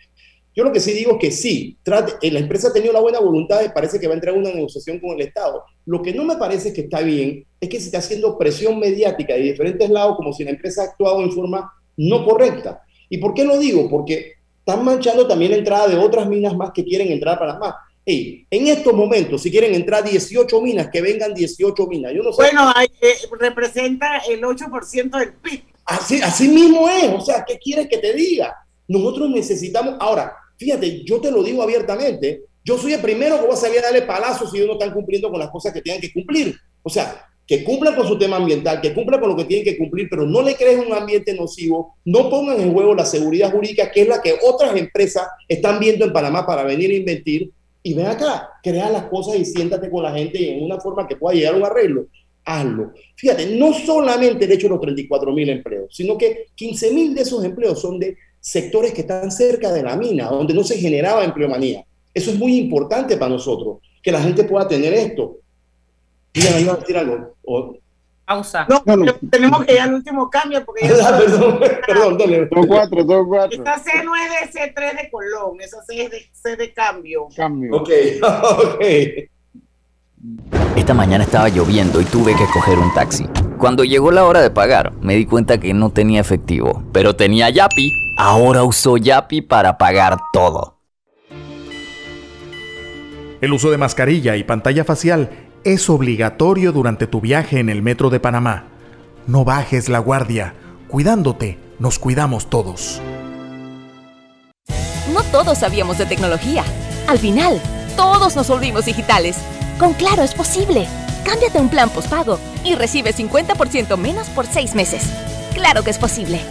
Yo 0.57 0.63
lo 0.63 0.73
que 0.73 0.79
sí 0.79 0.91
digo 0.93 1.11
es 1.11 1.17
que 1.19 1.29
sí, 1.29 1.77
trate, 1.83 2.13
eh, 2.19 2.31
la 2.31 2.39
empresa 2.39 2.69
ha 2.69 2.73
tenido 2.73 2.91
la 2.91 2.99
buena 2.99 3.19
voluntad 3.19 3.61
y 3.63 3.69
parece 3.69 3.99
que 3.99 4.07
va 4.07 4.13
a 4.13 4.15
entrar 4.15 4.33
en 4.33 4.41
una 4.41 4.51
negociación 4.51 4.99
con 4.99 5.11
el 5.11 5.21
Estado. 5.27 5.63
Lo 5.85 6.01
que 6.01 6.11
no 6.15 6.23
me 6.25 6.35
parece 6.35 6.73
que 6.73 6.81
está 6.81 7.01
bien 7.01 7.45
es 7.61 7.69
que 7.69 7.79
se 7.79 7.85
está 7.85 7.99
haciendo 7.99 8.35
presión 8.39 8.79
mediática 8.79 9.35
de 9.35 9.41
diferentes 9.41 9.87
lados 9.87 10.17
como 10.17 10.33
si 10.33 10.43
la 10.43 10.49
empresa 10.49 10.81
ha 10.81 10.85
actuado 10.85 11.21
en 11.21 11.31
forma 11.31 11.71
no 11.95 12.25
correcta. 12.25 12.81
¿Y 13.07 13.19
por 13.19 13.35
qué 13.35 13.45
lo 13.45 13.59
digo? 13.59 13.87
Porque 13.87 14.33
están 14.57 14.83
manchando 14.83 15.27
también 15.27 15.51
la 15.51 15.57
entrada 15.57 15.87
de 15.89 15.95
otras 15.97 16.27
minas 16.27 16.55
más 16.57 16.71
que 16.73 16.83
quieren 16.83 17.11
entrar 17.11 17.35
a 17.35 17.39
Panamá. 17.39 17.75
Hey, 18.03 18.47
en 18.49 18.65
estos 18.67 18.93
momentos, 18.93 19.43
si 19.43 19.51
quieren 19.51 19.75
entrar 19.75 20.03
18 20.03 20.59
minas, 20.61 20.89
que 20.91 21.01
vengan 21.01 21.35
18 21.35 21.85
minas. 21.85 22.13
Yo 22.15 22.23
no 22.23 22.31
sé. 22.33 22.41
Bueno, 22.41 22.71
hay- 22.75 22.87
eh, 22.99 23.13
representa 23.39 24.17
el 24.27 24.43
8% 24.43 25.19
del 25.19 25.33
PIB. 25.33 25.61
Así, 25.85 26.19
así 26.19 26.47
mismo 26.47 26.89
es, 26.89 27.09
o 27.13 27.21
sea, 27.21 27.45
¿qué 27.47 27.59
quieres 27.59 27.87
que 27.87 27.99
te 27.99 28.13
diga? 28.13 28.55
Nosotros 28.87 29.29
necesitamos, 29.29 29.95
ahora, 29.99 30.33
fíjate, 30.57 31.03
yo 31.03 31.21
te 31.21 31.31
lo 31.31 31.43
digo 31.43 31.61
abiertamente, 31.63 32.43
yo 32.63 32.77
soy 32.77 32.93
el 32.93 33.01
primero 33.01 33.39
que 33.39 33.45
voy 33.45 33.53
a 33.53 33.57
salir 33.57 33.79
a 33.79 33.83
darle 33.83 34.01
palazos 34.01 34.51
si 34.51 34.57
ellos 34.57 34.67
no 34.67 34.73
están 34.73 34.93
cumpliendo 34.93 35.29
con 35.29 35.39
las 35.39 35.49
cosas 35.49 35.73
que 35.73 35.81
tienen 35.81 36.01
que 36.01 36.11
cumplir. 36.11 36.55
O 36.83 36.89
sea, 36.89 37.25
que 37.47 37.63
cumplan 37.63 37.95
con 37.95 38.05
su 38.05 38.17
tema 38.17 38.35
ambiental, 38.35 38.81
que 38.81 38.93
cumplan 38.93 39.21
con 39.21 39.29
lo 39.29 39.37
que 39.37 39.45
tienen 39.45 39.63
que 39.63 39.77
cumplir, 39.77 40.09
pero 40.09 40.25
no 40.25 40.41
le 40.41 40.55
creen 40.55 40.79
un 40.79 40.91
ambiente 40.91 41.33
nocivo, 41.33 41.95
no 42.03 42.29
pongan 42.29 42.59
en 42.59 42.73
juego 42.73 42.93
la 42.93 43.05
seguridad 43.05 43.51
jurídica, 43.51 43.89
que 43.89 44.01
es 44.01 44.07
la 44.07 44.21
que 44.21 44.35
otras 44.43 44.75
empresas 44.75 45.27
están 45.47 45.79
viendo 45.79 46.03
en 46.03 46.11
Panamá 46.11 46.45
para 46.45 46.63
venir 46.63 46.91
a 46.91 46.95
invertir, 46.95 47.51
y 47.81 47.93
ven 47.93 48.07
acá, 48.07 48.49
crea 48.61 48.89
las 48.89 49.05
cosas 49.05 49.37
y 49.37 49.45
siéntate 49.45 49.89
con 49.89 50.03
la 50.03 50.11
gente 50.11 50.51
en 50.51 50.61
una 50.61 50.77
forma 50.77 51.07
que 51.07 51.15
pueda 51.15 51.37
llegar 51.37 51.53
a 51.53 51.57
un 51.57 51.63
arreglo. 51.63 52.07
Hazlo. 52.43 52.93
Fíjate, 53.15 53.45
no 53.57 53.73
solamente 53.73 54.43
el 54.43 54.51
hecho 54.51 54.67
los 54.67 54.81
34 54.81 55.31
mil 55.31 55.49
empleos, 55.49 55.95
sino 55.95 56.17
que 56.17 56.47
15 56.55 56.91
mil 56.91 57.15
de 57.15 57.21
esos 57.21 57.45
empleos 57.45 57.79
son 57.79 57.97
de 57.97 58.17
sectores 58.47 58.93
que 58.93 59.01
están 59.01 59.29
cerca 59.29 59.73
de 59.73 59.83
la 59.83 59.97
mina, 59.97 60.29
donde 60.29 60.53
no 60.53 60.63
se 60.63 60.77
generaba 60.77 61.23
empleomanía. 61.25 61.83
Eso 62.13 62.31
es 62.31 62.37
muy 62.39 62.57
importante 62.57 63.17
para 63.17 63.29
nosotros, 63.29 63.79
que 64.01 64.09
la 64.11 64.21
gente 64.21 64.45
pueda 64.45 64.65
tener 64.65 64.93
esto. 64.93 65.35
Mira, 66.33 66.57
iba 66.59 66.73
a 66.73 66.77
decir 66.77 66.97
algo. 66.97 67.35
O- 67.43 67.75
Pausa. 68.25 68.65
No, 68.69 68.83
pero 68.85 69.03
tenemos 69.29 69.65
que 69.65 69.73
ir 69.73 69.79
al 69.81 69.93
último 69.93 70.29
cambio 70.29 70.63
porque 70.65 70.87
ya 70.87 70.95
Ah, 71.09 71.17
perdón, 71.17 71.59
perdón, 71.87 72.17
dale. 72.17 72.45
Dos 72.45 72.65
cuatro, 72.67 73.03
dos 73.03 73.25
cuatro. 73.27 73.57
esta 73.57 73.79
C 73.79 74.03
no 74.03 74.13
es 74.15 74.51
de 74.53 74.59
C3 74.59 75.01
de 75.03 75.09
Colón, 75.11 75.59
esa 75.61 75.81
C 75.83 76.03
es 76.03 76.11
de 76.11 76.25
C 76.31 76.55
de 76.55 76.73
cambio. 76.73 77.27
Cambio. 77.35 77.75
Ok, 77.75 77.89
ok. 78.21 78.83
Esta 80.77 80.93
mañana 80.93 81.23
estaba 81.25 81.49
lloviendo 81.49 81.99
y 81.99 82.05
tuve 82.05 82.33
que 82.33 82.45
coger 82.53 82.77
un 82.79 82.93
taxi. 82.93 83.25
Cuando 83.57 83.83
llegó 83.83 84.11
la 84.11 84.23
hora 84.25 84.41
de 84.41 84.51
pagar, 84.51 84.93
me 85.01 85.15
di 85.15 85.25
cuenta 85.25 85.57
que 85.59 85.73
no 85.73 85.89
tenía 85.89 86.21
efectivo, 86.21 86.83
pero 86.93 87.15
tenía 87.15 87.49
Yapi. 87.49 88.06
Ahora 88.19 88.63
uso 88.63 88.97
Yapi 88.97 89.41
para 89.43 89.77
pagar 89.77 90.17
todo. 90.33 90.79
El 93.41 93.53
uso 93.53 93.69
de 93.69 93.77
mascarilla 93.77 94.35
y 94.35 94.43
pantalla 94.43 94.83
facial 94.83 95.29
es 95.63 95.87
obligatorio 95.87 96.71
durante 96.71 97.05
tu 97.05 97.21
viaje 97.21 97.59
en 97.59 97.69
el 97.69 97.83
metro 97.83 98.09
de 98.09 98.19
Panamá. 98.19 98.63
No 99.27 99.45
bajes 99.45 99.87
la 99.87 99.99
guardia. 99.99 100.55
Cuidándote, 100.87 101.59
nos 101.77 101.99
cuidamos 101.99 102.49
todos. 102.49 102.99
No 105.13 105.21
todos 105.31 105.59
sabíamos 105.59 105.99
de 105.99 106.07
tecnología. 106.07 106.63
Al 107.07 107.19
final, 107.19 107.61
todos 107.95 108.35
nos 108.35 108.47
volvimos 108.47 108.85
digitales. 108.85 109.37
Con 109.77 109.93
Claro 109.93 110.23
es 110.23 110.33
posible. 110.33 110.87
Cámbiate 111.23 111.59
a 111.59 111.61
un 111.61 111.69
plan 111.69 111.91
postpago 111.91 112.39
y 112.63 112.73
recibe 112.73 113.13
50% 113.13 113.95
menos 113.95 114.27
por 114.29 114.47
seis 114.47 114.73
meses. 114.73 115.03
Claro 115.53 115.83
que 115.83 115.91
es 115.91 115.99
posible. 115.99 116.41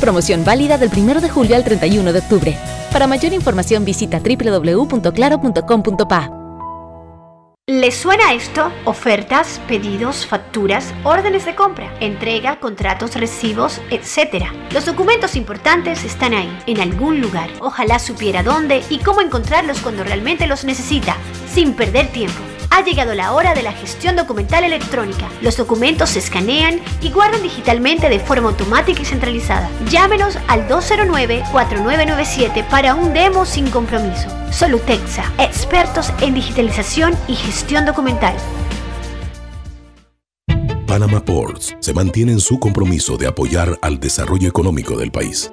Promoción 0.00 0.44
válida 0.44 0.78
del 0.78 0.90
1 0.94 1.20
de 1.20 1.28
julio 1.28 1.56
al 1.56 1.64
31 1.64 2.12
de 2.12 2.18
octubre. 2.18 2.56
Para 2.92 3.06
mayor 3.06 3.32
información 3.32 3.84
visita 3.84 4.20
www.claro.com.pa. 4.20 6.30
¿Les 7.66 7.94
suena 7.94 8.34
esto? 8.34 8.70
Ofertas, 8.84 9.58
pedidos, 9.66 10.26
facturas, 10.26 10.92
órdenes 11.02 11.46
de 11.46 11.54
compra, 11.54 11.96
entrega, 11.98 12.60
contratos, 12.60 13.14
recibos, 13.14 13.80
etc. 13.90 14.44
Los 14.70 14.84
documentos 14.84 15.34
importantes 15.34 16.04
están 16.04 16.34
ahí, 16.34 16.54
en 16.66 16.82
algún 16.82 17.22
lugar. 17.22 17.48
Ojalá 17.60 17.98
supiera 17.98 18.42
dónde 18.42 18.82
y 18.90 18.98
cómo 18.98 19.22
encontrarlos 19.22 19.80
cuando 19.80 20.04
realmente 20.04 20.46
los 20.46 20.64
necesita, 20.64 21.16
sin 21.50 21.72
perder 21.72 22.08
tiempo. 22.08 22.42
Ha 22.76 22.82
llegado 22.82 23.14
la 23.14 23.32
hora 23.32 23.54
de 23.54 23.62
la 23.62 23.72
gestión 23.72 24.16
documental 24.16 24.64
electrónica. 24.64 25.30
Los 25.42 25.56
documentos 25.56 26.10
se 26.10 26.18
escanean 26.18 26.80
y 27.00 27.12
guardan 27.12 27.40
digitalmente 27.40 28.08
de 28.08 28.18
forma 28.18 28.48
automática 28.48 29.00
y 29.00 29.04
centralizada. 29.04 29.70
Llámenos 29.88 30.38
al 30.48 30.66
209-4997 30.66 32.68
para 32.68 32.96
un 32.96 33.14
demo 33.14 33.46
sin 33.46 33.70
compromiso. 33.70 34.26
Solutexa, 34.50 35.22
expertos 35.38 36.12
en 36.20 36.34
digitalización 36.34 37.14
y 37.28 37.36
gestión 37.36 37.86
documental. 37.86 38.34
Panama 40.88 41.24
Ports 41.24 41.76
se 41.78 41.94
mantiene 41.94 42.32
en 42.32 42.40
su 42.40 42.58
compromiso 42.58 43.16
de 43.16 43.28
apoyar 43.28 43.78
al 43.82 44.00
desarrollo 44.00 44.48
económico 44.48 44.96
del 44.96 45.12
país. 45.12 45.52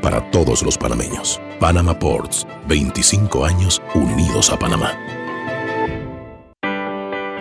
para 0.00 0.30
todos 0.30 0.62
los 0.62 0.78
panameños. 0.78 1.40
Panama 1.58 1.98
Ports, 1.98 2.46
25 2.68 3.44
años 3.44 3.82
unidos 3.94 4.50
a 4.50 4.58
Panamá. 4.58 4.92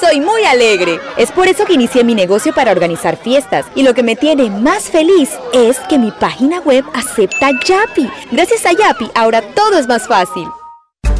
Soy 0.00 0.20
muy 0.20 0.42
alegre. 0.44 0.98
Es 1.18 1.30
por 1.30 1.48
eso 1.48 1.64
que 1.64 1.74
inicié 1.74 2.02
mi 2.02 2.14
negocio 2.14 2.54
para 2.54 2.72
organizar 2.72 3.16
fiestas. 3.16 3.66
Y 3.74 3.82
lo 3.82 3.94
que 3.94 4.02
me 4.02 4.16
tiene 4.16 4.48
más 4.48 4.84
feliz 4.84 5.30
es 5.52 5.78
que 5.80 5.98
mi 5.98 6.10
página 6.10 6.60
web 6.60 6.84
acepta 6.94 7.50
Yapi. 7.64 8.10
Gracias 8.30 8.64
a 8.64 8.72
Yapi, 8.72 9.10
ahora 9.14 9.42
todo 9.54 9.78
es 9.78 9.86
más 9.86 10.08
fácil. 10.08 10.48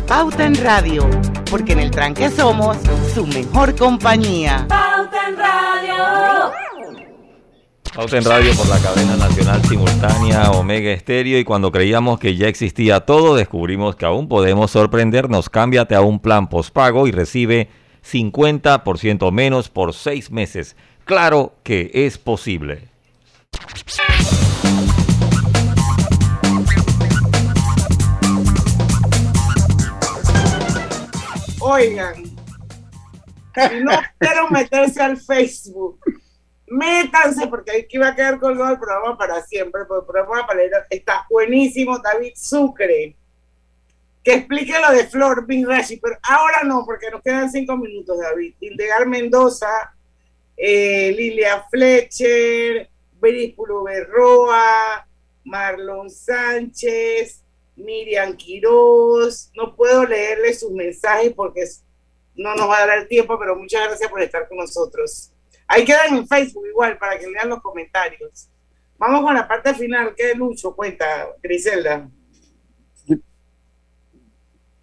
Pauta 0.08 0.46
en 0.46 0.54
Radio, 0.56 1.08
porque 1.50 1.72
en 1.72 1.80
el 1.80 1.90
tranque 1.90 2.30
somos 2.30 2.76
su 3.14 3.26
mejor 3.26 3.76
compañía. 3.76 4.66
Pauta 4.68 5.28
en 5.28 5.36
Radio. 5.36 6.52
Pauta 7.94 8.16
en 8.16 8.24
Radio 8.24 8.54
por 8.54 8.68
la 8.68 8.78
cadena 8.78 9.16
nacional 9.16 9.62
simultánea 9.64 10.50
Omega 10.52 10.92
Estéreo 10.92 11.38
y 11.38 11.44
cuando 11.44 11.70
creíamos 11.70 12.18
que 12.18 12.36
ya 12.36 12.48
existía 12.48 13.00
todo, 13.00 13.34
descubrimos 13.34 13.96
que 13.96 14.06
aún 14.06 14.28
podemos 14.28 14.70
sorprendernos. 14.70 15.50
Cámbiate 15.50 15.94
a 15.94 16.00
un 16.00 16.20
plan 16.20 16.48
postpago 16.48 17.06
y 17.06 17.12
recibe 17.12 17.68
50% 18.05 19.30
menos 19.32 19.68
por 19.68 19.94
seis 19.94 20.30
meses. 20.30 20.76
Claro 21.05 21.55
que 21.62 21.90
es 21.92 22.18
posible. 22.18 22.88
Oigan, 31.61 32.24
si 32.24 33.80
no 33.84 33.92
quiero 34.18 34.48
meterse 34.50 35.00
al 35.00 35.16
Facebook, 35.16 36.00
métanse 36.66 37.46
porque 37.46 37.82
aquí 37.82 37.98
va 37.98 38.09
a 38.09 38.14
quedar 38.16 38.40
colgado 38.40 38.72
el 38.72 38.78
programa 38.78 39.16
para 39.16 39.42
siempre, 39.42 39.84
porque 39.86 40.05
el 40.05 40.12
programa 40.12 40.46
para 40.46 40.62
está 40.90 41.26
buenísimo, 41.30 41.98
David 41.98 42.32
Sucre, 42.34 43.16
que 44.22 44.34
explique 44.34 44.78
lo 44.78 44.92
de 44.92 45.06
Flor 45.06 45.46
Bin 45.46 45.66
Rashi, 45.66 45.96
pero 45.96 46.16
ahora 46.22 46.62
no, 46.64 46.84
porque 46.84 47.10
nos 47.10 47.22
quedan 47.22 47.50
cinco 47.50 47.76
minutos, 47.76 48.18
David. 48.20 48.54
Ildegar 48.60 49.06
Mendoza, 49.06 49.94
eh, 50.56 51.12
Lilia 51.16 51.64
Fletcher, 51.70 52.88
Beríspulo 53.20 53.82
Berroa, 53.84 55.06
Marlon 55.44 56.08
Sánchez, 56.08 57.42
Miriam 57.74 58.36
Quiroz. 58.36 59.50
No 59.56 59.74
puedo 59.74 60.06
leerle 60.06 60.54
sus 60.54 60.70
mensajes 60.70 61.32
porque 61.34 61.64
no 62.36 62.54
nos 62.54 62.68
va 62.68 62.78
a 62.78 62.86
dar 62.86 62.98
el 62.98 63.08
tiempo, 63.08 63.38
pero 63.38 63.56
muchas 63.56 63.88
gracias 63.88 64.10
por 64.10 64.22
estar 64.22 64.48
con 64.48 64.58
nosotros. 64.58 65.32
Ahí 65.66 65.84
quedan 65.84 66.16
en 66.16 66.28
Facebook 66.28 66.66
igual 66.66 66.96
para 66.98 67.18
que 67.18 67.26
lean 67.26 67.48
los 67.48 67.60
comentarios. 67.60 68.48
Vamos 68.98 69.22
con 69.22 69.34
la 69.34 69.48
parte 69.48 69.74
final. 69.74 70.14
¿Qué 70.16 70.34
Lucho 70.34 70.76
cuenta, 70.76 71.28
Griselda? 71.42 72.08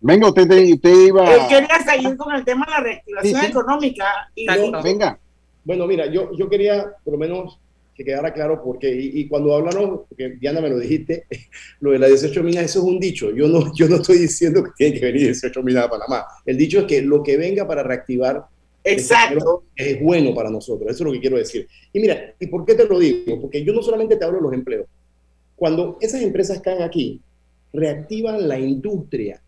Venga, 0.01 0.27
usted, 0.29 0.49
usted 0.73 1.07
iba. 1.07 1.33
Él 1.35 1.41
quería 1.49 1.79
seguir 1.85 2.15
con 2.17 2.33
el 2.33 2.45
tema 2.45 2.65
de 2.65 2.71
la 2.71 2.79
reactivación 2.79 3.45
económica. 3.45 4.05
Y 4.35 4.45
Yo- 4.47 4.81
Venga. 4.81 5.19
Bueno, 5.63 5.85
mira, 5.87 6.05
yo, 6.07 6.31
yo 6.37 6.49
quería 6.49 6.85
por 7.03 7.13
lo 7.13 7.19
menos 7.19 7.59
que 7.93 8.05
quedara 8.05 8.33
claro 8.33 8.61
porque, 8.63 8.89
y, 8.89 9.19
y 9.19 9.27
cuando 9.27 9.53
hablaron, 9.53 10.03
porque 10.07 10.29
Diana 10.39 10.61
me 10.61 10.69
lo 10.69 10.79
dijiste, 10.79 11.25
lo 11.81 11.91
de 11.91 11.99
las 11.99 12.09
18 12.09 12.41
minas, 12.43 12.63
eso 12.63 12.79
es 12.79 12.85
un 12.85 12.99
dicho. 12.99 13.31
Yo 13.31 13.47
no, 13.47 13.73
yo 13.75 13.89
no 13.89 13.97
estoy 13.97 14.19
diciendo 14.19 14.63
que 14.63 14.71
tienen 14.77 14.99
que 14.99 15.05
venir 15.05 15.23
18 15.23 15.61
minas 15.63 15.85
a 15.85 15.89
Panamá. 15.89 16.25
El 16.45 16.57
dicho 16.57 16.79
es 16.79 16.85
que 16.85 17.01
lo 17.01 17.21
que 17.21 17.35
venga 17.35 17.67
para 17.67 17.83
reactivar 17.83 18.45
Exacto. 18.85 19.63
es 19.75 20.01
bueno 20.01 20.33
para 20.33 20.49
nosotros. 20.49 20.89
Eso 20.89 21.03
es 21.03 21.07
lo 21.07 21.11
que 21.11 21.19
quiero 21.19 21.35
decir. 21.37 21.67
Y 21.91 21.99
mira, 21.99 22.33
¿y 22.39 22.47
por 22.47 22.65
qué 22.65 22.75
te 22.75 22.85
lo 22.87 22.97
digo? 22.97 23.41
Porque 23.41 23.63
yo 23.65 23.73
no 23.73 23.81
solamente 23.83 24.15
te 24.15 24.23
hablo 24.23 24.37
de 24.37 24.43
los 24.43 24.53
empleos. 24.53 24.85
Cuando 25.57 25.97
esas 25.99 26.21
empresas 26.21 26.61
caen 26.61 26.81
aquí, 26.81 27.19
reactivan 27.73 28.47
la 28.47 28.57
industria. 28.57 29.41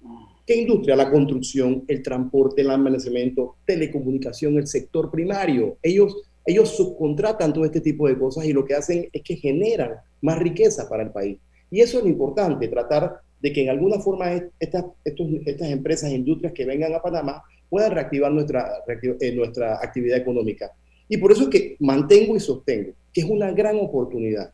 ¿Qué 0.52 0.58
industria? 0.58 0.98
La 0.98 1.10
construcción, 1.10 1.86
el 1.88 2.04
transporte, 2.04 2.60
el 2.60 2.72
almacenamiento, 2.72 3.56
telecomunicación, 3.66 4.58
el 4.58 4.68
sector 4.68 5.10
primario. 5.10 5.78
Ellos, 5.82 6.14
ellos 6.46 6.76
subcontratan 6.76 7.54
todo 7.54 7.64
este 7.64 7.80
tipo 7.80 8.06
de 8.06 8.20
cosas 8.20 8.44
y 8.44 8.52
lo 8.52 8.66
que 8.66 8.74
hacen 8.74 9.08
es 9.14 9.22
que 9.22 9.38
generan 9.38 9.92
más 10.22 10.38
riqueza 10.40 10.90
para 10.90 11.04
el 11.04 11.12
país. 11.12 11.38
Y 11.70 11.80
eso 11.80 12.00
es 12.00 12.04
lo 12.04 12.10
importante, 12.10 12.68
tratar 12.68 13.22
de 13.42 13.54
que 13.54 13.62
en 13.64 13.70
alguna 13.70 14.00
forma 14.02 14.34
est- 14.34 14.52
estas, 14.60 14.84
estos- 15.06 15.30
estas 15.46 15.70
empresas 15.70 16.12
e 16.12 16.16
industrias 16.16 16.52
que 16.52 16.66
vengan 16.66 16.94
a 16.96 17.02
Panamá 17.02 17.42
puedan 17.70 17.94
reactivar 17.94 18.30
nuestra, 18.34 18.74
eh, 19.22 19.32
nuestra 19.32 19.76
actividad 19.76 20.18
económica. 20.18 20.70
Y 21.08 21.16
por 21.16 21.32
eso 21.32 21.44
es 21.44 21.48
que 21.48 21.78
mantengo 21.80 22.36
y 22.36 22.42
sostengo 22.42 22.92
que 23.14 23.22
es 23.22 23.28
una 23.30 23.52
gran 23.54 23.78
oportunidad. 23.78 24.52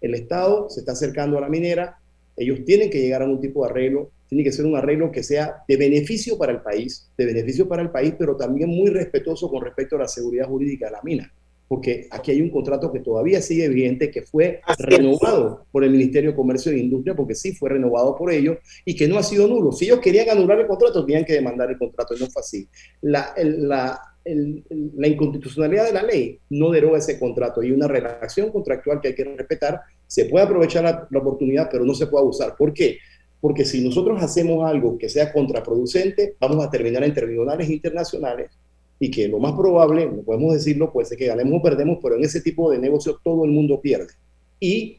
El 0.00 0.14
Estado 0.14 0.70
se 0.70 0.78
está 0.78 0.92
acercando 0.92 1.38
a 1.38 1.40
la 1.40 1.48
minera, 1.48 1.98
ellos 2.36 2.60
tienen 2.64 2.88
que 2.88 3.00
llegar 3.00 3.22
a 3.22 3.26
un 3.26 3.40
tipo 3.40 3.64
de 3.64 3.70
arreglo, 3.72 4.10
tiene 4.30 4.44
que 4.44 4.52
ser 4.52 4.64
un 4.64 4.76
arreglo 4.76 5.10
que 5.12 5.22
sea 5.22 5.56
de 5.68 5.76
beneficio 5.76 6.38
para 6.38 6.52
el 6.52 6.62
país, 6.62 7.10
de 7.18 7.26
beneficio 7.26 7.68
para 7.68 7.82
el 7.82 7.90
país, 7.90 8.14
pero 8.18 8.36
también 8.36 8.70
muy 8.70 8.88
respetuoso 8.88 9.50
con 9.50 9.62
respecto 9.62 9.96
a 9.96 10.00
la 10.00 10.08
seguridad 10.08 10.46
jurídica 10.46 10.86
de 10.86 10.92
la 10.92 11.02
mina, 11.02 11.30
porque 11.68 12.06
aquí 12.10 12.30
hay 12.30 12.40
un 12.40 12.50
contrato 12.50 12.92
que 12.92 13.00
todavía 13.00 13.40
sigue 13.42 13.68
vigente, 13.68 14.10
que 14.10 14.22
fue 14.22 14.60
renovado 14.78 15.66
por 15.72 15.84
el 15.84 15.90
Ministerio 15.90 16.30
de 16.30 16.36
Comercio 16.36 16.72
e 16.72 16.78
Industria, 16.78 17.14
porque 17.14 17.34
sí 17.34 17.52
fue 17.54 17.70
renovado 17.70 18.16
por 18.16 18.32
ellos, 18.32 18.58
y 18.84 18.94
que 18.96 19.06
no 19.08 19.18
ha 19.18 19.22
sido 19.22 19.46
nulo. 19.48 19.72
Si 19.72 19.84
ellos 19.86 20.00
querían 20.00 20.30
anular 20.30 20.58
el 20.60 20.66
contrato, 20.66 21.04
tenían 21.04 21.24
que 21.24 21.34
demandar 21.34 21.70
el 21.70 21.78
contrato, 21.78 22.14
y 22.16 22.20
no 22.20 22.26
fue 22.28 22.40
así. 22.40 22.68
La, 23.02 23.32
el- 23.36 23.68
la, 23.68 24.00
el- 24.24 24.62
el- 24.70 24.90
la 24.96 25.08
inconstitucionalidad 25.08 25.86
de 25.86 25.92
la 25.92 26.02
ley 26.02 26.38
no 26.50 26.70
deroga 26.70 26.98
ese 26.98 27.18
contrato, 27.18 27.62
y 27.62 27.72
una 27.72 27.88
relación 27.88 28.50
contractual 28.50 29.00
que 29.00 29.08
hay 29.08 29.14
que 29.14 29.24
respetar, 29.24 29.80
se 30.06 30.24
puede 30.24 30.44
aprovechar 30.44 30.82
la, 30.84 31.06
la 31.10 31.18
oportunidad, 31.20 31.68
pero 31.70 31.84
no 31.84 31.94
se 31.94 32.06
puede 32.08 32.22
abusar. 32.22 32.56
¿Por 32.56 32.72
qué? 32.74 32.98
Porque 33.40 33.64
si 33.64 33.82
nosotros 33.82 34.22
hacemos 34.22 34.64
algo 34.68 34.98
que 34.98 35.08
sea 35.08 35.32
contraproducente, 35.32 36.34
vamos 36.38 36.64
a 36.64 36.70
terminar 36.70 37.04
en 37.04 37.14
tribunales 37.14 37.70
internacionales 37.70 38.50
y 38.98 39.10
que 39.10 39.28
lo 39.28 39.38
más 39.38 39.52
probable, 39.52 40.06
no 40.06 40.22
podemos 40.22 40.52
decirlo, 40.52 40.92
puede 40.92 41.06
ser 41.06 41.16
que 41.16 41.26
ganemos 41.26 41.58
o 41.58 41.62
perdemos, 41.62 41.98
pero 42.02 42.16
en 42.16 42.24
ese 42.24 42.42
tipo 42.42 42.70
de 42.70 42.78
negocios 42.78 43.16
todo 43.24 43.46
el 43.46 43.50
mundo 43.50 43.80
pierde. 43.80 44.12
Y 44.60 44.98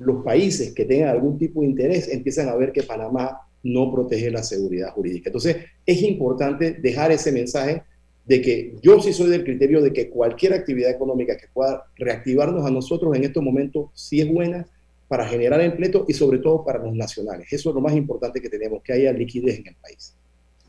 los 0.00 0.24
países 0.24 0.72
que 0.74 0.84
tengan 0.84 1.10
algún 1.10 1.38
tipo 1.38 1.60
de 1.60 1.68
interés 1.68 2.08
empiezan 2.08 2.48
a 2.48 2.56
ver 2.56 2.72
que 2.72 2.82
Panamá 2.82 3.38
no 3.62 3.90
protege 3.92 4.30
la 4.32 4.42
seguridad 4.42 4.92
jurídica. 4.92 5.28
Entonces, 5.28 5.56
es 5.86 6.02
importante 6.02 6.72
dejar 6.72 7.12
ese 7.12 7.30
mensaje 7.30 7.82
de 8.26 8.40
que 8.40 8.74
yo 8.82 9.00
sí 9.00 9.12
soy 9.12 9.30
del 9.30 9.44
criterio 9.44 9.82
de 9.82 9.92
que 9.92 10.08
cualquier 10.08 10.54
actividad 10.54 10.90
económica 10.90 11.36
que 11.36 11.46
pueda 11.52 11.84
reactivarnos 11.96 12.64
a 12.66 12.70
nosotros 12.70 13.14
en 13.14 13.24
estos 13.24 13.42
momentos 13.42 13.90
sí 13.94 14.20
es 14.20 14.32
buena 14.32 14.66
para 15.14 15.28
generar 15.28 15.60
empleo 15.60 16.04
y 16.08 16.12
sobre 16.12 16.38
todo 16.38 16.64
para 16.64 16.80
los 16.80 16.92
nacionales. 16.92 17.46
Eso 17.52 17.68
es 17.68 17.74
lo 17.76 17.80
más 17.80 17.92
importante 17.92 18.42
que 18.42 18.48
tenemos, 18.48 18.82
que 18.82 18.94
haya 18.94 19.12
liquidez 19.12 19.60
en 19.60 19.68
el 19.68 19.76
país. 19.76 20.12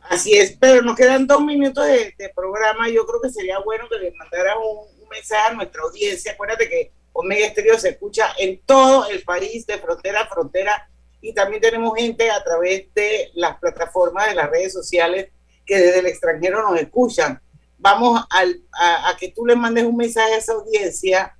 Así 0.07 0.33
es, 0.33 0.55
pero 0.59 0.83
nos 0.83 0.95
quedan 0.95 1.25
dos 1.25 1.43
minutos 1.43 1.83
de, 1.87 2.13
de 2.15 2.29
programa. 2.29 2.87
Yo 2.87 3.07
creo 3.07 3.19
que 3.19 3.31
sería 3.31 3.57
bueno 3.65 3.85
que 3.89 3.97
le 3.97 4.11
mandara 4.11 4.55
un, 4.59 5.01
un 5.01 5.09
mensaje 5.09 5.49
a 5.49 5.53
nuestra 5.55 5.81
audiencia. 5.81 6.33
Acuérdate 6.33 6.69
que 6.69 6.91
Omega 7.13 7.47
Estéreo 7.47 7.79
se 7.79 7.89
escucha 7.89 8.33
en 8.37 8.61
todo 8.67 9.09
el 9.09 9.23
país, 9.23 9.65
de 9.65 9.79
frontera 9.79 10.21
a 10.21 10.27
frontera, 10.27 10.87
y 11.21 11.33
también 11.33 11.59
tenemos 11.59 11.97
gente 11.97 12.29
a 12.29 12.43
través 12.43 12.93
de 12.93 13.31
las 13.33 13.57
plataformas 13.57 14.27
de 14.27 14.35
las 14.35 14.47
redes 14.51 14.73
sociales 14.73 15.29
que 15.65 15.75
desde 15.75 16.01
el 16.01 16.05
extranjero 16.05 16.61
nos 16.61 16.79
escuchan. 16.79 17.41
Vamos 17.79 18.23
al- 18.29 18.61
a, 18.73 19.09
a 19.09 19.17
que 19.17 19.29
tú 19.31 19.43
le 19.43 19.55
mandes 19.55 19.85
un 19.85 19.97
mensaje 19.97 20.35
a 20.35 20.37
esa 20.37 20.53
audiencia 20.53 21.35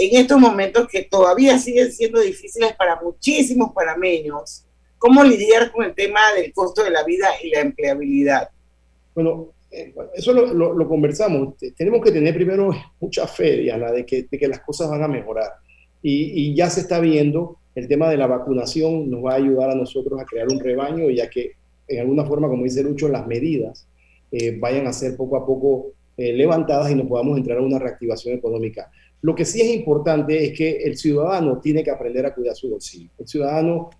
en 0.00 0.16
estos 0.20 0.38
momentos 0.40 0.88
que 0.88 1.02
todavía 1.04 1.58
siguen 1.58 1.92
siendo 1.92 2.20
difíciles 2.20 2.72
para 2.76 3.00
muchísimos 3.00 3.72
panameños. 3.72 4.64
¿Cómo 4.98 5.22
lidiar 5.24 5.70
con 5.72 5.84
el 5.84 5.94
tema 5.94 6.20
del 6.36 6.52
costo 6.52 6.82
de 6.84 6.90
la 6.90 7.04
vida 7.04 7.28
y 7.42 7.50
la 7.50 7.60
empleabilidad? 7.60 8.48
Bueno, 9.14 9.48
eh, 9.70 9.94
eso 10.14 10.32
lo, 10.32 10.52
lo- 10.52 10.72
lo 10.74 10.88
conversamos. 10.88 11.56
Te- 11.56 11.72
Tenemos 11.72 12.02
que 12.02 12.12
tener 12.12 12.34
primero 12.34 12.70
mucha 13.00 13.26
fe, 13.26 13.58
Diana, 13.58 13.90
de 13.92 14.04
que, 14.06 14.26
de 14.30 14.38
que 14.38 14.48
las 14.48 14.60
cosas 14.60 14.88
van 14.90 15.02
a 15.02 15.08
mejorar. 15.08 15.52
Y, 16.02 16.32
y 16.50 16.54
ya 16.54 16.68
se 16.70 16.80
está 16.80 16.98
viendo 17.00 17.56
el 17.74 17.86
tema 17.86 18.08
de 18.10 18.16
la 18.16 18.26
vacunación 18.26 19.08
nos 19.08 19.24
va 19.24 19.32
a 19.32 19.36
ayudar 19.36 19.70
a 19.70 19.74
nosotros 19.76 20.20
a 20.20 20.24
crear 20.24 20.48
un 20.48 20.58
rebaño, 20.58 21.08
ya 21.08 21.30
que 21.30 21.52
en 21.86 22.00
alguna 22.00 22.24
forma, 22.24 22.48
como 22.48 22.64
dice 22.64 22.82
Lucho, 22.82 23.08
las 23.08 23.26
medidas 23.28 23.86
eh, 24.32 24.56
vayan 24.58 24.86
a 24.88 24.92
ser 24.92 25.16
poco 25.16 25.36
a 25.36 25.46
poco 25.46 25.92
eh, 26.16 26.32
levantadas 26.32 26.90
y 26.90 26.94
nos 26.96 27.06
podamos 27.06 27.38
entrar 27.38 27.58
a 27.58 27.62
una 27.62 27.78
reactivación 27.78 28.34
económica. 28.36 28.90
Lo 29.22 29.34
que 29.34 29.44
sí 29.44 29.60
es 29.60 29.68
importante 29.68 30.44
es 30.44 30.56
que 30.56 30.78
el 30.82 30.96
ciudadano 30.96 31.60
tiene 31.60 31.84
que 31.84 31.90
aprender 31.90 32.24
a 32.24 32.34
cuidar 32.34 32.56
su 32.56 32.70
bolsillo. 32.70 33.10
El 33.18 33.28
ciudadano 33.28 33.90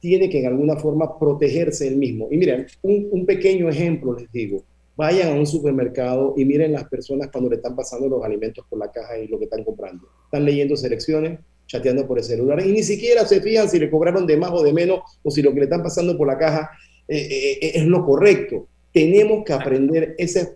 tiene 0.00 0.28
que 0.28 0.40
en 0.40 0.46
alguna 0.46 0.76
forma 0.76 1.18
protegerse 1.18 1.88
él 1.88 1.96
mismo. 1.96 2.28
Y 2.30 2.36
miren, 2.36 2.66
un, 2.82 3.26
pequeño 3.26 3.68
ejemplo 3.68 4.16
les 4.16 4.30
digo. 4.30 4.62
Vayan 4.96 5.36
a 5.36 5.38
un 5.38 5.46
supermercado 5.46 6.34
y 6.36 6.44
miren 6.44 6.72
las 6.72 6.84
personas 6.84 7.28
cuando 7.30 7.50
le 7.50 7.56
están 7.56 7.76
pasando 7.76 8.08
los 8.08 8.24
alimentos 8.24 8.64
por 8.68 8.78
la 8.78 8.90
caja 8.90 9.18
y 9.18 9.28
lo 9.28 9.38
que 9.38 9.44
están 9.44 9.64
comprando. 9.64 10.08
Están 10.24 10.44
leyendo 10.44 10.76
selecciones, 10.76 11.38
chateando 11.66 12.06
por 12.06 12.18
el 12.18 12.24
celular 12.24 12.64
y 12.66 12.72
ni 12.72 12.82
siquiera 12.82 13.24
se 13.26 13.40
fijan 13.40 13.68
si 13.68 13.78
le 13.78 13.90
cobraron 13.90 14.26
de 14.26 14.36
más 14.36 14.50
o 14.52 14.62
de 14.62 14.72
menos 14.72 15.00
o 15.22 15.30
si 15.30 15.42
lo 15.42 15.50
que 15.52 15.58
le 15.58 15.64
están 15.64 15.82
pasando 15.82 16.16
por 16.16 16.26
la 16.26 16.38
caja 16.38 16.70
eh, 17.06 17.58
eh, 17.60 17.70
es 17.74 17.84
lo 17.84 18.04
correcto. 18.04 18.66
Tenemos 18.92 19.44
que 19.44 19.52
aprender 19.52 20.14
esos 20.18 20.48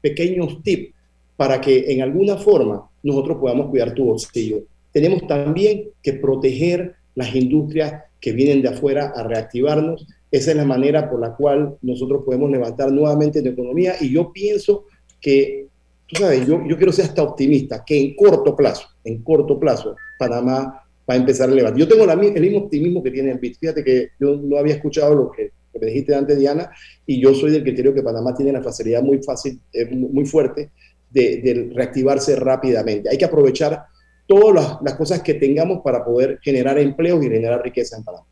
pequeños 0.00 0.62
tips 0.62 0.94
para 1.36 1.60
que 1.60 1.92
en 1.92 2.02
alguna 2.02 2.36
forma 2.36 2.88
nosotros 3.08 3.38
podamos 3.38 3.70
cuidar 3.70 3.94
tu 3.94 4.04
bolsillo. 4.04 4.62
Tenemos 4.92 5.26
también 5.26 5.90
que 6.02 6.14
proteger 6.14 6.94
las 7.14 7.34
industrias 7.34 8.04
que 8.20 8.32
vienen 8.32 8.62
de 8.62 8.68
afuera 8.68 9.12
a 9.14 9.22
reactivarnos. 9.22 10.06
Esa 10.30 10.50
es 10.50 10.56
la 10.56 10.64
manera 10.64 11.10
por 11.10 11.20
la 11.20 11.34
cual 11.34 11.76
nosotros 11.82 12.22
podemos 12.24 12.50
levantar 12.50 12.92
nuevamente 12.92 13.42
la 13.42 13.50
economía 13.50 13.94
y 14.00 14.12
yo 14.12 14.32
pienso 14.32 14.84
que, 15.20 15.66
tú 16.06 16.16
sabes, 16.16 16.46
yo, 16.46 16.62
yo 16.66 16.76
quiero 16.76 16.92
ser 16.92 17.06
hasta 17.06 17.22
optimista, 17.22 17.82
que 17.84 17.98
en 17.98 18.14
corto 18.14 18.54
plazo, 18.54 18.88
en 19.04 19.22
corto 19.22 19.58
plazo, 19.58 19.96
Panamá 20.18 20.84
va 21.08 21.14
a 21.14 21.16
empezar 21.16 21.48
a 21.48 21.54
levantar. 21.54 21.78
Yo 21.78 21.88
tengo 21.88 22.10
el 22.10 22.40
mismo 22.40 22.58
optimismo 22.58 23.02
que 23.02 23.10
tiene 23.10 23.30
el 23.30 23.38
BIT. 23.38 23.58
Fíjate 23.58 23.82
que 23.82 24.10
yo 24.20 24.36
no 24.36 24.58
había 24.58 24.74
escuchado 24.74 25.14
lo 25.14 25.30
que, 25.30 25.52
me 25.80 25.86
dijiste 25.86 26.14
antes, 26.14 26.36
Diana, 26.36 26.70
y 27.06 27.20
yo 27.20 27.32
soy 27.34 27.52
del 27.52 27.62
criterio 27.62 27.94
que 27.94 28.02
Panamá 28.02 28.34
tiene 28.34 28.50
la 28.50 28.62
facilidad 28.62 29.00
muy 29.00 29.22
fácil, 29.22 29.60
eh, 29.72 29.86
muy 29.94 30.26
fuerte 30.26 30.70
de, 31.10 31.40
de, 31.42 31.72
reactivarse 31.74 32.36
rápidamente. 32.36 33.08
Hay 33.08 33.18
que 33.18 33.24
aprovechar 33.24 33.86
todas 34.26 34.54
las, 34.54 34.82
las, 34.82 34.94
cosas 34.94 35.22
que 35.22 35.34
tengamos 35.34 35.80
para 35.82 36.04
poder 36.04 36.38
generar 36.42 36.78
empleos 36.78 37.22
y 37.22 37.28
generar 37.28 37.62
riqueza 37.62 37.96
en 37.96 38.04
Panamá. 38.04 38.26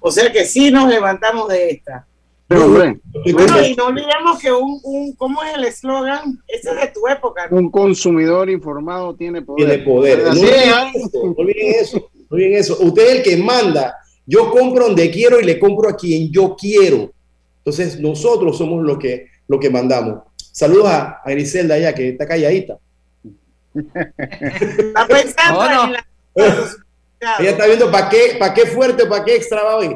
O 0.00 0.10
sea 0.10 0.30
que 0.30 0.44
sí 0.44 0.70
nos 0.70 0.88
levantamos 0.88 1.48
de 1.48 1.70
esta. 1.70 2.06
Pero, 2.48 2.66
hombre, 2.66 3.00
bueno, 3.32 3.66
y 3.66 3.74
no 3.74 3.86
olvidemos 3.86 4.38
que 4.40 4.52
un, 4.52 4.78
un 4.84 5.12
¿cómo 5.14 5.42
es 5.42 5.56
el 5.56 5.64
eslogan? 5.64 6.40
Ese 6.46 6.70
es 6.70 6.76
de 6.76 6.86
tu 6.88 7.08
época. 7.08 7.48
¿no? 7.50 7.56
Un 7.56 7.70
consumidor 7.70 8.48
informado 8.48 9.16
tiene 9.16 9.42
poder. 9.42 9.66
Tiene 9.66 9.84
poder. 9.84 10.22
No 10.22 10.30
olviden 10.30 10.94
eso, 10.94 11.20
no 11.24 11.34
olviden 11.36 11.74
eso, 11.74 11.98
no 11.98 12.36
olviden 12.36 12.54
eso. 12.54 12.78
Usted 12.80 13.02
es 13.02 13.16
el 13.16 13.22
que 13.24 13.36
manda. 13.36 13.96
Yo 14.24 14.50
compro 14.52 14.86
donde 14.86 15.10
quiero 15.10 15.40
y 15.40 15.44
le 15.44 15.58
compro 15.58 15.88
a 15.88 15.96
quien 15.96 16.30
yo 16.30 16.54
quiero. 16.56 17.10
Entonces, 17.58 17.98
nosotros 17.98 18.56
somos 18.56 18.84
los 18.84 18.98
que, 18.98 19.26
lo 19.48 19.58
que 19.58 19.70
mandamos. 19.70 20.22
Saludos 20.56 20.88
a, 20.88 21.20
a 21.22 21.30
Griselda 21.32 21.74
allá, 21.74 21.94
que 21.94 22.08
está 22.08 22.26
calladita. 22.26 22.78
Está 23.74 25.06
pensando 25.06 25.60
No, 25.68 25.74
no. 25.74 25.84
en 25.84 25.92
la... 25.92 26.06
Ella 27.40 27.50
está 27.50 27.66
viendo 27.66 27.90
para 27.90 28.08
qué, 28.08 28.36
para 28.38 28.54
qué 28.54 28.64
fuerte, 28.64 29.04
para 29.04 29.22
qué 29.22 29.36
extra 29.36 29.62
va 29.62 29.76
hoy. 29.76 29.94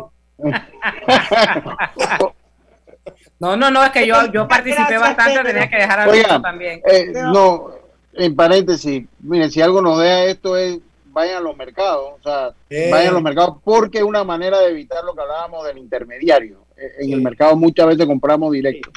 No, 3.39 3.57
no, 3.57 3.71
no, 3.71 3.83
es 3.83 3.91
que 3.91 4.07
yo, 4.07 4.17
yo 4.33 4.47
participé 4.47 4.99
bastante, 4.99 5.43
tenía 5.43 5.71
que 5.71 5.77
dejar 5.77 6.01
a 6.01 6.09
Oigan, 6.09 6.31
Lucho 6.31 6.43
también. 6.43 6.83
eh, 6.85 7.07
no, 7.15 7.71
en 8.13 8.37
paréntesis, 8.37 9.07
miren, 9.21 9.51
si 9.51 9.63
algo 9.63 9.81
nos 9.81 9.99
deja 9.99 10.25
esto 10.25 10.59
es 10.59 10.79
vayan 11.07 11.39
a 11.39 11.41
los 11.41 11.57
mercados, 11.57 12.13
o 12.21 12.23
sea, 12.23 12.51
Eh. 12.69 12.91
vayan 12.93 13.09
a 13.09 13.13
los 13.13 13.23
mercados 13.23 13.57
porque 13.65 13.97
es 13.99 14.05
una 14.05 14.25
manera 14.25 14.59
de 14.61 14.69
evitar 14.73 15.03
lo 15.05 15.15
que 15.15 15.23
hablábamos 15.23 15.67
del 15.67 15.79
intermediario. 15.79 16.67
Eh, 16.77 16.93
En 17.07 17.13
el 17.15 17.23
mercado 17.23 17.57
muchas 17.57 17.87
veces 17.87 18.05
compramos 18.05 18.53
directo. 18.53 18.91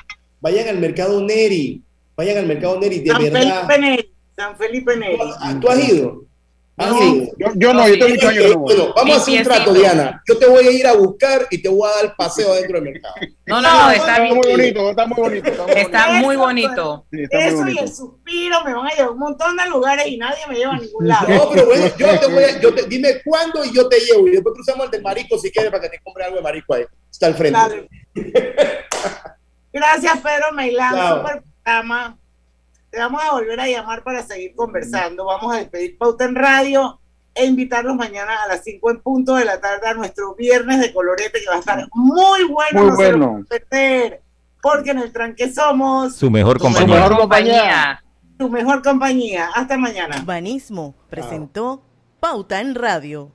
Vayan 0.44 0.68
al 0.68 0.78
mercado 0.78 1.22
Neri. 1.22 1.82
Vayan 2.18 2.38
al 2.40 2.46
mercado 2.48 2.78
Neri, 2.78 3.00
de 3.00 3.12
San 3.12 3.24
verdad. 3.24 3.66
Felipe 3.66 3.80
Neri. 3.80 4.14
San 4.36 4.58
Felipe 4.58 4.98
Neri. 4.98 5.18
¿Tú 5.62 5.70
has 5.70 5.90
ido? 5.90 6.24
¿Has 6.76 6.92
No. 6.92 7.02
ido? 7.02 7.26
Yo, 7.38 7.48
yo 7.56 7.74
no, 7.74 7.88
yo 7.88 7.94
tengo 7.98 8.10
muchos 8.10 8.30
años. 8.30 8.56
Bueno, 8.56 8.94
vamos 8.94 9.16
a 9.16 9.22
hacer 9.22 9.38
un 9.38 9.44
trato, 9.46 9.74
Diana. 9.74 10.22
Yo 10.28 10.38
te 10.38 10.46
voy 10.48 10.68
a 10.68 10.72
ir 10.72 10.86
a 10.86 10.94
buscar 10.96 11.48
y 11.50 11.62
te 11.62 11.70
voy 11.70 11.88
a 11.90 11.96
dar 11.96 12.06
el 12.06 12.12
paseo 12.18 12.52
adentro 12.52 12.82
del 12.82 12.92
mercado. 12.92 13.14
No, 13.46 13.62
no, 13.62 13.84
no, 13.86 13.92
está 13.92 14.20
bien. 14.20 14.36
muy 14.36 14.52
bonito, 14.52 14.90
está 14.90 15.06
muy 15.08 15.22
bonito. 15.22 15.48
Está 15.50 15.64
muy 15.66 15.76
Está 15.78 16.08
bonito. 16.08 16.26
muy 16.26 16.36
bonito. 16.36 17.06
Sí, 17.12 17.24
está 17.24 17.38
muy 17.38 17.46
Eso 17.48 17.56
y 17.56 17.60
bonito. 17.62 17.84
el 17.84 17.94
suspiro 17.94 18.64
me 18.66 18.74
van 18.74 18.88
a 18.88 18.90
llevar 18.90 19.08
a 19.08 19.12
un 19.12 19.20
montón 19.20 19.56
de 19.56 19.70
lugares 19.70 20.08
y 20.08 20.18
nadie 20.18 20.40
me 20.50 20.56
lleva 20.56 20.74
a 20.74 20.80
ningún 20.80 21.08
lado. 21.08 21.28
No, 21.30 21.50
pero 21.54 21.66
bueno, 21.68 21.86
yo 21.98 22.20
te 22.20 22.28
voy 22.28 22.44
a, 22.44 22.60
yo 22.60 22.74
te, 22.74 22.84
dime 22.88 23.22
cuándo 23.24 23.64
y 23.64 23.72
yo 23.74 23.88
te 23.88 24.00
llevo. 24.02 24.28
Y 24.28 24.32
después 24.32 24.54
cruzamos 24.56 24.86
el 24.88 24.92
del 24.92 25.04
marico 25.04 25.38
si 25.38 25.52
quieres 25.52 25.72
para 25.72 25.84
que 25.84 25.90
te 25.98 26.04
compre 26.04 26.26
algo 26.26 26.36
de 26.36 26.42
marico 26.44 26.74
ahí. 26.74 26.84
Está 27.10 27.28
al 27.28 27.36
frente. 27.36 27.58
Dale. 27.60 27.88
Gracias, 29.74 30.20
Pedro 30.20 30.52
Meilán. 30.54 30.92
Super 31.18 31.44
programa. 31.64 32.18
Te 32.92 33.00
vamos 33.00 33.24
a 33.24 33.32
volver 33.32 33.60
a 33.60 33.68
llamar 33.68 34.04
para 34.04 34.22
seguir 34.22 34.54
conversando. 34.56 35.26
Vamos 35.26 35.54
a 35.54 35.58
despedir 35.58 35.98
Pauta 35.98 36.26
en 36.26 36.36
Radio 36.36 37.00
e 37.34 37.46
invitarlos 37.46 37.96
mañana 37.96 38.44
a 38.44 38.48
las 38.48 38.64
5 38.64 38.92
en 38.92 39.02
punto 39.02 39.36
de 39.36 39.46
la 39.46 39.60
tarde 39.60 39.88
a 39.88 39.94
nuestro 39.96 40.36
viernes 40.36 40.80
de 40.80 40.94
colorete 40.94 41.40
que 41.40 41.50
va 41.50 41.56
a 41.56 41.60
estar 41.60 41.88
muy 41.96 42.44
bueno. 42.44 42.82
Muy 42.84 42.90
no 42.92 42.96
se 42.96 43.12
lo 43.12 43.18
bueno. 43.28 43.46
perder, 43.50 44.22
porque 44.62 44.92
en 44.92 45.00
el 45.00 45.12
tranque 45.12 45.52
somos 45.52 46.16
Su 46.16 46.30
mejor 46.30 46.58
Su 46.60 46.66
compañía. 46.66 46.96
mejor 46.96 47.18
compañía. 47.18 48.04
tu 48.38 48.50
mejor 48.50 48.84
compañía. 48.84 49.50
Hasta 49.56 49.76
mañana. 49.78 50.22
Banismo 50.24 50.94
presentó 51.10 51.82
Pauta 52.20 52.62
en 52.62 52.76
Radio. 52.76 53.32